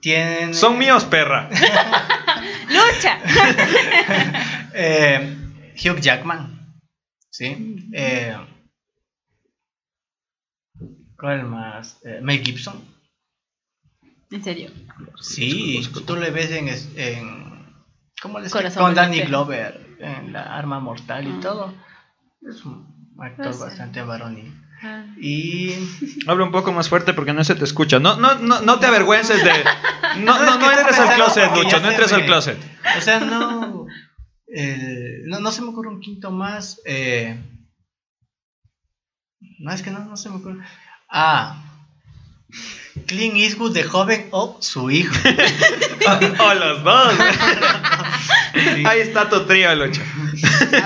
[0.00, 0.54] Tienen...
[0.54, 1.48] Son míos, perra.
[2.68, 3.18] ¡Lucha!
[4.78, 5.38] Eh,
[5.74, 6.78] Hugh Jackman.
[7.30, 7.76] Sí.
[7.94, 8.36] Eh,
[11.18, 11.98] ¿Cuál más?
[12.04, 12.84] Eh, Mel Gibson.
[14.30, 14.70] En serio.
[15.18, 17.74] Sí, tú le ves en, en
[18.20, 19.20] ¿cómo les Corazón con Danny.
[19.22, 21.40] Glover en la Arma Mortal y Ah.
[21.40, 21.74] todo.
[22.48, 24.52] Es un actor Pues bastante varonil.
[24.82, 25.04] Ah.
[25.20, 25.72] Y
[26.26, 27.98] Habla un poco más fuerte porque no se te escucha.
[27.98, 29.64] No, no, no, no te avergüences de.
[30.20, 31.80] No, No, no, entres al closet, Lucho.
[31.80, 32.58] No entres al closet.
[32.96, 33.86] o sea, no
[34.54, 36.80] eh, no, no se me ocurre un quinto más.
[36.84, 37.38] eh,
[39.58, 40.62] no, es que no, no se me ocurre.
[41.10, 41.62] Ah,
[43.06, 45.14] Clint Eastwood de joven o su hijo.
[46.40, 47.14] O los dos.
[48.56, 48.84] Sí.
[48.86, 50.02] Ahí está tu trío, Lucho.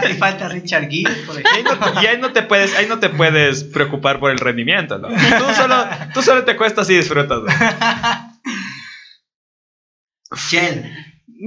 [0.03, 1.93] Ahí falta Richard Gere, por Y ahí, ejemplo.
[1.95, 5.09] no, y ahí no te puedes, ahí no te puedes preocupar por el rendimiento, ¿no?
[5.09, 7.41] Tú solo, tú solo te cuestas y disfrutas.
[7.43, 7.51] ¿no?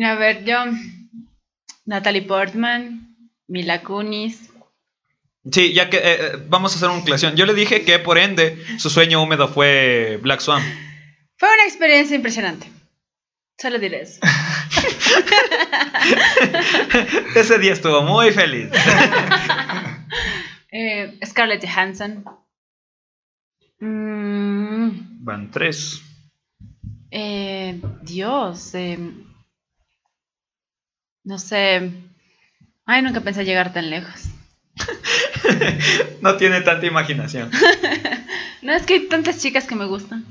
[0.08, 0.58] A ver, yo.
[1.86, 3.18] Natalie Portman,
[3.48, 4.50] Mila Kunis.
[5.52, 7.36] Sí, ya que eh, eh, vamos a hacer una aclaración.
[7.36, 10.64] Yo le dije que por ende su sueño húmedo fue Black Swan.
[11.38, 12.72] Fue una experiencia impresionante.
[13.58, 14.22] Solo diré eso.
[17.36, 18.70] Ese día estuvo muy feliz.
[20.76, 22.26] Eh, Scarlett Johansson.
[23.80, 26.02] Mm, Van tres.
[27.12, 28.74] eh, Dios.
[28.74, 28.98] eh,
[31.26, 31.92] no sé.
[32.88, 34.24] Ay, nunca pensé llegar tan lejos.
[36.22, 37.52] No tiene tanta imaginación.
[38.64, 40.26] No, es que hay tantas chicas que me gustan.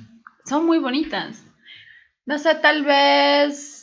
[0.45, 1.41] Son muy bonitas.
[2.27, 3.82] No sé, tal vez.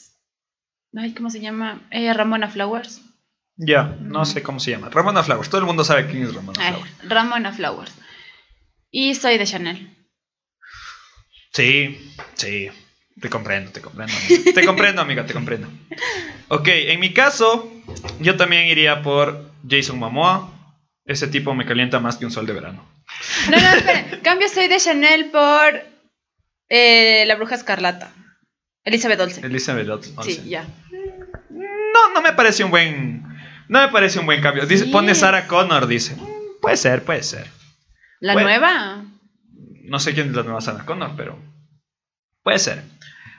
[0.96, 1.82] Ay, ¿cómo se llama?
[1.92, 3.02] Eh, Ramona Flowers.
[3.58, 4.90] Ya, no sé cómo se llama.
[4.90, 5.50] Ramona Flowers.
[5.50, 6.92] Todo el mundo sabe quién es Ramona Ay, Flowers.
[7.10, 7.94] Ramona Flowers.
[8.92, 9.96] Y soy de Chanel.
[11.54, 12.70] Sí, sí.
[13.22, 14.14] Te comprendo, te comprendo.
[14.16, 14.52] amiga.
[14.54, 15.68] Te comprendo, amiga, te comprendo.
[16.48, 17.70] Ok, en mi caso,
[18.20, 20.50] yo también iría por Jason Momoa.
[21.06, 22.88] Ese tipo me calienta más que un sol de verano.
[23.50, 24.22] No, no, esperen.
[24.24, 25.84] Cambio soy de Chanel por
[26.70, 28.14] eh, la bruja escarlata.
[28.90, 29.46] Elizabeth Olsen.
[29.46, 30.16] Elizabeth Olsen.
[30.24, 30.66] Sí, ya.
[31.50, 33.24] No, no me parece un buen.
[33.68, 34.66] No me parece un buen cambio.
[34.66, 34.92] Dice, Sí.
[34.92, 36.16] Pone Sarah Connor, dice.
[36.16, 37.48] Mm, Puede ser, puede ser.
[38.20, 38.50] La Bueno.
[38.50, 39.04] nueva.
[39.86, 41.38] No sé quién es la nueva Sarah Connor, pero.
[42.44, 42.84] Puede ser.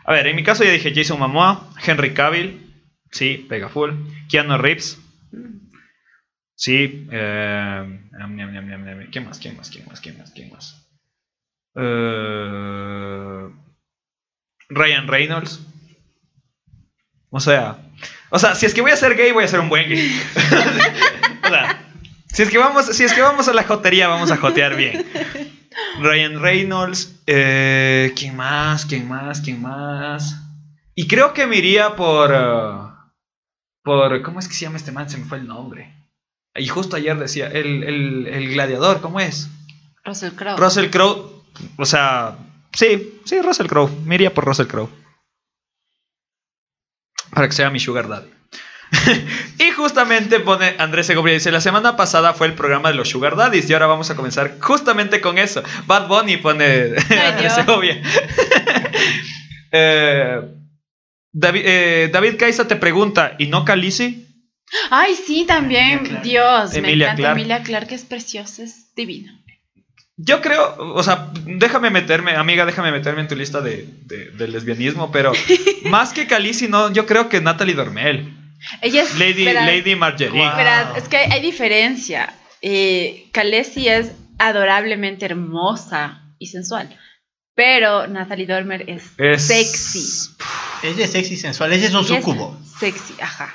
[0.05, 2.67] A ver, en mi caso ya dije Jason Momoa, Henry Cavill.
[3.13, 3.91] Sí, pega full.
[4.31, 4.99] Keanu Reeves.
[6.55, 7.07] Sí.
[7.11, 9.11] Eh, am.
[9.11, 9.39] ¿Quién más?
[9.39, 9.71] ¿Quién más?
[9.71, 10.01] ¿Quién más?
[10.01, 10.31] ¿Quién más?
[10.33, 10.77] ¿Quién más?
[11.77, 13.49] Eh,
[14.71, 15.61] Ryan Reynolds.
[17.31, 17.79] O sea.
[18.31, 20.11] O sea, si es que voy a ser gay, voy a ser un buen gay.
[21.45, 21.85] o sea,
[22.33, 25.05] si es que vamos, si es que vamos a la jotería, vamos a jotear bien.
[26.01, 27.21] Ryan Reynolds.
[27.27, 28.87] eh, ¿Quién más?
[28.87, 29.41] ¿Quién más?
[29.41, 30.37] ¿Quién más?
[30.95, 32.31] Y creo que me iría por.
[32.33, 32.93] eh,
[33.83, 34.23] por.
[34.23, 35.11] ¿Cómo es que se llama este man?
[35.11, 35.93] Se me fue el nombre.
[36.55, 39.49] Y justo ayer decía, el, el, el gladiador, ¿cómo es?
[40.05, 40.57] Russell Crowe.
[40.57, 41.45] Russell Crowe.
[41.77, 42.37] O sea,
[42.73, 43.91] sí, sí, Russell Crowe.
[44.05, 44.91] Me iría por Russell Crowe.
[47.33, 48.31] Para que sea mi sugar daddy.
[49.59, 53.37] y justamente pone Andrés Segovia dice, la semana pasada fue el programa de los sugar
[53.37, 55.63] daddies y ahora vamos a comenzar justamente con eso.
[55.87, 56.95] Bad Bunny pone
[57.27, 57.55] Andrés.
[57.55, 58.03] Segovia.
[59.73, 60.41] Eh,
[61.31, 64.27] David, eh, David Caiza te pregunta, ¿y no Calici?
[64.91, 65.99] Ay, sí, también.
[65.99, 66.21] Emilia.
[66.23, 67.33] Dios, me encanta.
[67.33, 69.41] Emilia Clarke, es preciosa, es divina.
[70.23, 74.49] Yo creo, o sea, déjame meterme, amiga, déjame meterme en tu lista de, de- de
[74.49, 75.33] lesbianismo, pero
[75.85, 78.37] más que Calici, no, yo creo que Natalie Dormel.
[78.83, 79.19] Ella es.
[79.19, 80.43] Lady, Lady Marjorie.
[80.47, 80.57] Wow.
[80.57, 82.35] verás, es que hay, hay diferencia.
[82.61, 86.95] Eh, Khaleesi es adorablemente hermosa y sensual.
[87.55, 90.35] Pero Natalie Dormer es, Es- sexy.
[90.83, 92.59] Ella es sexy sensual, ella es un sucubo.
[92.79, 93.55] Sexy, ajá.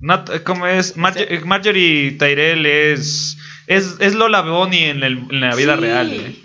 [0.00, 0.96] Nat- ¿Cómo es?
[0.96, 5.80] Marjo- Marjorie Tyrell es, es, es Lola Bonnie en, el- en la vida Sí.
[5.80, 6.12] real.
[6.12, 6.38] eh.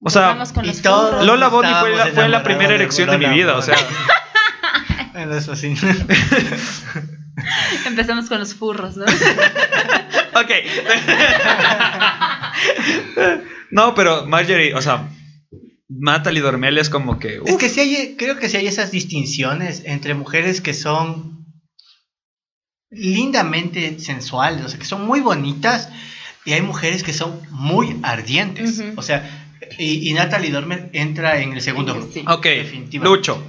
[0.00, 1.24] O sea, y los todos-.
[1.24, 3.76] Lola Bonnie fue la, fue la primera erección de mi vida, o sea.
[5.32, 5.74] Eso sí.
[7.86, 9.04] Empezamos con los furros, ¿no?
[10.34, 10.50] Ok.
[13.70, 15.08] no, pero Marjorie, o sea,
[15.88, 17.40] Natalie Dormel es como que.
[17.44, 21.35] Es que sí hay, creo que sí hay esas distinciones entre mujeres que son
[22.96, 25.88] lindamente sensuales, o sea, que son muy bonitas,
[26.44, 28.82] y hay mujeres que son muy ardientes.
[28.96, 29.28] O sea,
[29.78, 32.10] y, y Natalie Dormer entra en el segundo grupo.
[32.12, 32.24] sí.
[32.26, 33.16] Ok, Definitivamente.
[33.18, 33.42] Lucho.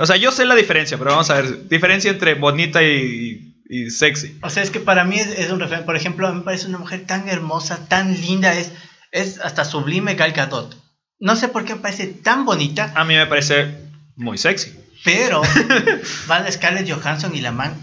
[0.00, 1.68] O sea, yo sé la diferencia, pero vamos a ver.
[1.68, 4.38] Diferencia entre bonita y, y sexy.
[4.42, 5.84] O sea, es que para mí es, es un referente.
[5.86, 8.70] Por ejemplo, a mí me parece una mujer tan hermosa, tan linda, es,
[9.10, 10.76] es hasta sublime Gal Gadot.
[11.18, 13.74] No sé por qué me parece tan bonita, A mí me parece
[14.14, 14.72] muy sexy.
[15.04, 15.42] pero
[16.30, 17.74] va de Scarlett Johansson y la man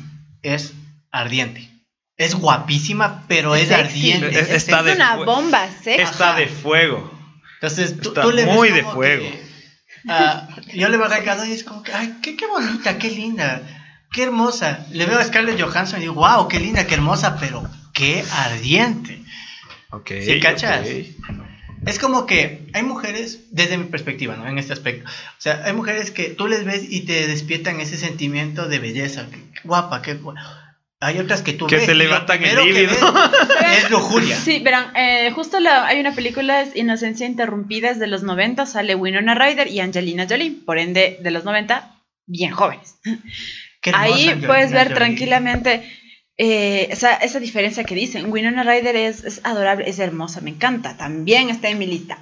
[0.42, 0.74] es
[1.14, 1.70] ardiente.
[2.18, 4.28] Es guapísima, pero es, ardiente.
[4.30, 4.86] Es- es está sexy.
[4.86, 6.02] de Es una bomba sexy.
[6.02, 7.12] Está de fuego.
[7.62, 9.24] Entonces tú, está tú le ves muy de fuego.
[9.24, 9.40] que,
[10.10, 13.10] ah, yo le veo a Gadot y es como que, ay, qué, qué bonita, qué
[13.10, 13.62] linda,
[14.12, 14.86] qué hermosa.
[14.92, 17.64] Le veo a Scarlett Johansson y digo, wow, qué linda, qué hermosa, pero
[17.94, 19.22] qué ardiente.
[19.92, 20.12] Ok.
[20.24, 20.86] ¿Sí cachas?
[21.86, 24.48] Es como que hay mujeres, desde mi perspectiva, ¿no?
[24.48, 25.10] En este aspecto.
[25.10, 29.26] O sea, hay mujeres que tú les ves y te despiertan ese sentimiento de belleza.
[29.30, 30.34] que- que guapa, qué gu-
[31.04, 31.86] Hay otras que tú Que ves.
[31.86, 32.94] te y lo levantan el que líbido.
[33.78, 34.36] Es lujuria.
[34.38, 38.66] Sí, verán, eh, justo la- hay una película es Inocencia Interrumpida es de los 90,
[38.66, 42.96] sale Winona Ryder y Angelina Jolie, por ende de los 90, bien jóvenes.
[43.82, 44.96] Qué hermosa Ahí Angelina puedes ver Jolie.
[44.96, 45.92] tranquilamente
[46.38, 48.32] eh, esa, esa diferencia que dicen.
[48.32, 50.98] Winona Ryder es, es adorable, es hermosa, me encanta.
[50.98, 52.18] También está en mi lista.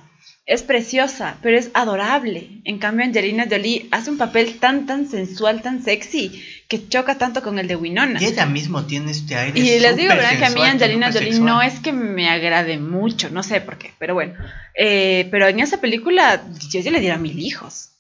[0.51, 2.61] Es preciosa, pero es adorable.
[2.65, 7.41] En cambio, Angelina Jolie hace un papel tan, tan sensual, tan sexy, que choca tanto
[7.41, 8.21] con el de Winona.
[8.21, 9.57] Y ella mismo tiene este aire.
[9.57, 10.37] Y les digo, ¿verdad?
[10.37, 11.45] Que a mí Angelina Jolie sexual.
[11.45, 14.33] no es que me agrade mucho, no sé por qué, pero bueno.
[14.77, 17.91] Eh, pero en esa película yo, yo le diera mil hijos.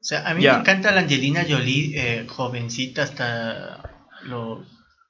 [0.00, 0.54] O sea, a mí Ya.
[0.54, 3.82] me encanta la Angelina Jolie, eh, jovencita hasta
[4.24, 4.66] los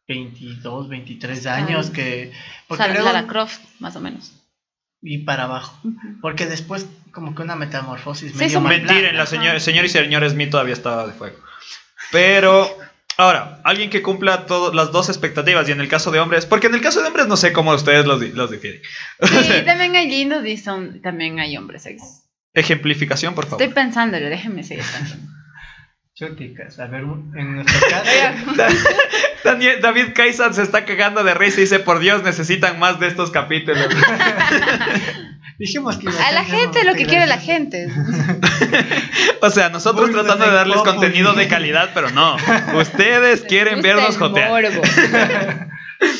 [0.06, 1.92] 22, 23 años, Ah.
[1.94, 2.32] que...
[2.66, 4.32] Porque Sara, luego- Lara Croft, más o menos.
[5.02, 5.80] Y para abajo.
[6.20, 9.16] Porque después como que una metamorfosis Sí, medio Mentira, plan.
[9.16, 11.36] la señora, señor y señor Smith todavía estaba de fuego.
[12.10, 12.76] Pero,
[13.16, 16.68] ahora, alguien que cumpla todas las dos expectativas, y en el caso de hombres, porque
[16.68, 18.80] en el caso de hombres no sé cómo ustedes los, los difieren.
[19.22, 21.86] Sí, también hay lindos y son, también hay hombres.
[22.54, 23.62] Ejemplificación, por favor.
[23.62, 25.37] Estoy pensándolo, déjenme seguir pensando.
[26.18, 27.02] Chuticas, a ver,
[27.36, 28.10] en nuestro caso...
[29.44, 33.06] Daniel- David Kaiser se está cagando de risa y dice, por Dios, necesitan más de
[33.06, 33.86] estos capítulos.
[35.58, 37.88] Dijimos que A la gente lo que quiere la gente.
[39.40, 42.36] O sea, nosotros tratando de darles contenido de calidad, pero no.
[42.78, 44.50] Ustedes quieren vernos jotear.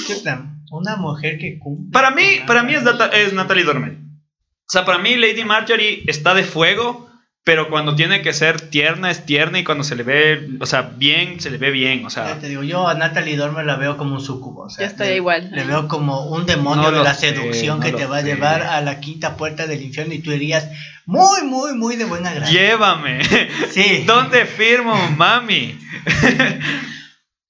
[0.07, 0.45] ¿Qué tal?
[0.73, 1.93] Una mujer que cumple.
[1.93, 3.93] Para mí, para mí es Natalie Dormer.
[3.93, 7.08] O sea, para mí Lady Marjorie está de fuego,
[7.45, 10.83] pero cuando tiene que ser tierna es tierna y cuando se le ve, o sea,
[10.83, 12.01] bien, se le ve bien.
[12.05, 14.65] O Ya sea, te digo, yo a Natalie Dormer la veo como un sucubo.
[14.65, 15.49] o sea, Yo estoy le- igual.
[15.53, 18.23] Le veo como un demonio No de la sé, seducción no que te va a
[18.23, 20.69] llevar a la quinta puerta del infierno y tú irías
[21.07, 22.53] muy, muy, muy de buena gracia.
[22.61, 23.21] llévame.
[23.71, 24.05] Sí.
[24.07, 25.79] ¿Dónde firmo, mami?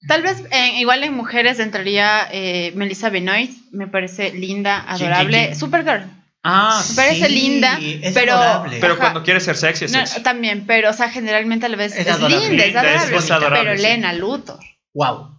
[0.07, 3.59] Tal vez en- igual en mujeres entraría eh, Melissa Benoist.
[3.73, 5.45] Me parece linda, ¿Quién, quién, adorable.
[5.47, 5.59] quién?
[5.59, 6.03] Supergirl.
[6.43, 8.33] Ah, Me parece Sí, linda, es pero.
[8.33, 8.77] adorable.
[8.79, 9.01] pero Ajá.
[9.01, 10.23] cuando quiere ser sexy es No, sexy.
[10.23, 12.47] también, pero, o sea, generalmente a la vez Es es, adorable.
[12.49, 13.17] linda, es adorable.
[13.17, 13.81] es adorable, pero sí.
[13.83, 14.59] Lena Luthor.
[14.93, 15.37] Wow.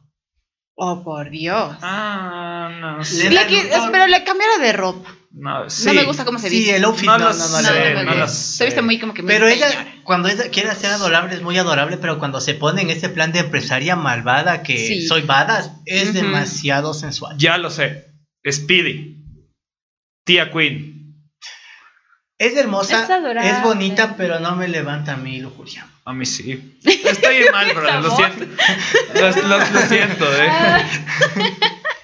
[0.83, 1.77] Oh, por Dios.
[1.83, 3.31] Ah, no sé.
[3.31, 3.41] Le
[3.93, 5.15] pero le cambiara de ropa.
[5.33, 5.87] No, sí.
[5.87, 6.77] No me gusta cómo se Sí, viste.
[6.77, 9.69] el outfit No no, no, no, Se viste muy como que Pero ella,
[10.03, 13.31] cuando ella quiere ser adorable, es muy adorable, pero cuando se pone en ese plan
[13.33, 15.07] de empresaria malvada que Sí.
[15.07, 17.37] soy badass, es demasiado sensual.
[17.39, 18.07] Ya lo sé.
[18.51, 19.19] Speedy.
[20.31, 21.17] Tía Queen.
[22.39, 23.51] Es hermosa, Es adorable.
[23.51, 25.87] es bonita, pero no me levanta mi lujuria.
[26.05, 26.79] A mí sí.
[26.85, 28.01] Estoy mal, brother.
[28.01, 28.45] Lo siento.
[29.15, 30.49] Lo, lo- lo siento, eh.
[30.49, 30.83] Ah,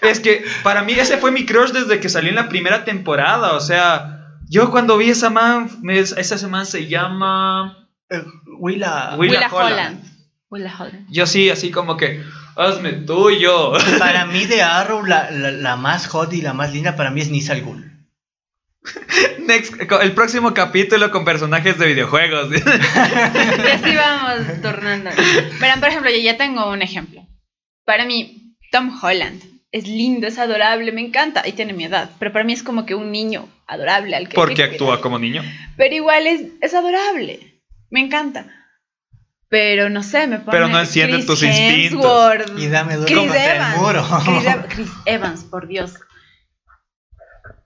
[0.02, 3.52] Es que para mí ese fue mi crush desde que salió en la primera temporada.
[3.54, 7.88] O sea, yo cuando vi esa man, esa man se llama.
[8.10, 8.22] Eh,
[8.58, 9.72] Willa, Willa Willa Holland.
[9.72, 10.04] Holland.
[10.50, 11.06] Willa Holland.
[11.10, 12.22] Yo sí, así como que,
[12.56, 13.72] hazme tuyo.
[14.00, 17.20] para mí de Arrow, la, la, la más hot y la más linda para mí
[17.20, 17.92] es Nisa Ghul.
[19.40, 22.50] Next, el próximo capítulo con personajes de videojuegos.
[22.54, 25.10] Y así vamos tornando.
[25.60, 27.26] Verán, por ejemplo, yo ya tengo un ejemplo.
[27.84, 29.42] Para mí, Tom Holland
[29.72, 32.10] es lindo, es adorable, me encanta y tiene mi edad.
[32.18, 34.34] Pero para mí es como que un niño adorable al que.
[34.34, 35.42] Porque actúa como niño.
[35.76, 37.62] Pero igual es, es adorable.
[37.90, 38.46] Me encanta.
[39.48, 40.50] Pero no sé, me pone.
[40.50, 42.04] Pero no enciende Chris tus instintos.
[42.04, 43.76] Hemsworth, Y dame duro Chris el Evans.
[43.78, 44.06] muro.
[44.24, 45.94] Chris, Chris Evans, por Dios.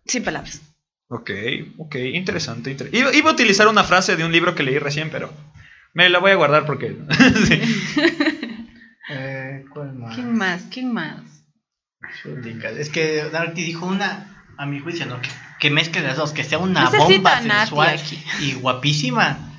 [0.04, 0.60] Sin palabras.
[1.12, 1.30] Ok,
[1.78, 2.70] ok, interesante.
[2.70, 5.32] inter- Iba, iba a utilizar una frase de un libro que leí recién, pero
[5.92, 6.96] me la voy a guardar porque...
[7.46, 7.60] sí.
[9.12, 10.14] Eh, ¿cuál más?
[10.14, 10.62] ¿Quién más?
[10.70, 11.20] ¿Quién más?
[12.78, 15.20] Es que Darty dijo una, a mi juicio, ¿no?
[15.20, 15.28] Que,
[15.58, 18.22] que mezcle las dos, que sea una Necesita bomba sensual aquí.
[18.40, 19.49] y guapísima.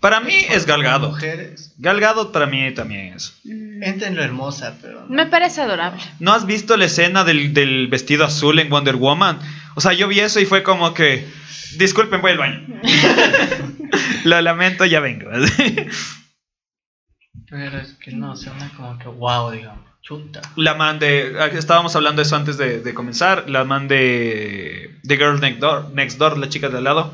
[0.00, 1.10] Para mí es Galgado.
[1.10, 3.34] Mujeres, Galgado para mí también es.
[3.44, 5.02] Mm, entra en lo hermosa, pero.
[5.02, 5.08] no.
[5.08, 6.02] Me parece adorable.
[6.20, 9.38] ¿No has visto la escena del, del vestido azul en Wonder Woman?
[9.76, 11.28] O sea, yo vi eso y fue como que...
[11.76, 12.66] Disculpen, voy al baño.
[14.24, 15.28] Lo lamento, ya vengo.
[17.50, 19.84] Pero es que no, suena como que wow, digamos.
[20.00, 20.40] Chuta.
[20.56, 21.36] La man de...
[21.52, 23.50] Estábamos hablando de eso antes de, de comenzar.
[23.50, 24.98] La man de...
[25.06, 27.12] The Girl Next Door, Next Door, la chica de al lado.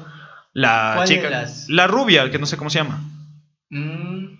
[0.53, 1.31] La ¿Cuál de chica...
[1.31, 1.69] las?
[1.69, 3.01] La rubia, que no sé cómo se llama.
[3.70, 4.37] Mm,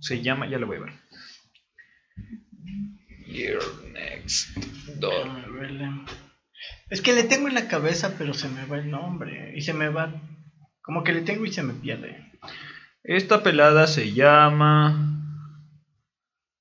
[0.00, 0.92] Se llama, ya lo voy a ver.
[3.26, 4.56] Girl Next
[4.98, 5.28] Door.
[6.90, 9.52] Es que le tengo en la cabeza, pero se me va el nombre.
[9.56, 10.12] Y se me va.
[10.80, 12.24] Como que le tengo y se me pierde.
[13.04, 15.20] Esta pelada se llama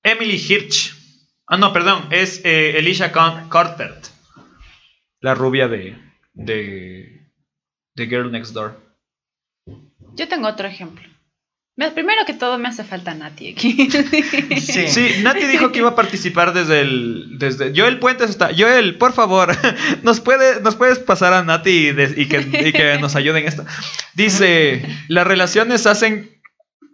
[0.03, 0.95] Emily Hirsch.
[1.47, 4.07] Ah, no, perdón, es eh, Elisha Cuthbert,
[5.21, 5.97] la rubia de,
[6.33, 7.16] de
[7.97, 8.79] de Girl Next Door.
[10.15, 11.03] Yo tengo otro ejemplo.
[11.75, 13.89] Me- Primero que todo me hace falta Nati aquí.
[14.59, 14.87] Sí.
[14.87, 18.49] Sí, Nati dijo que iba a participar desde el desde Joel Puentes está.
[18.57, 19.55] Joel, por favor,
[20.03, 23.39] nos puede nos puedes pasar a Nati y, de- y que, y que nos ayude
[23.41, 23.65] en esto.
[24.15, 26.31] Dice, las relaciones hacen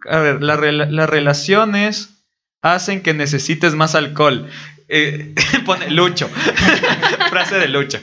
[0.08, 2.10] a ver, la las relaciones
[2.60, 4.48] hacen que necesites más alcohol.
[4.88, 6.28] Eh, pone Lucho.
[7.30, 7.98] Frase de Lucho.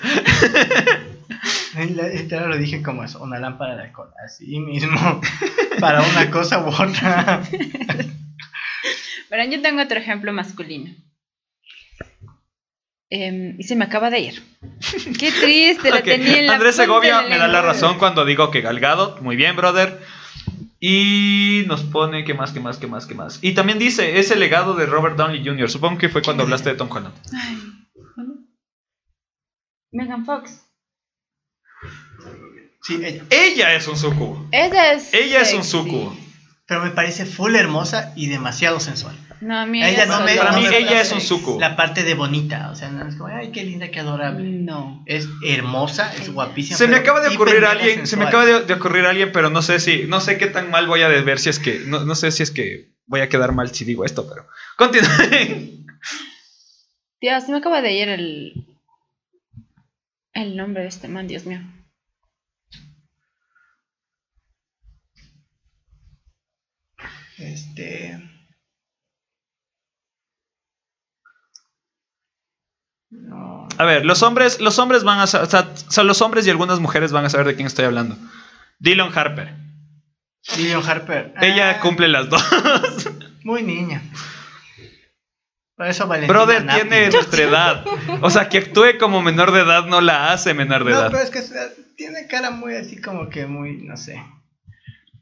[1.76, 4.12] Literal lo dije como eso, una lámpara de alcohol.
[4.24, 5.22] Así mismo.
[5.80, 7.44] Para una cosa u otra.
[9.30, 10.94] Pero yo tengo otro ejemplo masculino.
[13.10, 14.44] Em, y se me acaba de ir.
[15.20, 18.52] Qué triste, la Ok, tenía en la Andrés Segovia me da la razón cuando digo
[18.52, 20.00] que Galgado, muy bien, brother.
[20.80, 23.40] Y nos pone, ¿qué más, qué más, qué más, qué más?
[23.44, 25.70] Y también dice, es el legado de Robert Downey Jr.
[25.70, 27.14] Supongo que fue cuando hablaste de Tom Holland.
[27.34, 27.58] Ay,
[28.16, 28.34] ¿bueno?
[29.92, 30.71] Megan Fox.
[32.84, 33.24] Sí, ella.
[33.30, 34.48] Ella es un sucubo.
[34.52, 35.14] Ella es.
[35.14, 36.16] Ella es un sucubo.
[36.68, 39.16] Pero me parece full hermosa y demasiado sensual.
[39.42, 41.60] No, a mí Ella ella, no me- Para no mí me ella es un sucubo.
[41.60, 44.48] La parte de bonita, o sea, no es como, ay, qué linda, qué adorable.
[44.48, 45.04] No.
[45.08, 46.78] Es hermosa, es guapísima.
[46.78, 49.62] Se me acaba de ocurrir alguien, se me acaba de, de ocurrir alguien, pero no
[49.64, 52.16] sé si, no sé qué tan mal voy a ver si es que, no, no
[52.16, 54.48] sé si es que voy a quedar mal si digo esto, pero
[54.78, 55.88] continúen.
[57.20, 58.66] Dios, se me acaba de ir el.
[60.34, 61.60] El nombre de este man, Dios mío.
[67.42, 68.18] Este.
[73.10, 73.68] No.
[73.78, 77.12] A ver, los hombres, los hombres van a o sea, los hombres y algunas mujeres
[77.12, 78.16] van a saber de quién estoy hablando.
[78.80, 79.56] Dylan Harper.
[80.58, 81.34] Lillian Harper.
[81.42, 82.42] Ella Ah, cumple las dos.
[83.44, 84.02] Muy niña.
[85.76, 87.86] Por eso Valentina Brother tiene nuestra edad.
[88.22, 91.12] O sea, que actúe como menor de edad no la hace menor de No, edad.
[91.12, 91.42] pero es que
[91.96, 94.24] tiene cara muy así como que muy, no sé.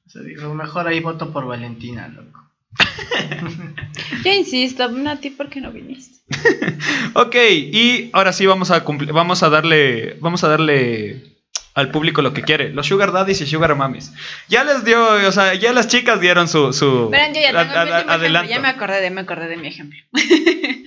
[0.10, 2.50] O sea, digo, mejor ahí voto por Valentina, loco.
[4.26, 6.18] Yo insisto, Nati, ¿por qué no viniste?
[7.14, 11.38] Ok, y ahora sí vamos a cumplir, vamos a darle, vamos a darle
[11.76, 12.70] al público lo que quiere.
[12.74, 14.12] Los sugar daddies y sugar mummies.
[14.48, 17.74] Ya les dio, o sea, ya las chicas dieron su, su Verán, yo ya tengo
[17.76, 18.50] a- a- adelanto.
[18.50, 20.00] Ya me acordé de, me acordé de mi ejemplo.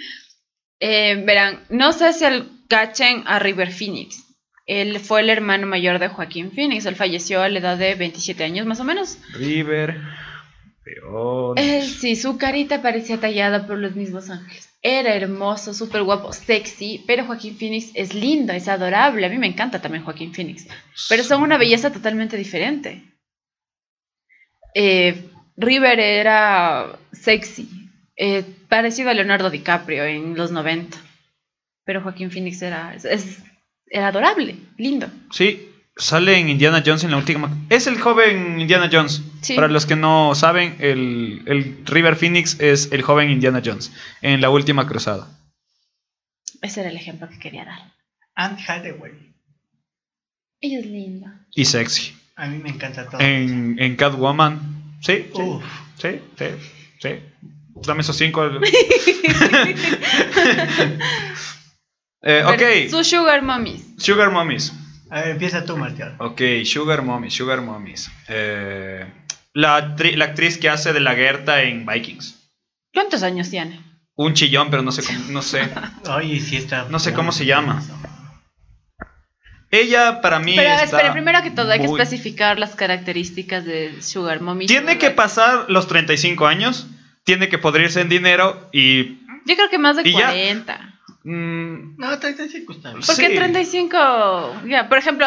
[0.85, 4.22] Eh, verán, no sé si el cachen a River Phoenix.
[4.81, 6.86] Él fue el hermano mayor de Joaquín Phoenix.
[6.86, 9.19] Él falleció a la edad de 27 años más o menos.
[9.35, 10.01] River,
[10.85, 11.59] peón.
[11.59, 14.69] Eh, sí, su carita parecía tallada por los mismos ángeles.
[14.82, 19.27] Era hermoso, súper guapo, sexy, pero Joaquín Phoenix es lindo, es adorable.
[19.27, 20.66] A mí me encanta también Joaquín Phoenix.
[21.09, 23.03] Pero son una belleza totalmente diferente.
[24.74, 27.69] Eh, River era sexy,
[28.16, 30.97] eh, parecido a Leonardo DiCaprio en los 90.
[31.85, 33.39] Pero Joaquín Phoenix era, es- es-
[33.93, 35.06] era adorable, lindo.
[35.31, 37.56] Sí, sale en Indiana Jones en la última.
[37.69, 39.23] Es el joven Indiana Jones.
[39.43, 39.55] Sí.
[39.55, 43.93] Para los que no saben, el, el River Phoenix es el joven Indiana Jones
[44.23, 45.28] en la última cruzada.
[46.62, 47.93] Ese era el ejemplo que quería dar.
[48.35, 49.12] Anne Hathaway.
[50.60, 51.40] Ella es linda.
[51.55, 52.14] Y sexy.
[52.36, 53.20] A mí me encanta todo.
[53.20, 54.97] En, en Catwoman.
[55.02, 55.62] Sí, sí, Uf.
[55.98, 56.44] sí, sí,
[57.01, 57.09] sí.
[57.85, 58.48] Dame esos cinco.
[62.23, 63.85] Eh, ok, Su sugar mommies.
[63.99, 64.73] Sugar Mommies.
[65.11, 66.15] A ver, empieza tú, Martial.
[66.19, 68.11] Ok, Sugar Mommies, Sugar Mommies.
[68.28, 69.05] Eh,
[69.53, 72.39] la, actri- la actriz que hace de la Gerta en Vikings.
[72.94, 73.81] ¿Cuántos años tiene?
[74.15, 75.69] Un chillón, pero no sé cómo, no sé.
[76.16, 76.86] Oye, sí está.
[76.89, 77.82] No sé cómo se llama.
[79.70, 84.03] Ella para mí Pero está espera, primero que todo hay que especificar las características de
[84.03, 84.66] Sugar Mommy.
[84.66, 86.86] Tiene que pasar los 35 años,
[87.24, 90.31] tiene que podrirse en dinero y Yo creo que más de ¿Y ya?
[91.23, 91.24] 40.
[91.24, 93.03] mm, No, 35 está bien.
[93.07, 93.35] Porque Sí.
[93.36, 95.27] 35, ya, por ejemplo,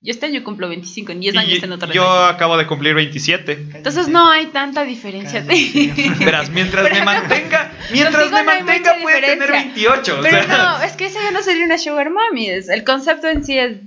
[0.00, 1.94] yo este año cumplo 25, en 10 años y tengo 35.
[1.94, 3.68] yo acabo de cumplir 27.
[3.74, 5.44] Entonces no hay tanta diferencia.
[5.46, 6.14] Cállate.
[6.24, 9.92] Verás, mientras me mantenga, mientras me no mantenga puede tener diferencia.
[9.92, 10.18] 28.
[10.18, 10.58] o Pero sea.
[10.58, 12.48] no, es que esa ya no sería una Sugar Mommy.
[12.48, 13.78] El concepto en sí es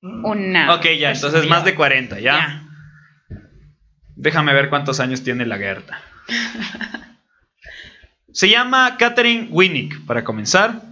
[0.00, 0.74] una.
[0.76, 2.62] Ok, ya, entonces más de 40, ¿ya?
[4.14, 6.00] Déjame ver cuántos años tiene la Gerta.
[8.36, 10.82] Se llama Catherine Winnick, para comenzar.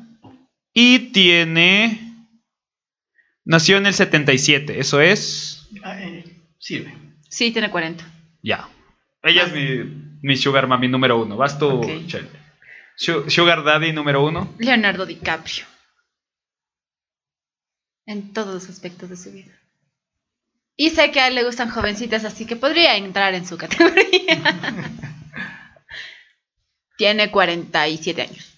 [0.73, 2.01] Y tiene.
[3.45, 5.69] Nació en el 77, eso es.
[5.83, 6.25] Ah, eh,
[6.59, 6.97] sirve.
[7.29, 8.03] Sí, tiene 40.
[8.43, 8.66] Ya.
[9.23, 11.37] Ella es mi, mi Sugar Mami número uno.
[11.37, 12.07] Vas tú, Ok.
[12.07, 12.27] Chel.
[12.97, 14.55] Su- Sugar Daddy número uno.
[14.59, 15.66] Leonardo DiCaprio.
[18.07, 19.53] En todos los aspectos de su vida.
[20.77, 24.01] Y sé que a él le gustan jovencitas, así que podría entrar en su categoría.
[26.97, 28.51] Tiene 47 años.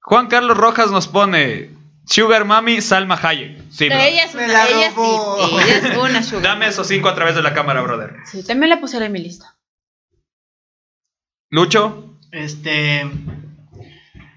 [0.00, 1.70] Juan Carlos Rojas nos pone
[2.06, 3.58] Sugar Mami Salma Hayek.
[3.70, 3.98] Sí, bro.
[3.98, 5.48] ella es una, la ella robó.
[5.48, 6.42] sí, ella es una sugar.
[6.42, 8.14] Dame esos cinco a través de la cámara, brother.
[8.26, 9.56] Sí, también la puse en mi lista.
[11.50, 12.18] Lucho.
[12.30, 13.06] Este.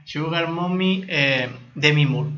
[0.05, 2.31] Sugar Mommy, eh, Demi Moore.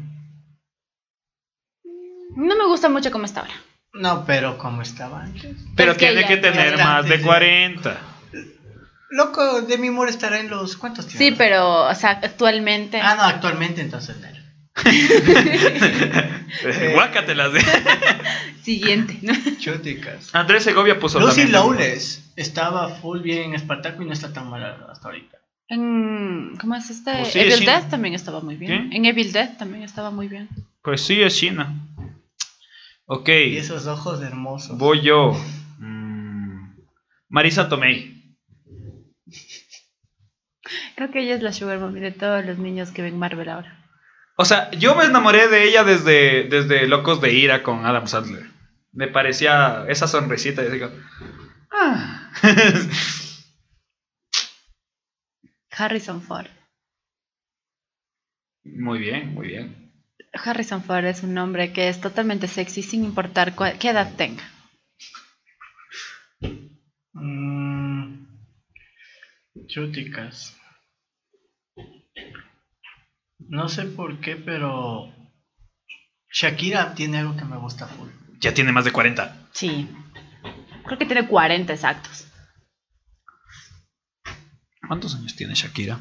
[2.36, 3.54] No me gusta mucho cómo está ahora.
[3.94, 5.56] No, pero como estaba antes.
[5.76, 8.00] Pero Es que tiene que tener más de- 40.
[9.12, 10.76] Loco, Demi Moore estará en los.
[10.78, 11.26] ¿Cuántos tiene?
[11.26, 13.00] Sí, pero, o sea, actualmente.
[13.02, 14.18] Ah, no, actualmente entonces.
[14.20, 14.28] no.
[16.94, 17.54] Guácatelas.
[17.54, 17.62] de-
[18.64, 19.18] Siguiente.
[19.22, 19.34] ¿no?
[19.60, 20.34] Chuticas.
[20.34, 21.52] Andrés Segovia puso Lucy también.
[21.54, 25.38] Lawless estaba full bien en Espartaco y no está tan mal hasta ahorita.
[25.68, 27.12] En, ¿Cómo es este?
[27.14, 27.66] Pues sí, Evil.
[27.66, 28.90] Death también estaba muy bien.
[28.90, 28.98] ¿Qué?
[28.98, 30.50] En Evil Death también estaba muy bien.
[30.82, 31.74] Pues sí, es China.
[33.06, 33.30] Ok.
[33.30, 34.78] Y esos ojos hermosos.
[34.78, 35.34] Voy yo.
[35.80, 36.76] Mm,
[37.30, 38.19] Marisa Tomei.
[41.00, 43.74] Creo que ella es la sugar mommy de todos los niños que ven Marvel ahora.
[44.36, 48.48] O sea, yo me enamoré de ella desde, desde Locos de Ira con Adam Sandler.
[48.92, 50.92] Me parecía esa sonrisita y digo.
[51.72, 52.30] Ah.
[55.72, 56.48] Harrison Ford.
[58.66, 59.94] muy bien, muy bien.
[60.34, 64.44] Harrison Ford es un hombre que es totalmente sexy sin importar cuál- qué edad tenga.
[67.14, 68.26] Mm,
[69.68, 70.59] chuticas.
[73.40, 75.14] No sé por qué, pero.
[76.32, 78.10] Shakira tiene algo que me gusta full.
[78.40, 79.50] Ya tiene más de 40.
[79.52, 79.90] Sí.
[80.86, 82.28] Creo que tiene 40 exactos.
[84.88, 86.00] ¿Cuántos años tiene Shakira?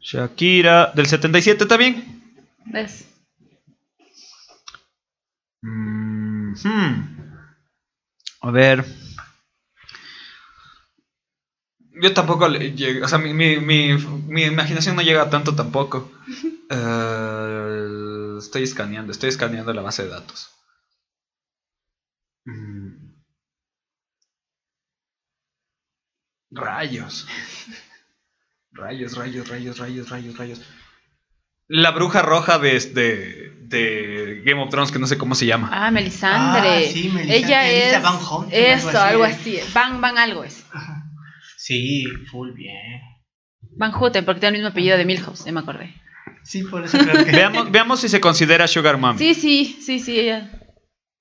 [0.00, 2.22] Shakira, del 77 también.
[2.66, 3.06] ¿Ves?
[5.62, 7.20] Mm, hmm.
[8.42, 8.84] A ver.
[12.02, 13.04] Yo tampoco le llego.
[13.04, 13.94] O sea, mi, mi, mi,
[14.26, 16.10] mi imaginación no llega a tanto tampoco.
[16.72, 20.50] Eh, estoy escaneando, estoy escaneando la base de datos.
[22.46, 23.10] Mm.
[26.52, 27.26] Rayos.
[28.72, 30.60] Rayos, rayos, rayos, rayos, rayos, rayos.
[31.66, 35.70] La bruja roja de, de, de Game of Thrones, que no sé cómo se llama.
[35.72, 36.86] Ah, Melisandre.
[36.86, 38.02] Ah, sí, Melisa- Ella es.
[38.02, 38.14] Van
[38.50, 39.58] eso, algo algo así.
[39.74, 40.64] Van, Van algo es.
[41.62, 43.02] Sí, full bien.
[43.76, 45.94] Van Houten, porque tiene el mismo apellido de Milhouse, ya me acordé.
[46.42, 47.32] Sí, por eso creo que.
[47.36, 49.18] Veamos, veamos si se considera Sugar Mom.
[49.18, 50.50] Sí, sí, sí, sí, ella.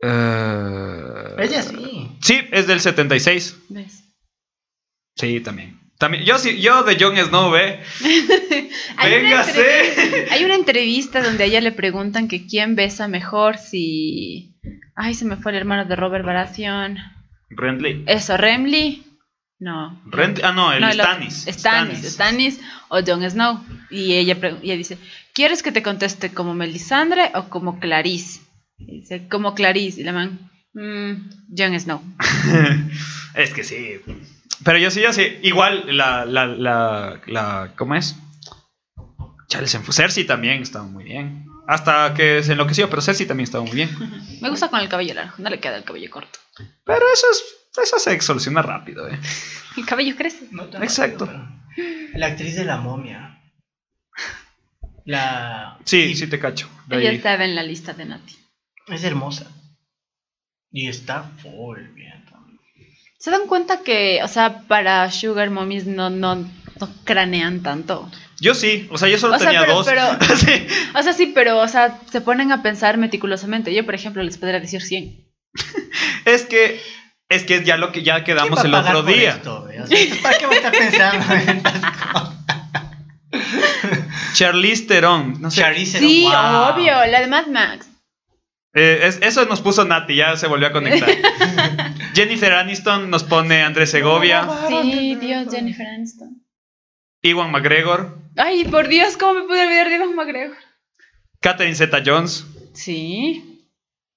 [0.01, 2.07] Eh, Ella sí.
[2.21, 3.63] Sí, es del 76.
[3.67, 4.05] ¿Ves?
[5.17, 5.77] Sí, también.
[5.97, 7.81] También, yo sí, yo de Jon Snow, ¿eh?
[8.95, 10.27] Hay Véngase.
[10.31, 14.55] Hay una entrevista donde a ella le preguntan que quién besa mejor si.
[14.95, 16.97] Ay, se me fue el hermano de Robert Baratheon.
[17.49, 18.05] Renly.
[18.07, 19.03] Eso, Remly.
[19.59, 20.01] No.
[20.05, 21.45] Renly- ah, no, el No, Stannis.
[21.49, 23.61] Stannis, Stannis o Jon Snow.
[23.89, 24.97] Y ella, ella dice,
[25.33, 28.39] ¿quieres que te conteste como Melisandre o como Clarice?
[28.77, 29.99] Y dice, como Clarice.
[29.99, 32.01] Y la man, "Mm, Jon Snow.
[33.35, 33.99] es que sí.
[34.63, 35.23] Pero yo sí, yo sí.
[35.43, 38.15] Igual la, la, la, la ¿cómo es?
[39.49, 41.45] Chales en Cersei también estaba muy bien.
[41.67, 43.89] Hasta que se enloqueció, pero Cersei también estaba muy bien.
[44.41, 46.39] Me gusta con el cabello largo, no le queda el cabello corto.
[46.85, 47.43] Pero eso es,
[47.77, 49.19] eso se soluciona rápido, ¿eh?
[49.77, 50.47] El cabello crece.
[50.51, 51.25] No tan Exacto.
[51.25, 53.41] rápido, pero- La actriz de la momia.
[55.05, 55.77] La.
[55.85, 56.69] Sí, sí te cacho.
[56.87, 57.15] De Ella ahí.
[57.17, 58.35] estaba en la lista de Nati.
[58.87, 59.51] Es hermosa.
[60.71, 62.59] Y está full bien también.
[63.17, 68.09] ¿Se dan cuenta que, o sea, para Sugar Mommies no, no, no cranean tanto?
[68.39, 69.87] Yo sí, o sea, yo solo O sea, tenía pero- dos.
[69.87, 70.67] pero- Sí.
[70.95, 73.73] O sea, sí, pero, o sea, se ponen a pensar meticulosamente.
[73.73, 75.25] Yo, por ejemplo, les podría decir 100.
[76.25, 76.79] Es que
[77.29, 79.29] es que ya lo que ya quedamos ¿Quién va el otro día.
[79.31, 79.81] esto, ve?
[79.81, 82.35] O sea, ¿Para qué voy a estar pensando en estas cosas?
[84.33, 85.61] Charlize Theron, no sé.
[85.61, 86.73] Charlize Sí, Theron, wow.
[86.73, 87.87] obvio, la de Mad Max.
[88.73, 91.09] Eh, es- eso nos puso Nati, ya se volvió a conectar.
[92.13, 96.43] Jennifer Aniston nos pone Andrés Segovia, Sí, Dios, Jennifer Aniston.
[97.21, 100.55] Iwan McGregor, Ay, por Dios, ¿cómo me pude olvidar de Ivan McGregor?
[101.41, 103.65] Catherine Zeta Jones Sí,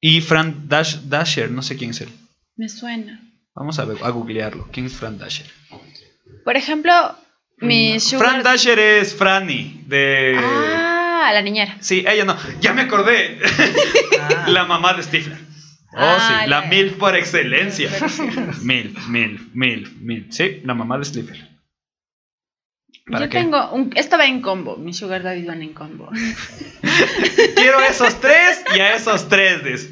[0.00, 2.10] y Fran Dash- Dasher, no sé quién es él.
[2.62, 3.20] Me suena.
[3.56, 4.68] Vamos a, googlearlo.
[4.72, 5.46] ¿Quién es Fran Dasher?
[6.44, 6.92] Por ejemplo,
[7.58, 8.28] mi Sugar...
[8.28, 11.76] Fran Dasher es Franny de Ah, la niñera.
[11.80, 12.36] Sí, ella no.
[12.60, 13.40] Ya me acordé.
[14.20, 14.44] Ah.
[14.48, 15.38] La mamá de Stifler.
[15.94, 17.90] Oh, Ah, sí, la la- MILF por excelencia.
[18.62, 20.26] MILF, MILF, MILF, MILF.
[20.32, 21.48] Sí, la mamá de Stifler.
[23.06, 23.38] ¿Para Yo qué?
[23.38, 23.90] tengo un...
[23.96, 24.76] Esto va en combo.
[24.76, 26.08] Mi Sugar Daddy van en combo.
[27.56, 29.64] Quiero esos tres y a esos tres.
[29.64, 29.90] des.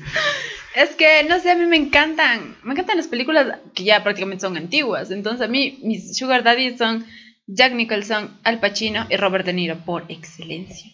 [0.74, 2.56] Es que, no sé, a mí me encantan.
[2.62, 5.10] Me encantan las películas que ya prácticamente son antiguas.
[5.10, 7.04] Entonces, a mí, mis Sugar Daddy son
[7.46, 10.90] Jack Nicholson, Al Pacino y Robert De Niro por excelencia.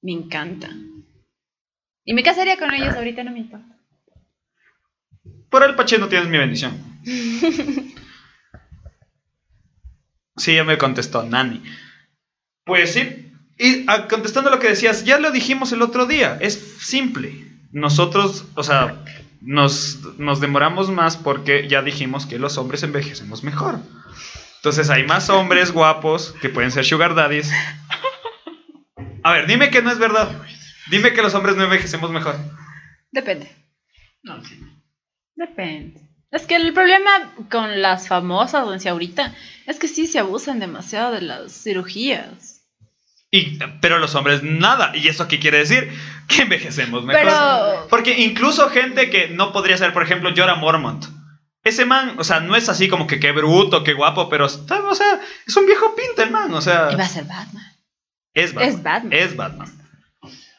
[0.00, 0.70] Me encanta.
[2.04, 3.66] Y me casaría con ellos ahorita, no me importa.
[5.50, 6.72] Por el Pachino tienes mi bendición.
[10.36, 11.62] Sí, ya me contestó Nani.
[12.64, 13.32] Pues sí.
[13.58, 16.38] Y ah, contestando lo que decías, ya lo dijimos el otro día.
[16.40, 17.32] Es simple.
[17.70, 19.01] Nosotros, o sea,
[19.42, 23.80] nos, nos demoramos más porque ya dijimos que los hombres envejecemos mejor.
[24.56, 27.50] Entonces hay más hombres guapos que pueden ser sugar daddies.
[29.24, 30.40] A ver, dime que no es verdad.
[30.90, 32.36] Dime que los hombres no envejecemos mejor.
[33.10, 33.50] Depende.
[34.22, 34.60] No, sí.
[35.34, 36.00] Depende.
[36.30, 37.10] Es que el problema
[37.50, 39.34] con las famosas, o sea, ahorita,
[39.66, 42.51] es que sí se abusan demasiado de las cirugías.
[43.34, 44.92] Y, pero los hombres nada.
[44.94, 45.90] ¿Y eso qué quiere decir?
[46.28, 47.22] Que envejecemos mejor.
[47.24, 51.04] Pero- Porque incluso gente que no podría ser, por ejemplo, Jorah Mormont.
[51.64, 54.80] Ese man, o sea, no es así como que qué bruto, qué guapo, pero está-
[54.82, 57.64] o sea, es un viejo pinta el man, o sea, Y va a ser Batman.
[58.34, 58.68] es Batman.
[58.76, 59.12] es Batman.
[59.12, 59.72] Es Batman.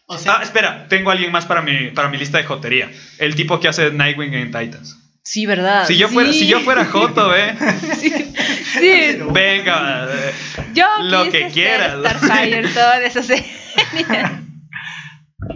[0.05, 2.91] O sea, Ah, espera, tengo a alguien más para mi, para mi lista de jotería.
[3.19, 4.99] El tipo que hace Nightwing en Titans.
[5.23, 5.87] Sí, ¿verdad?
[5.87, 6.39] Si yo fuera, Sí.
[6.39, 7.55] si yo fuera Joto, ¿eh?
[7.99, 8.09] sí.
[8.09, 9.17] sí.
[9.31, 10.33] Venga, eh,
[10.73, 11.97] Yo Lo quise que quieras.
[11.99, 13.45] Starfire, toda esa serie.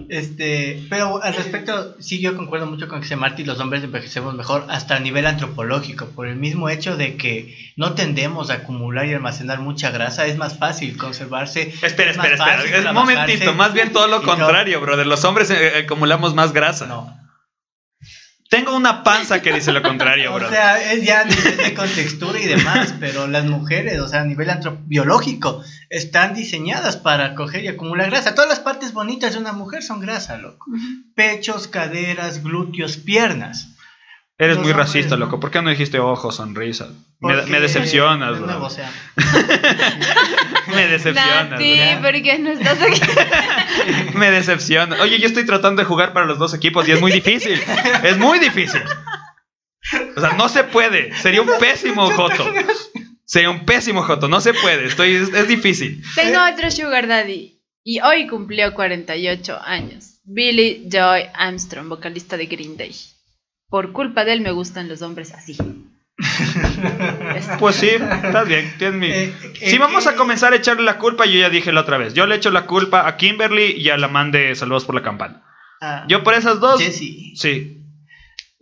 [0.10, 4.34] Este, pero al respecto, sí, yo concuerdo mucho con que se Marty los hombres envejecemos
[4.36, 9.06] mejor hasta a nivel antropológico, por el mismo hecho de que no tendemos a acumular
[9.06, 11.74] y almacenar mucha grasa, es más fácil conservarse.
[11.82, 12.64] Espera, es más espera, espera.
[12.64, 15.08] fácil Un momentito, más bien todo lo contrario, brother.
[15.08, 16.86] Los hombres eh, acumulamos más grasa.
[16.86, 17.27] No.
[18.50, 20.48] Tengo una panza que dice lo contrario, bro.
[20.48, 24.22] O sea, es ya a nivel de contextura y demás, pero las mujeres, o sea,
[24.22, 24.50] a nivel
[24.86, 28.36] biológico, están diseñadas para coger y acumular grasa.
[28.36, 30.68] Todas las partes bonitas de una mujer son grasa, loco.
[31.16, 33.70] Pechos, caderas, glúteos, piernas.
[34.40, 35.26] Eres muy hombres, racista, ¿no?
[35.26, 35.40] loco.
[35.40, 36.90] ¿Por qué no dijiste ojos, sonrisa?
[37.20, 38.66] Me, Porque, me decepcionas, nuevo, bro.
[38.66, 38.92] o sea,
[40.68, 41.50] Me decepcionas.
[41.50, 42.02] Nati, ¿verdad?
[42.02, 43.02] ¿por qué no estás aquí?
[44.18, 45.00] Me decepcionas.
[45.00, 47.60] Oye, yo estoy tratando de jugar para los dos equipos y es muy difícil.
[48.04, 48.82] Es muy difícil.
[50.16, 51.16] O sea, no se puede.
[51.18, 52.46] Sería un pésimo Joto.
[53.26, 54.28] Sería un pésimo Joto.
[54.28, 54.86] No se puede.
[54.86, 56.04] Estoy, es, es difícil.
[56.16, 60.20] Tengo otro Sugar Daddy y hoy cumplió 48 años.
[60.26, 62.94] Billy Joy Armstrong, vocalista de Green Day.
[63.70, 65.58] Por culpa de él me gustan los hombres así.
[67.60, 68.74] Pues sí, estás bien.
[68.78, 71.50] tienes mi- Eh, eh, Si vamos a eh, comenzar a echarle la culpa, yo ya
[71.50, 72.14] dije la otra vez.
[72.14, 75.04] Yo le echo la culpa a Kimberly y a la man de Saludos por la
[75.04, 75.44] Campana.
[75.82, 76.82] ah, Yo por esas dos.
[76.82, 77.34] Jesse.
[77.36, 77.84] Sí.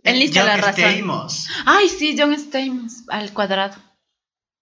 [0.02, 0.84] Enlista la John razón.
[0.92, 1.48] Stamos.
[1.64, 3.74] Ay, sí, John Stamos al cuadrado.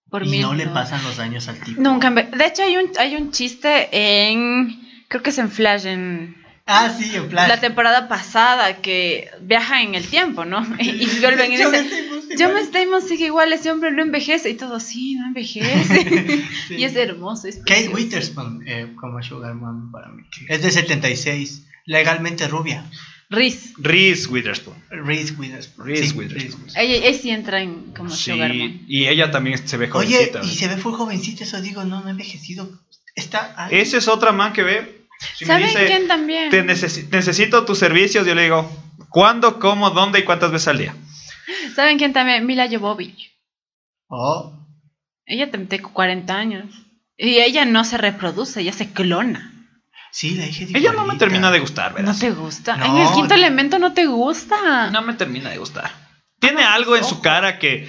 [0.09, 1.81] Por Y mil, no le pasan los años al tipo.
[1.81, 2.09] Nunca.
[2.11, 4.79] me- De hecho, hay un, hay un chiste en.
[5.07, 6.35] Creo que es en Flash, en
[6.67, 7.47] Ah, sí, en Flash.
[7.47, 10.65] la temporada pasada, que viaja en el tiempo, ¿no?
[10.79, 11.85] Y, y vuelven y dicen.
[11.85, 12.21] Igual.
[12.39, 14.49] John Stamos sigue igual, ese hombre no envejece.
[14.49, 16.43] Y todo, sí, no envejece.
[16.67, 16.75] Sí.
[16.77, 17.47] y es hermoso.
[17.47, 17.89] Es Kate.
[17.89, 20.23] Witherspoon eh, como Sugar Mom para mí.
[20.49, 22.83] Es de 76, legalmente rubia.
[23.29, 23.73] Reese.
[23.77, 24.75] Reese Witherspoon.
[24.89, 25.87] Reese Witherspoon.
[25.87, 26.69] Reese Sí, Witherspoon.
[26.75, 28.79] Ella, ella sí entra en como Sí, Sugar Mom.
[28.87, 30.41] y ella también se ve Oye, jovencita.
[30.43, 32.69] y se ve full jovencita, eso digo, no, no ha envejecido.
[33.15, 33.67] Está.
[33.71, 35.04] Esa es otra man que ve.
[35.35, 36.49] Si me ¿Saben dice, quién también?
[36.49, 38.69] "Te necesi- necesito tus servicios, yo le digo,
[39.09, 40.95] ¿cuándo, cómo, dónde y cuántas veces al día?
[41.75, 42.45] ¿Saben quién también?
[42.45, 43.31] Mila Jovovich.
[44.07, 44.53] Oh,
[45.25, 46.65] Ella también tiene 40 años.
[47.17, 49.51] Y ella no se reproduce, ella se clona.
[50.11, 52.15] sí, la dije Ella no me termina de gustar, ¿No ¿verdad?
[52.19, 52.77] te gusta?
[52.77, 52.85] No.
[52.85, 54.89] En el quinto elemento no te gusta.
[54.91, 55.91] No me termina de gustar.
[56.39, 57.87] Tiene algo en su cara que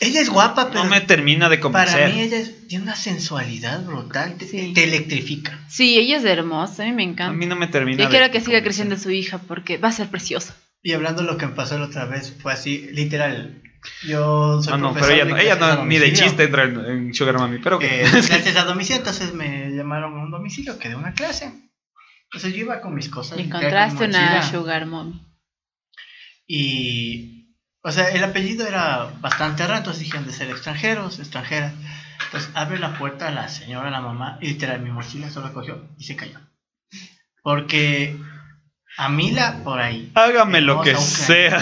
[0.00, 2.12] Ella es guapa, pero no me termina de para convencer.
[2.12, 4.36] mí ella es- tiene una sensualidad brutal.
[4.38, 4.72] Te, Sí.
[4.74, 5.60] te electrifica.
[5.68, 7.32] Sí, ella es hermosa, a mí me A encanta.
[7.34, 8.62] mí no me termina Yo quiero que siga convencer.
[8.64, 10.56] creciendo su hija porque va a ser preciosa.
[10.82, 13.62] Y hablando de lo que me pasó la otra vez, fue así, literal.
[14.06, 16.78] Yo soy Ah, no, pero ella, no, ella a no, ni de chiste entra en,
[16.84, 20.94] en Sugar Mami, pero eh, clases a domicilio, entonces me llamaron a un domicilio, quedé
[20.96, 21.52] una clase.
[22.24, 23.38] Entonces yo iba con mis cosas.
[23.38, 25.20] Y encontraste con una sugar mom.
[26.46, 27.31] Y,
[27.82, 31.72] o sea, el apellido era bastante raro, entonces dijeron de ser extranjeros, extranjeras.
[32.26, 35.84] Entonces abre la puerta a la señora, la mamá, y literal mi mochila solo cogió
[35.98, 36.38] y se cayó.
[37.42, 38.16] Porque
[38.96, 40.10] a Mila por ahí.
[40.14, 41.58] Hágame lo que sea.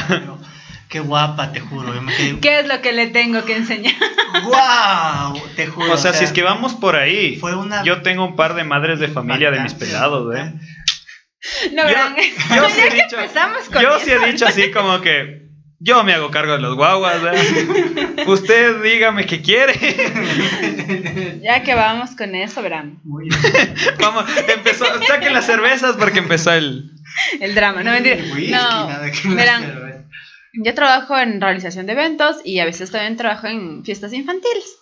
[0.88, 1.94] Qué guapa, te juro.
[1.94, 3.94] Yo me quedé, ¿Qué es lo que le tengo que enseñar?
[4.42, 5.40] ¡Wow!
[5.56, 5.92] Te juro.
[5.92, 8.64] O sea, si es que vamos por ahí, fue una yo tengo un par de
[8.64, 10.52] madres de familia de mis pelados, ¿eh?
[11.72, 12.16] No, Yo, verán.
[12.16, 14.04] yo sí Ya he que dicho, empezamos con yo eso.
[14.04, 15.48] sí he dicho así como que
[15.82, 18.24] yo me hago cargo de los guaguas, ¿eh?
[18.26, 19.72] Usted dígame qué quiere.
[21.42, 23.00] Ya que vamos con eso, verán.
[23.02, 23.28] Muy
[24.00, 26.90] Vamos, empezó, saquen las cervezas porque empezó el...
[27.40, 28.16] El drama, no mentira.
[28.16, 29.62] Whisky, No, verán.
[29.82, 30.04] ver.
[30.52, 34.76] Yo trabajo en realización de eventos y a veces también trabajo en fiestas infantiles.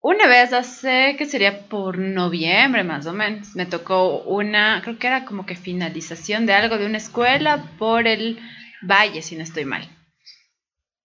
[0.00, 5.08] Una vez hace, que sería por noviembre más o menos, me tocó una, creo que
[5.08, 8.38] era como que finalización de algo de una escuela por el
[8.86, 9.88] valle, si no estoy mal.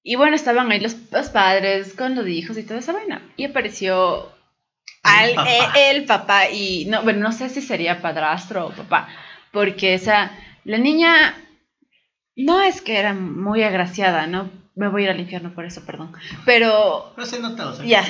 [0.03, 3.21] Y bueno, estaban ahí los, los padres con los hijos y toda esa vaina.
[3.37, 4.31] Y apareció
[5.03, 5.49] al, El papá.
[5.49, 9.07] eh, el papá y no, bueno, no sé si sería padrastro o papá,
[9.51, 10.31] porque esa,
[10.63, 11.35] la niña
[12.35, 14.49] no es que era muy agraciada, ¿no?
[14.73, 16.13] Me voy a ir al infierno por eso, perdón.
[16.45, 18.03] Pero Pero se nota, o sea, ya,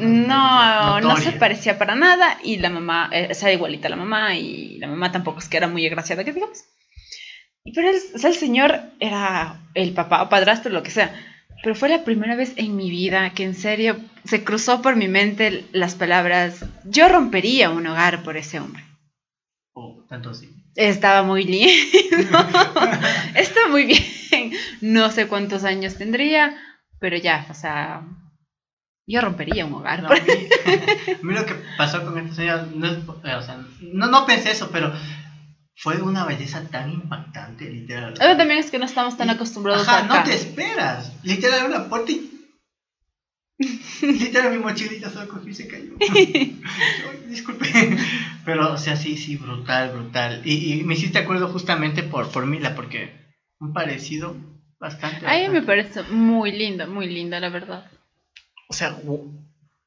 [0.00, 4.34] no, no se parecía para nada y la mamá, eh, sea, igualita a la mamá
[4.34, 6.64] y la mamá tampoco es que era muy agraciada, que digamos.
[7.74, 11.14] Pero el, o sea, el señor era el papá o padrastro, lo que sea.
[11.62, 15.08] Pero fue la primera vez en mi vida que en serio se cruzó por mi
[15.08, 18.84] mente las palabras, yo rompería un hogar por ese hombre.
[19.74, 20.50] Oh, tanto así.
[20.74, 22.38] Estaba muy lindo.
[23.34, 24.52] Está muy bien.
[24.80, 26.56] No sé cuántos años tendría,
[26.98, 28.02] pero ya, o sea,
[29.06, 30.02] yo rompería un hogar.
[30.02, 30.20] No, a, mí,
[31.12, 34.70] a mí lo que pasó con esta señora, no, o sea, no, no pensé eso,
[34.70, 34.92] pero
[35.76, 38.14] fue una belleza tan impactante, literal.
[38.14, 41.12] Eso también es que no estamos tan acostumbrados Ajá, a no te esperas.
[41.22, 42.32] Literal, abre la puerta y.
[44.02, 45.92] Literal, mi mochilita solo cogió y se cayó.
[46.00, 46.56] Ay,
[47.28, 47.68] disculpe.
[48.44, 50.40] Pero, o sea, sí, sí, brutal, brutal.
[50.44, 53.12] Y, y me hiciste acuerdo justamente por, por Mila, porque
[53.60, 54.34] un parecido
[54.80, 55.26] bastante.
[55.26, 57.90] A mí me parece muy linda, muy linda, la verdad.
[58.68, 58.98] O sea,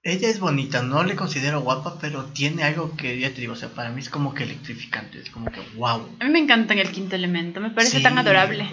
[0.03, 3.55] ella es bonita, no le considero guapa, pero tiene algo que ya te digo, o
[3.57, 6.07] sea, para mí es como que electrificante, es como que wow.
[6.19, 8.65] A mí me encanta en el quinto elemento, me parece tan adorable.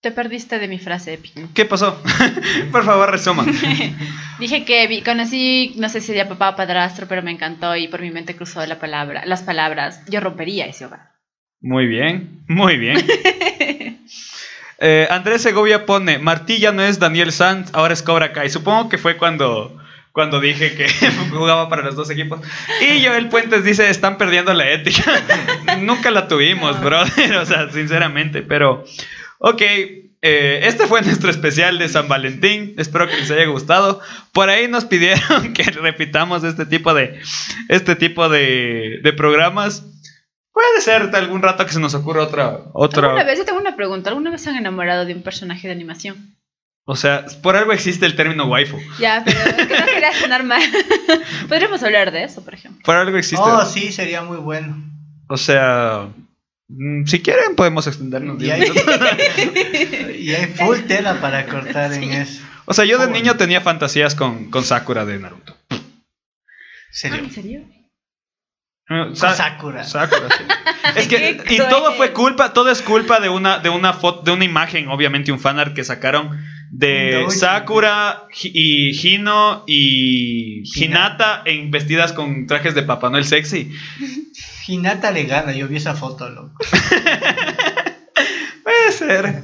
[0.00, 1.40] Te perdiste de mi frase épica.
[1.54, 2.02] ¿Qué pasó?
[2.72, 3.46] Por favor, resuma.
[4.38, 7.88] Dije que vi- conocí, no sé si sería papá o padrastro, pero me encantó y
[7.88, 10.02] por mi mente cruzó la palabra, las palabras.
[10.10, 11.12] Yo rompería ese hogar.
[11.62, 12.98] Muy bien, muy bien.
[14.86, 18.50] Eh, Andrés Segovia pone, Martí ya no es Daniel Sanz, ahora es Cobra Kai.
[18.50, 19.74] Supongo que fue cuando,
[20.12, 20.86] cuando dije que
[21.30, 22.40] jugaba para los dos equipos.
[22.82, 25.22] Y Joel Puentes dice, están perdiendo la ética.
[25.80, 28.42] Nunca la tuvimos, brother, o sea, sinceramente.
[28.42, 28.84] Pero,
[29.38, 32.74] ok, eh, este fue nuestro especial de San Valentín.
[32.76, 34.02] Espero que les haya gustado.
[34.34, 37.22] Por ahí nos pidieron que repitamos este tipo de,
[37.70, 39.82] este tipo de, de programas.
[40.54, 43.08] Puede ser algún rato que se nos ocurra otra, otra.
[43.08, 45.74] ¿Alguna vez, yo tengo una pregunta, ¿alguna vez se han enamorado de un personaje de
[45.74, 46.36] animación?
[46.84, 48.78] O sea, por algo existe el término waifu.
[49.00, 50.62] Ya, pero es que no quería sonar mal.
[51.48, 52.80] Podríamos hablar de eso, por ejemplo.
[52.84, 53.44] Por algo existe.
[53.44, 54.76] Oh, sí, sería muy bueno.
[55.28, 56.10] O sea,
[56.68, 58.40] mm, si quieren podemos extendernos.
[58.40, 58.62] Y hay,
[60.20, 62.44] y hay full tela para cortar en eso.
[62.66, 65.56] O sea, yo de niño tenía fantasías con, con Sakura de Naruto.
[66.92, 67.18] Serio.
[67.20, 67.64] Ah, ¿En serio?
[69.14, 69.84] Sa- Sakura.
[69.84, 70.44] Sakura, sí.
[70.96, 74.32] Es que y todo fue culpa, todo es culpa de una de una foto, de
[74.32, 76.30] una imagen, obviamente un fanart que sacaron
[76.70, 80.84] de No, Sakura y Hino y Hinata.
[80.84, 83.72] Hinata en vestidas con trajes de Papá Noel sexy.
[84.68, 86.58] Hinata le gana, yo vi esa foto, loco.
[88.62, 89.42] Puede ser.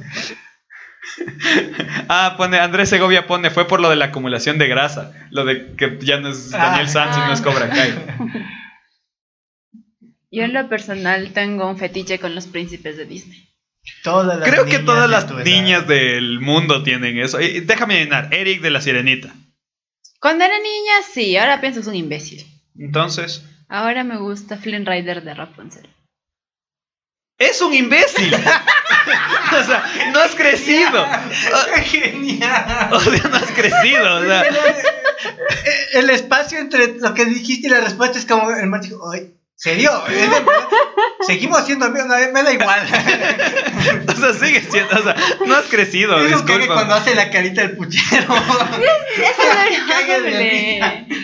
[2.07, 5.75] Ah, pone Andrés Segovia pone, fue por lo de la acumulación de grasa, lo de
[5.75, 6.89] que ya no es Daniel Ah.
[6.89, 7.93] Sanz y no es Cobra Kai.
[10.31, 13.47] Yo en lo personal tengo un fetiche con los príncipes de Disney.
[14.03, 17.41] Todas las Creo que todas las niñas del mundo tienen eso.
[17.41, 19.33] Y déjame llenar, Eric de la Sirenita.
[20.19, 22.45] Cuando era niña, sí, ahora pienso que es un imbécil.
[22.77, 25.89] Entonces, Ahora me gusta Flynn Rider de Rapunzel.
[27.39, 28.33] es un imbécil.
[28.35, 31.07] o sea, no has crecido.
[31.85, 32.89] Genial.
[32.93, 34.15] O sea, no has crecido.
[34.17, 34.43] O sea,
[35.93, 38.69] El espacio entre lo que dijiste y la respuesta es como el
[39.13, 39.91] "Ay, ¿serio?
[40.07, 40.67] ¿Es de verdad?
[41.27, 42.81] Seguimos haciendo amigos, no, me da igual.
[44.07, 45.15] o sea, sigue siendo, o sea,
[45.45, 46.73] no has crecido, Es que disculpa.
[46.73, 48.25] cuando hace la carita del puchero.
[49.21, 51.15] Es adorable.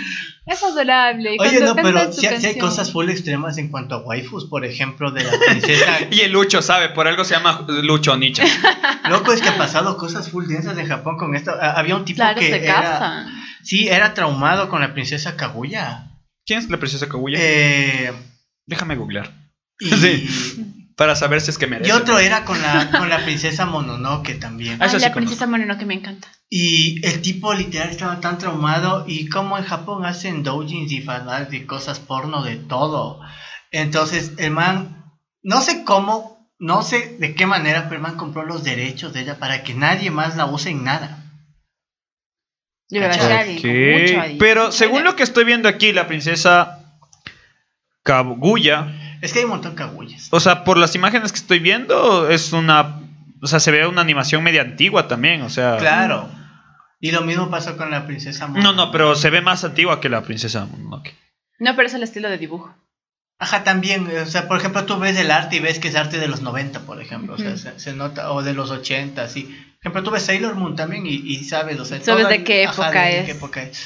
[0.46, 1.36] Es adorable.
[1.36, 4.64] Y Oye, no, pero su si, hay cosas full extremas en cuanto a waifus, por
[4.66, 5.98] ejemplo, de la princesa.
[6.12, 8.46] Y el Lucho sabe, por algo se llama Lucho Nicha.
[9.10, 11.52] Loco, es que ha pasado cosas full densas en Japón con esto.
[11.60, 13.26] Ah, Había un tipo Claro, que se era,
[13.64, 16.12] sí, era traumado con la princesa Kaguya.
[16.46, 17.38] ¿Quién es la princesa Kaguya?
[17.42, 18.14] Eh,
[18.68, 19.32] Déjame googlear.
[19.80, 20.74] y, Sí.
[20.96, 21.90] Para saber si es que merece.
[21.90, 24.82] y otro era con la, con la princesa Mononoke también.
[24.82, 25.14] Ah, Ay, sí la conozco.
[25.14, 26.28] princesa Mononoke me encanta.
[26.50, 31.54] Y el tipo literal estaba tan traumado y como en Japón hacen doujins y fanarts
[31.54, 33.20] y cosas porno de todo.
[33.70, 35.04] Entonces el man,
[35.44, 39.22] no sé cómo, no sé de qué manera, pero el man compró los derechos de
[39.22, 41.24] ella para que nadie más la use en nada.
[42.90, 44.38] Yo con mucho Ok, ahí.
[44.40, 46.87] Pero según lo que estoy viendo aquí, la princesa
[48.08, 50.28] Kaguya, Es que hay un montón de kaguyas.
[50.32, 53.02] o sea, por las imágenes que estoy viendo, es una.
[53.42, 55.78] O sea, se ve una animación media antigua también, o sea.
[55.78, 56.30] Claro.
[57.00, 60.10] Y lo mismo pasó con la princesa No, no, pero se ve más antigua que
[60.10, 61.14] la princesa Mononoke.
[61.60, 62.74] No, pero es el estilo de dibujo.
[63.40, 66.18] Ajá, también, o sea, por ejemplo, tú ves el arte y ves que es arte
[66.18, 69.44] de los 90, por ejemplo, o sea, se, se nota, o de los 80, sí.
[69.44, 72.44] Por ejemplo, tú ves Sailor Moon también y, y sabes, o sea, Sabes toda- de
[72.44, 73.26] qué época de es.
[73.26, 73.86] qué época es.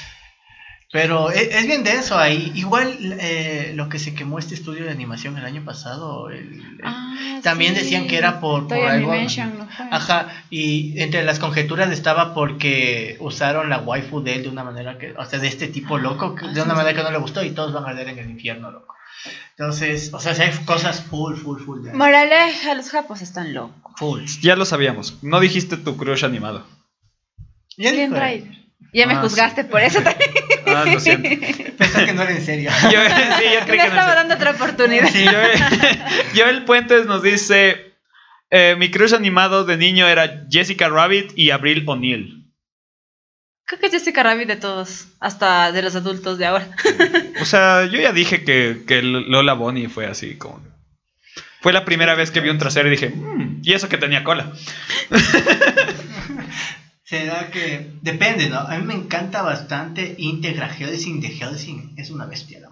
[0.92, 2.52] Pero e- es, bien denso ahí.
[2.54, 6.80] Igual eh, lo que se quemó este estudio de animación el año pasado, el- el-
[6.84, 7.82] Ah, también sí.
[7.82, 9.12] decían que era por, por algo.
[9.14, 9.68] Animation, ¿no?
[9.90, 14.98] Ajá, y entre las conjeturas estaba porque usaron la waifu de él de una manera
[14.98, 17.42] que, o sea, de este tipo loco, que- de una manera que no le gustó
[17.44, 18.94] y todos van a arder en el infierno, loco.
[19.58, 21.84] Entonces, o sea, si hay cosas full, full, full.
[21.86, 23.94] de- Moraleja, los japos están locos.
[23.96, 24.24] Full.
[24.42, 25.20] Ya lo sabíamos.
[25.22, 26.66] No dijiste tu crush animado.
[27.78, 28.60] Ya dijo, Rider.
[28.94, 30.32] Ya me Ah, juzgaste por eso también.
[30.86, 31.30] Lo siento.
[31.78, 32.70] Pensé que no era en serio.
[32.84, 35.10] Yo, sí, yo creí que no estaba dando otra oportunidad.
[35.10, 35.32] Sí, yo,
[36.36, 37.94] Joel Puentes nos dice:
[38.50, 42.38] eh, Mi crush animado de niño era Jessica Rabbit y Abril O'Neill.
[43.66, 46.68] Creo que es Jessica Rabbit de todos, hasta de los adultos de ahora.
[47.40, 50.62] O sea, yo ya dije que, que Lola Bonnie fue así como.
[51.62, 54.24] Fue la primera vez que vi un trasero y dije, "Mm", y eso que tenía
[54.24, 54.52] cola.
[57.12, 57.92] Será que.
[58.02, 58.60] Depende, ¿no?
[58.60, 61.94] A mí me encanta bastante Integra Helsing de Helsing.
[61.98, 62.72] Es una bestia, ¿no?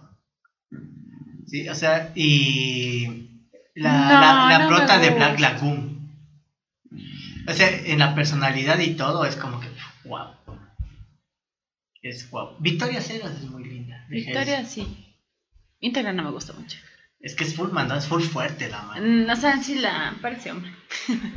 [1.45, 3.05] Sí, o sea, y.
[3.75, 5.39] La, No, la, la no prota de Black.
[5.41, 6.15] Lagoon.
[7.49, 9.67] O sea, en la personalidad y todo es como que.
[10.05, 10.29] ¡Wow!
[12.01, 12.55] Es wow.
[12.59, 14.05] Victoria Ceras es muy linda.
[14.07, 14.87] Victoria, sí.
[15.81, 16.77] Íntegra no me gusta mucho.
[17.21, 17.95] Es que es full, man, ¿no?
[17.95, 19.05] es full fuerte la mano.
[19.05, 20.71] No sé si la parece hombre.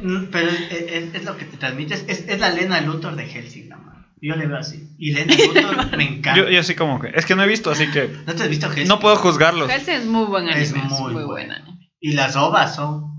[0.03, 1.95] Mm, Pero es, es- es lo que te transmite.
[1.95, 4.07] Es, es la Lena Luthor de Helsing, la mano.
[4.21, 4.89] Yo le veo así.
[4.99, 6.37] Y Lena Luthor me encanta.
[6.41, 7.09] Yo, yo así como que.
[7.15, 8.09] Es que no he visto, así que.
[8.27, 8.89] ¿No te has visto Helsing?
[8.89, 9.69] No puedo juzgarlos.
[9.71, 10.63] Hellsing es muy buen anime.
[10.63, 11.27] Es muy muy, bueno.
[11.27, 11.91] buen anime.
[12.01, 13.11] Y las ovas son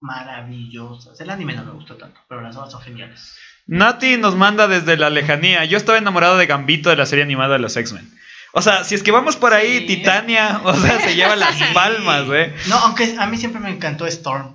[0.00, 1.20] maravillosas.
[1.20, 3.34] El anime no me gustó tanto, pero las ovas son geniales.
[3.66, 5.64] Nati nos manda desde la lejanía.
[5.64, 8.10] Yo estaba enamorado de Gambito de la serie animada de los X-Men.
[8.56, 9.86] O sea, si es que vamos por ahí, Sí.
[9.86, 12.54] Titania, o sea, se lleva las palmas, ¿eh?
[12.68, 14.54] No, aunque a mí siempre me encantó Storm.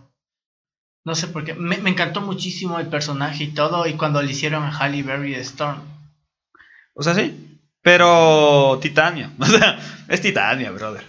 [1.06, 1.54] No sé por qué.
[1.54, 3.88] Me, me encantó muchísimo el personaje y todo.
[3.88, 5.82] Y cuando le hicieron a Halle Berry de Storm.
[6.94, 7.60] O sea, sí.
[7.82, 11.06] Pero Titania, o sea, es Titania, brother.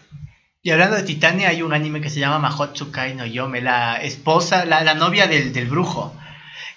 [0.62, 4.64] Y hablando de Titania, hay un anime que se llama Mahotsukai no Yome, la esposa,
[4.64, 6.14] la, la novia del, del brujo.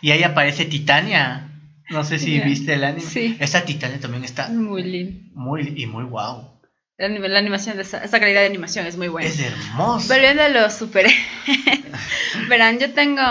[0.01, 1.49] Y ahí aparece Titania.
[1.89, 2.45] No sé si Ya.
[2.45, 3.01] viste el anime.
[3.01, 3.35] Sí.
[3.39, 5.19] Esta Titania también está Muy lindo.
[5.35, 6.51] muy y muy guau.
[6.97, 9.27] La, la animación de esa, esa calidad de animación es muy buena.
[9.27, 10.13] Es hermosa.
[10.13, 11.07] Volviendo a los super.
[12.49, 13.21] Verán, yo tengo.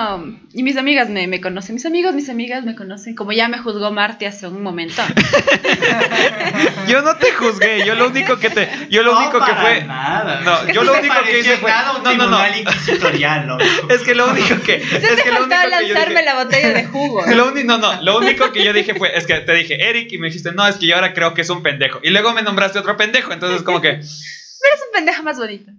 [0.52, 1.74] Y mis amigas me, me conocen.
[1.74, 3.14] Mis amigos, mis amigas me conocen.
[3.14, 5.02] Como ya me juzgó Marty hace un momento.
[6.86, 8.68] Yo no te juzgué, yo lo único que te.
[8.90, 9.84] Yo lo No, único que para fue.
[9.84, 10.40] Nada.
[10.44, 11.70] No, yo lo único que hice fue.
[11.70, 12.36] Nada, un No, no, no.
[12.38, 13.64] tribunal inquisitorial, loco.
[13.88, 14.80] Es que lo único que.
[14.84, 16.24] Se Es te que lo faltaba único que yo lanzarme dije.
[16.24, 17.24] la botella de jugo.
[17.26, 20.12] Lo uni- no, no, lo único que yo dije fue, es que te dije Eric
[20.12, 22.00] y me dijiste, no, es que yo ahora creo que es un pendejo.
[22.02, 25.70] Y luego me nombraste otro pendejo, entonces como que, Pero es un pendejo más bonito.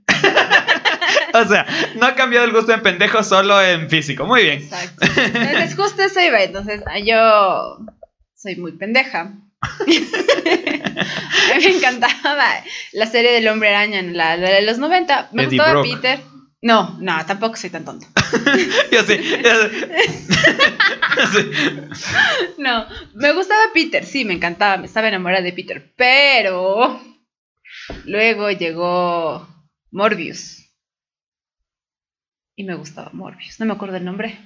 [1.41, 1.65] o sea,
[1.95, 4.25] no ha cambiado el gusto en pendejo, solo en físico.
[4.25, 4.61] Muy bien.
[4.61, 5.05] Exacto.
[5.17, 6.41] Entonces, justo eso iba.
[6.41, 7.79] Entonces, yo
[8.35, 9.33] soy muy pendeja.
[9.63, 9.85] a
[11.57, 12.45] mí me encantaba
[12.91, 15.29] la serie del hombre araña, la, la de los 90.
[15.31, 15.95] Me Eddie gustaba Brock.
[15.95, 16.19] Peter.
[16.61, 18.07] No, no, tampoco soy tan tonto.
[18.91, 19.45] Y así, y
[21.19, 21.51] así.
[22.57, 22.85] No,
[23.15, 27.01] me gustaba Peter, sí, me encantaba, me estaba enamorada de Peter, pero
[28.05, 29.45] luego llegó
[29.91, 30.62] Morbius.
[32.55, 34.37] Y me gustaba Morbius, no me acuerdo el nombre.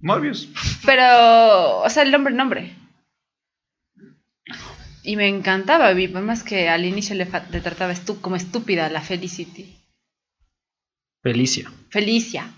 [0.00, 0.48] Morbius.
[0.84, 2.76] Pero, o sea, el nombre, el nombre.
[5.02, 9.00] Y me encantaba, vi, más que al inicio le, le trataba estu- como estúpida la
[9.00, 9.76] Felicity.
[11.22, 11.70] Felicia.
[11.90, 12.52] Felicia.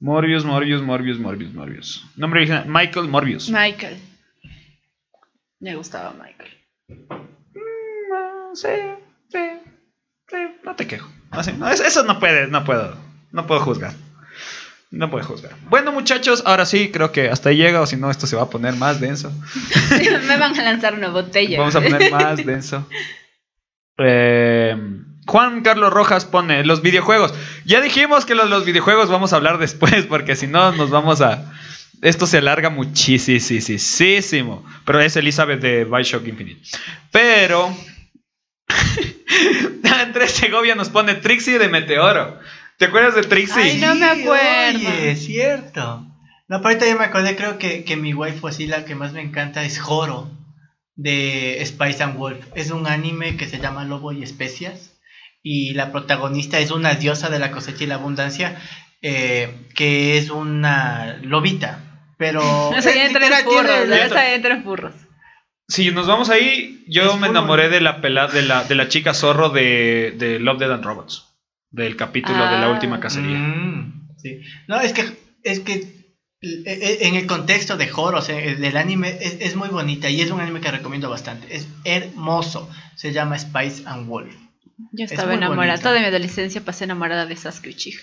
[0.00, 2.04] Morbius, Morbius, Morbius, Morbius, Morbius.
[2.16, 3.48] Nombre original, Michael Morbius.
[3.50, 3.96] Michael.
[5.60, 6.50] Me gustaba Michael.
[7.54, 8.68] Mm, sí,
[9.28, 9.38] sí,
[10.28, 11.08] sí, no te quejo.
[11.58, 12.96] No, es- eso no puede, no puedo,
[13.32, 13.92] no puedo juzgar.
[14.90, 15.52] No puedo juzgar.
[15.70, 18.42] Bueno, muchachos, ahora sí, creo que hasta ahí llega, o si no, esto se va
[18.42, 19.32] a poner más denso.
[20.26, 21.58] me van a lanzar una botella.
[21.58, 22.86] Vamos a poner más denso.
[23.98, 24.76] Eh,
[25.26, 27.32] Juan Carlos Rojas pone los videojuegos.
[27.64, 31.20] Ya dijimos que los, los videojuegos vamos a hablar después, porque si no, nos vamos
[31.22, 31.50] a.
[32.02, 34.66] Esto se alarga muchísimo.
[34.84, 36.60] Pero es Elizabeth de Bioshock Infinite.
[37.10, 37.74] Pero.
[40.02, 42.38] Andrés Segovia nos pone Trixie de Meteoro.
[42.78, 43.62] ¿Te acuerdas de Trixie?
[43.62, 44.78] Ay, no me acuerdo.
[44.78, 46.06] Oye, es cierto.
[46.48, 49.12] No, pero ahorita ya me acordé, creo que, que mi waifu así la que más
[49.12, 50.30] me encanta es Joro
[50.96, 52.44] de Spice and Wolf.
[52.54, 54.92] Es un anime que se llama Lobo y Especias
[55.42, 58.56] y la protagonista es una diosa de la cosecha y la abundancia
[59.00, 61.80] eh, que es una lobita.
[62.18, 62.40] Pero
[62.70, 64.94] O sea, ya entran literal furros, tiene- ya está, entran furros.
[65.68, 69.14] Si nos vamos ahí, yo me enamoré de la, pela, de, la, de la chica
[69.14, 71.28] zorro de, de Love, Dead and Robots.
[71.70, 72.70] Del capítulo de la Ah.
[72.70, 73.38] última cacería.
[73.38, 74.40] Mm, sí.
[74.68, 75.04] No, es que,
[75.42, 79.38] es que eh, eh, en el contexto de Joro, o sea, el del anime, es,
[79.40, 81.54] es muy bonita y es un anime que recomiendo bastante.
[81.56, 82.68] Es hermoso.
[82.96, 84.34] Se llama Spice and Wolf.
[84.92, 85.72] Yo Es estaba enamorada.
[85.74, 85.88] bonita.
[85.88, 88.00] Toda mi adolescencia pasé enamorada de Sasuke Uchiha.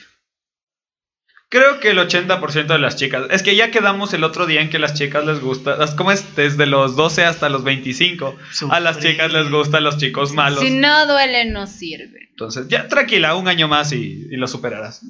[1.50, 3.24] Creo que el 80% de las chicas.
[3.32, 5.78] Es que ya quedamos el otro día en que las chicas les gusta.
[5.96, 6.36] ¿Cómo es?
[6.36, 8.36] Desde los 12 hasta los 25.
[8.70, 10.60] A las chicas les gustan los chicos malos.
[10.60, 12.28] Si no duele, no sirve.
[12.30, 15.02] Entonces, ya tranquila, un año más y, y lo superarás.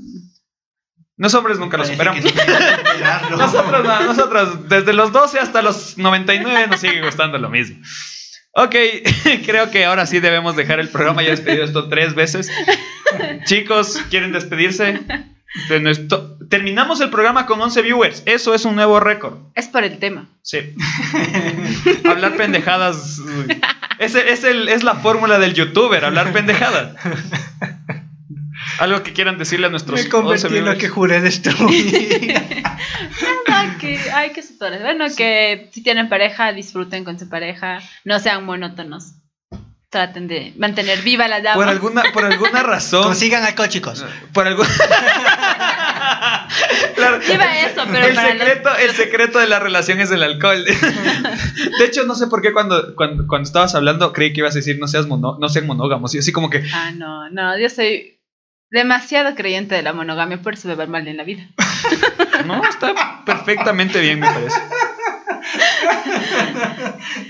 [1.18, 2.24] Los hombres nunca lo superamos.
[3.32, 7.78] Nosotros, no, nosotros desde los 12 hasta los 99 nos sigue gustando lo mismo.
[8.53, 8.76] Ok,
[9.45, 11.22] creo que ahora sí debemos dejar el programa.
[11.22, 12.49] Ya he despedido esto tres veces.
[13.44, 15.02] Chicos, ¿quieren despedirse?
[15.70, 16.38] De nuestro...
[16.50, 18.24] Terminamos el programa con 11 viewers.
[18.26, 19.38] Eso es un nuevo récord.
[19.56, 20.28] Es por el tema.
[20.42, 20.60] Sí.
[22.10, 23.20] hablar pendejadas.
[24.00, 26.96] Es, es, el- es la fórmula del youtuber, hablar pendejadas.
[28.80, 32.34] Algo que quieran decirle a nuestros Me convertí 11 en lo que juré destruir.
[33.48, 34.44] Nada, que hay que.
[34.82, 37.80] Bueno, que si tienen pareja, disfruten con su pareja.
[38.06, 39.14] No sean monótonos.
[39.90, 41.56] Traten de mantener viva la llama.
[41.56, 43.03] Por alguna, por alguna razón.
[43.03, 44.06] Consigan alcohol, chicos.
[44.34, 44.68] Por algún...
[46.95, 47.20] Claro.
[47.32, 50.22] Iba a eso, pero el para los- secreto, el secreto de la relación es el
[50.24, 50.64] alcohol.
[51.80, 54.60] De hecho, no sé por qué cuando, cuando, cuando estabas hablando creí que ibas a
[54.60, 56.14] decir no seas mono, no sean monógamos.
[56.16, 58.20] Y así como que, Ah, no, no, yo soy
[58.72, 61.44] demasiado creyente de la monogamia, por eso me va mal en la vida.
[62.45, 64.60] no, está perfectamente bien, me parece.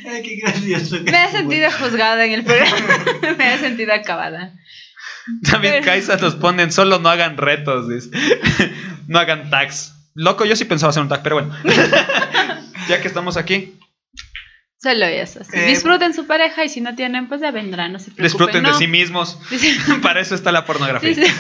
[0.10, 0.98] Ay, qué gracioso.
[1.04, 2.78] Me he sentido juzgada en el programa,
[3.38, 4.54] me he sentido acabada.
[5.50, 8.10] También Pero- Kaisa nos ponen, solo no hagan retos, dice.
[9.08, 9.94] no hagan tags.
[10.16, 11.56] Loco, yo sí pensaba hacer un tag, pero bueno.
[12.90, 13.76] ya que estamos aquí,
[14.82, 15.44] Solo eso.
[15.44, 15.50] sí.
[15.54, 18.24] Eh, Disfruten su pareja y si no tienen, pues ya vendrán, no se preocupen.
[18.48, 19.38] disfruten de sí mismos.
[20.02, 21.14] Para eso está la pornografía.
[21.14, 21.32] sí, sí.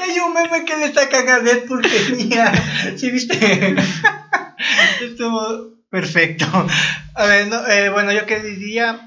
[0.00, 2.52] Hay un meme que le sacan a Deadpool tenía.
[2.96, 3.74] ¿Sí viste?
[5.02, 6.46] Estuvo perfecto.
[7.14, 9.00] A ver, no, eh, bueno, yo qué diría.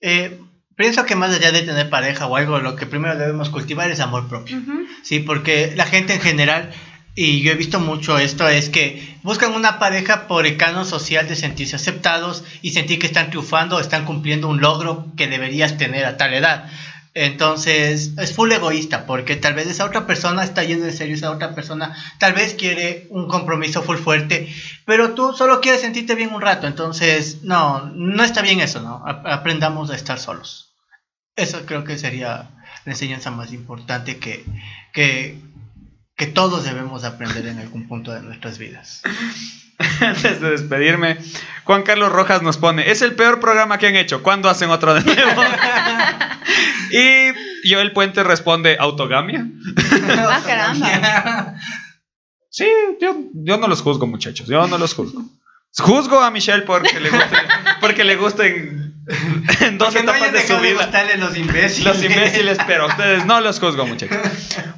[0.00, 0.38] Eh,
[0.76, 4.00] pienso que más allá de tener pareja o algo, lo que primero debemos cultivar es
[4.00, 4.60] amor propio.
[5.02, 6.70] Sí, porque la gente en general,
[7.14, 11.28] y yo he visto mucho esto, es que buscan una pareja por el canon social
[11.28, 16.04] de sentirse aceptados y sentir que están triunfando, están cumpliendo un logro que deberías tener
[16.04, 16.70] a tal edad.
[17.18, 21.30] Entonces, es full egoísta, porque tal vez esa otra persona está yendo en serio, esa
[21.30, 26.34] otra persona tal vez quiere un compromiso full fuerte, pero tú solo quieres sentirte bien
[26.34, 26.66] un rato.
[26.66, 29.02] Entonces, no, no está bien eso, ¿no?
[29.06, 30.74] Aprendamos a estar solos.
[31.36, 32.50] Eso creo que sería
[32.84, 34.44] la enseñanza más importante que,
[34.92, 35.40] que,
[36.16, 39.00] que todos debemos aprender en algún punto de nuestras vidas.
[40.00, 41.18] Antes de despedirme,
[41.64, 44.94] Juan Carlos Rojas nos pone, es el peor programa que han hecho, ¿cuándo hacen otro
[44.94, 45.42] de nuevo?
[46.90, 49.46] y Joel Puente responde, ¿autogamia?
[50.18, 51.54] Ah, caramba.
[52.50, 52.66] Sí,
[53.00, 55.22] yo, yo no los juzgo, muchachos, yo no los juzgo.
[55.78, 57.38] Juzgo a Michelle porque le gusten,
[57.80, 59.04] porque le gusten
[59.60, 60.82] en dos Que no etapas hayan de su de vida.
[60.82, 61.84] gustarle los imbéciles.
[61.84, 64.16] Los imbéciles, pero a ustedes no los juzgo, muchachos.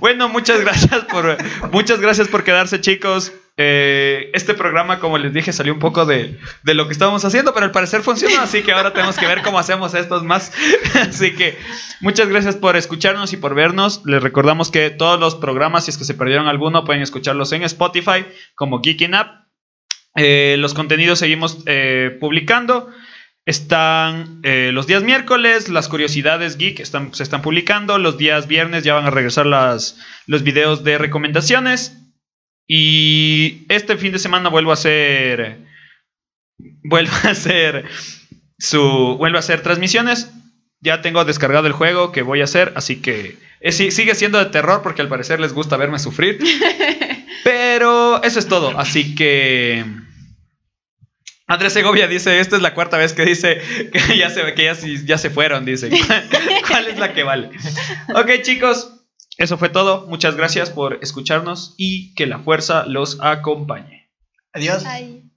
[0.01, 1.39] Bueno, muchas gracias por,
[1.71, 3.33] muchas gracias por quedarse, chicos.
[3.61, 7.53] Eh, este programa, como les dije, salió un poco de, de lo que estábamos haciendo,
[7.53, 10.53] pero al parecer funcionó, así que ahora tenemos que ver cómo hacemos estos más.
[10.95, 11.59] Así que
[12.01, 14.03] muchas gracias por escucharnos y por vernos.
[14.07, 17.65] Les recordamos que todos los programas, si es que se perdieron alguno, pueden escucharlos en
[17.65, 18.25] Spotify
[18.55, 19.27] como Geeking Up.
[20.15, 22.89] Eh, los contenidos seguimos eh, publicando.
[23.45, 27.99] Están eh, los días miércoles, las curiosidades geek se están publicando.
[27.99, 32.08] Los días viernes ya van a regresar las, los videos de recomendaciones.
[32.69, 35.59] Y este fin de semana vuelvo a hacer.
[36.85, 37.87] Vuelvo a hacer.
[38.59, 39.17] Su.
[39.19, 40.31] Vuelvo a hacer transmisiones.
[40.81, 42.73] Ya tengo descargado el juego que voy a hacer.
[42.77, 43.37] Así que.
[43.61, 46.39] eh, sigue siendo de terror porque al parecer les gusta verme sufrir.
[47.45, 48.79] Pero eso es todo.
[48.79, 49.85] Así que.
[51.47, 54.75] Andrés Segovia dice, esta es la cuarta vez que dice que ya se, que ya,
[54.75, 55.89] se- ya se fueron, dice.
[56.69, 57.49] ¿Cuál es la que vale?
[58.15, 58.98] Ok, chicos,
[59.39, 60.07] eso fue todo.
[60.09, 64.11] Muchas gracias por escucharnos y que la fuerza los acompañe.
[64.53, 64.85] Adiós.
[64.85, 65.28] Ay.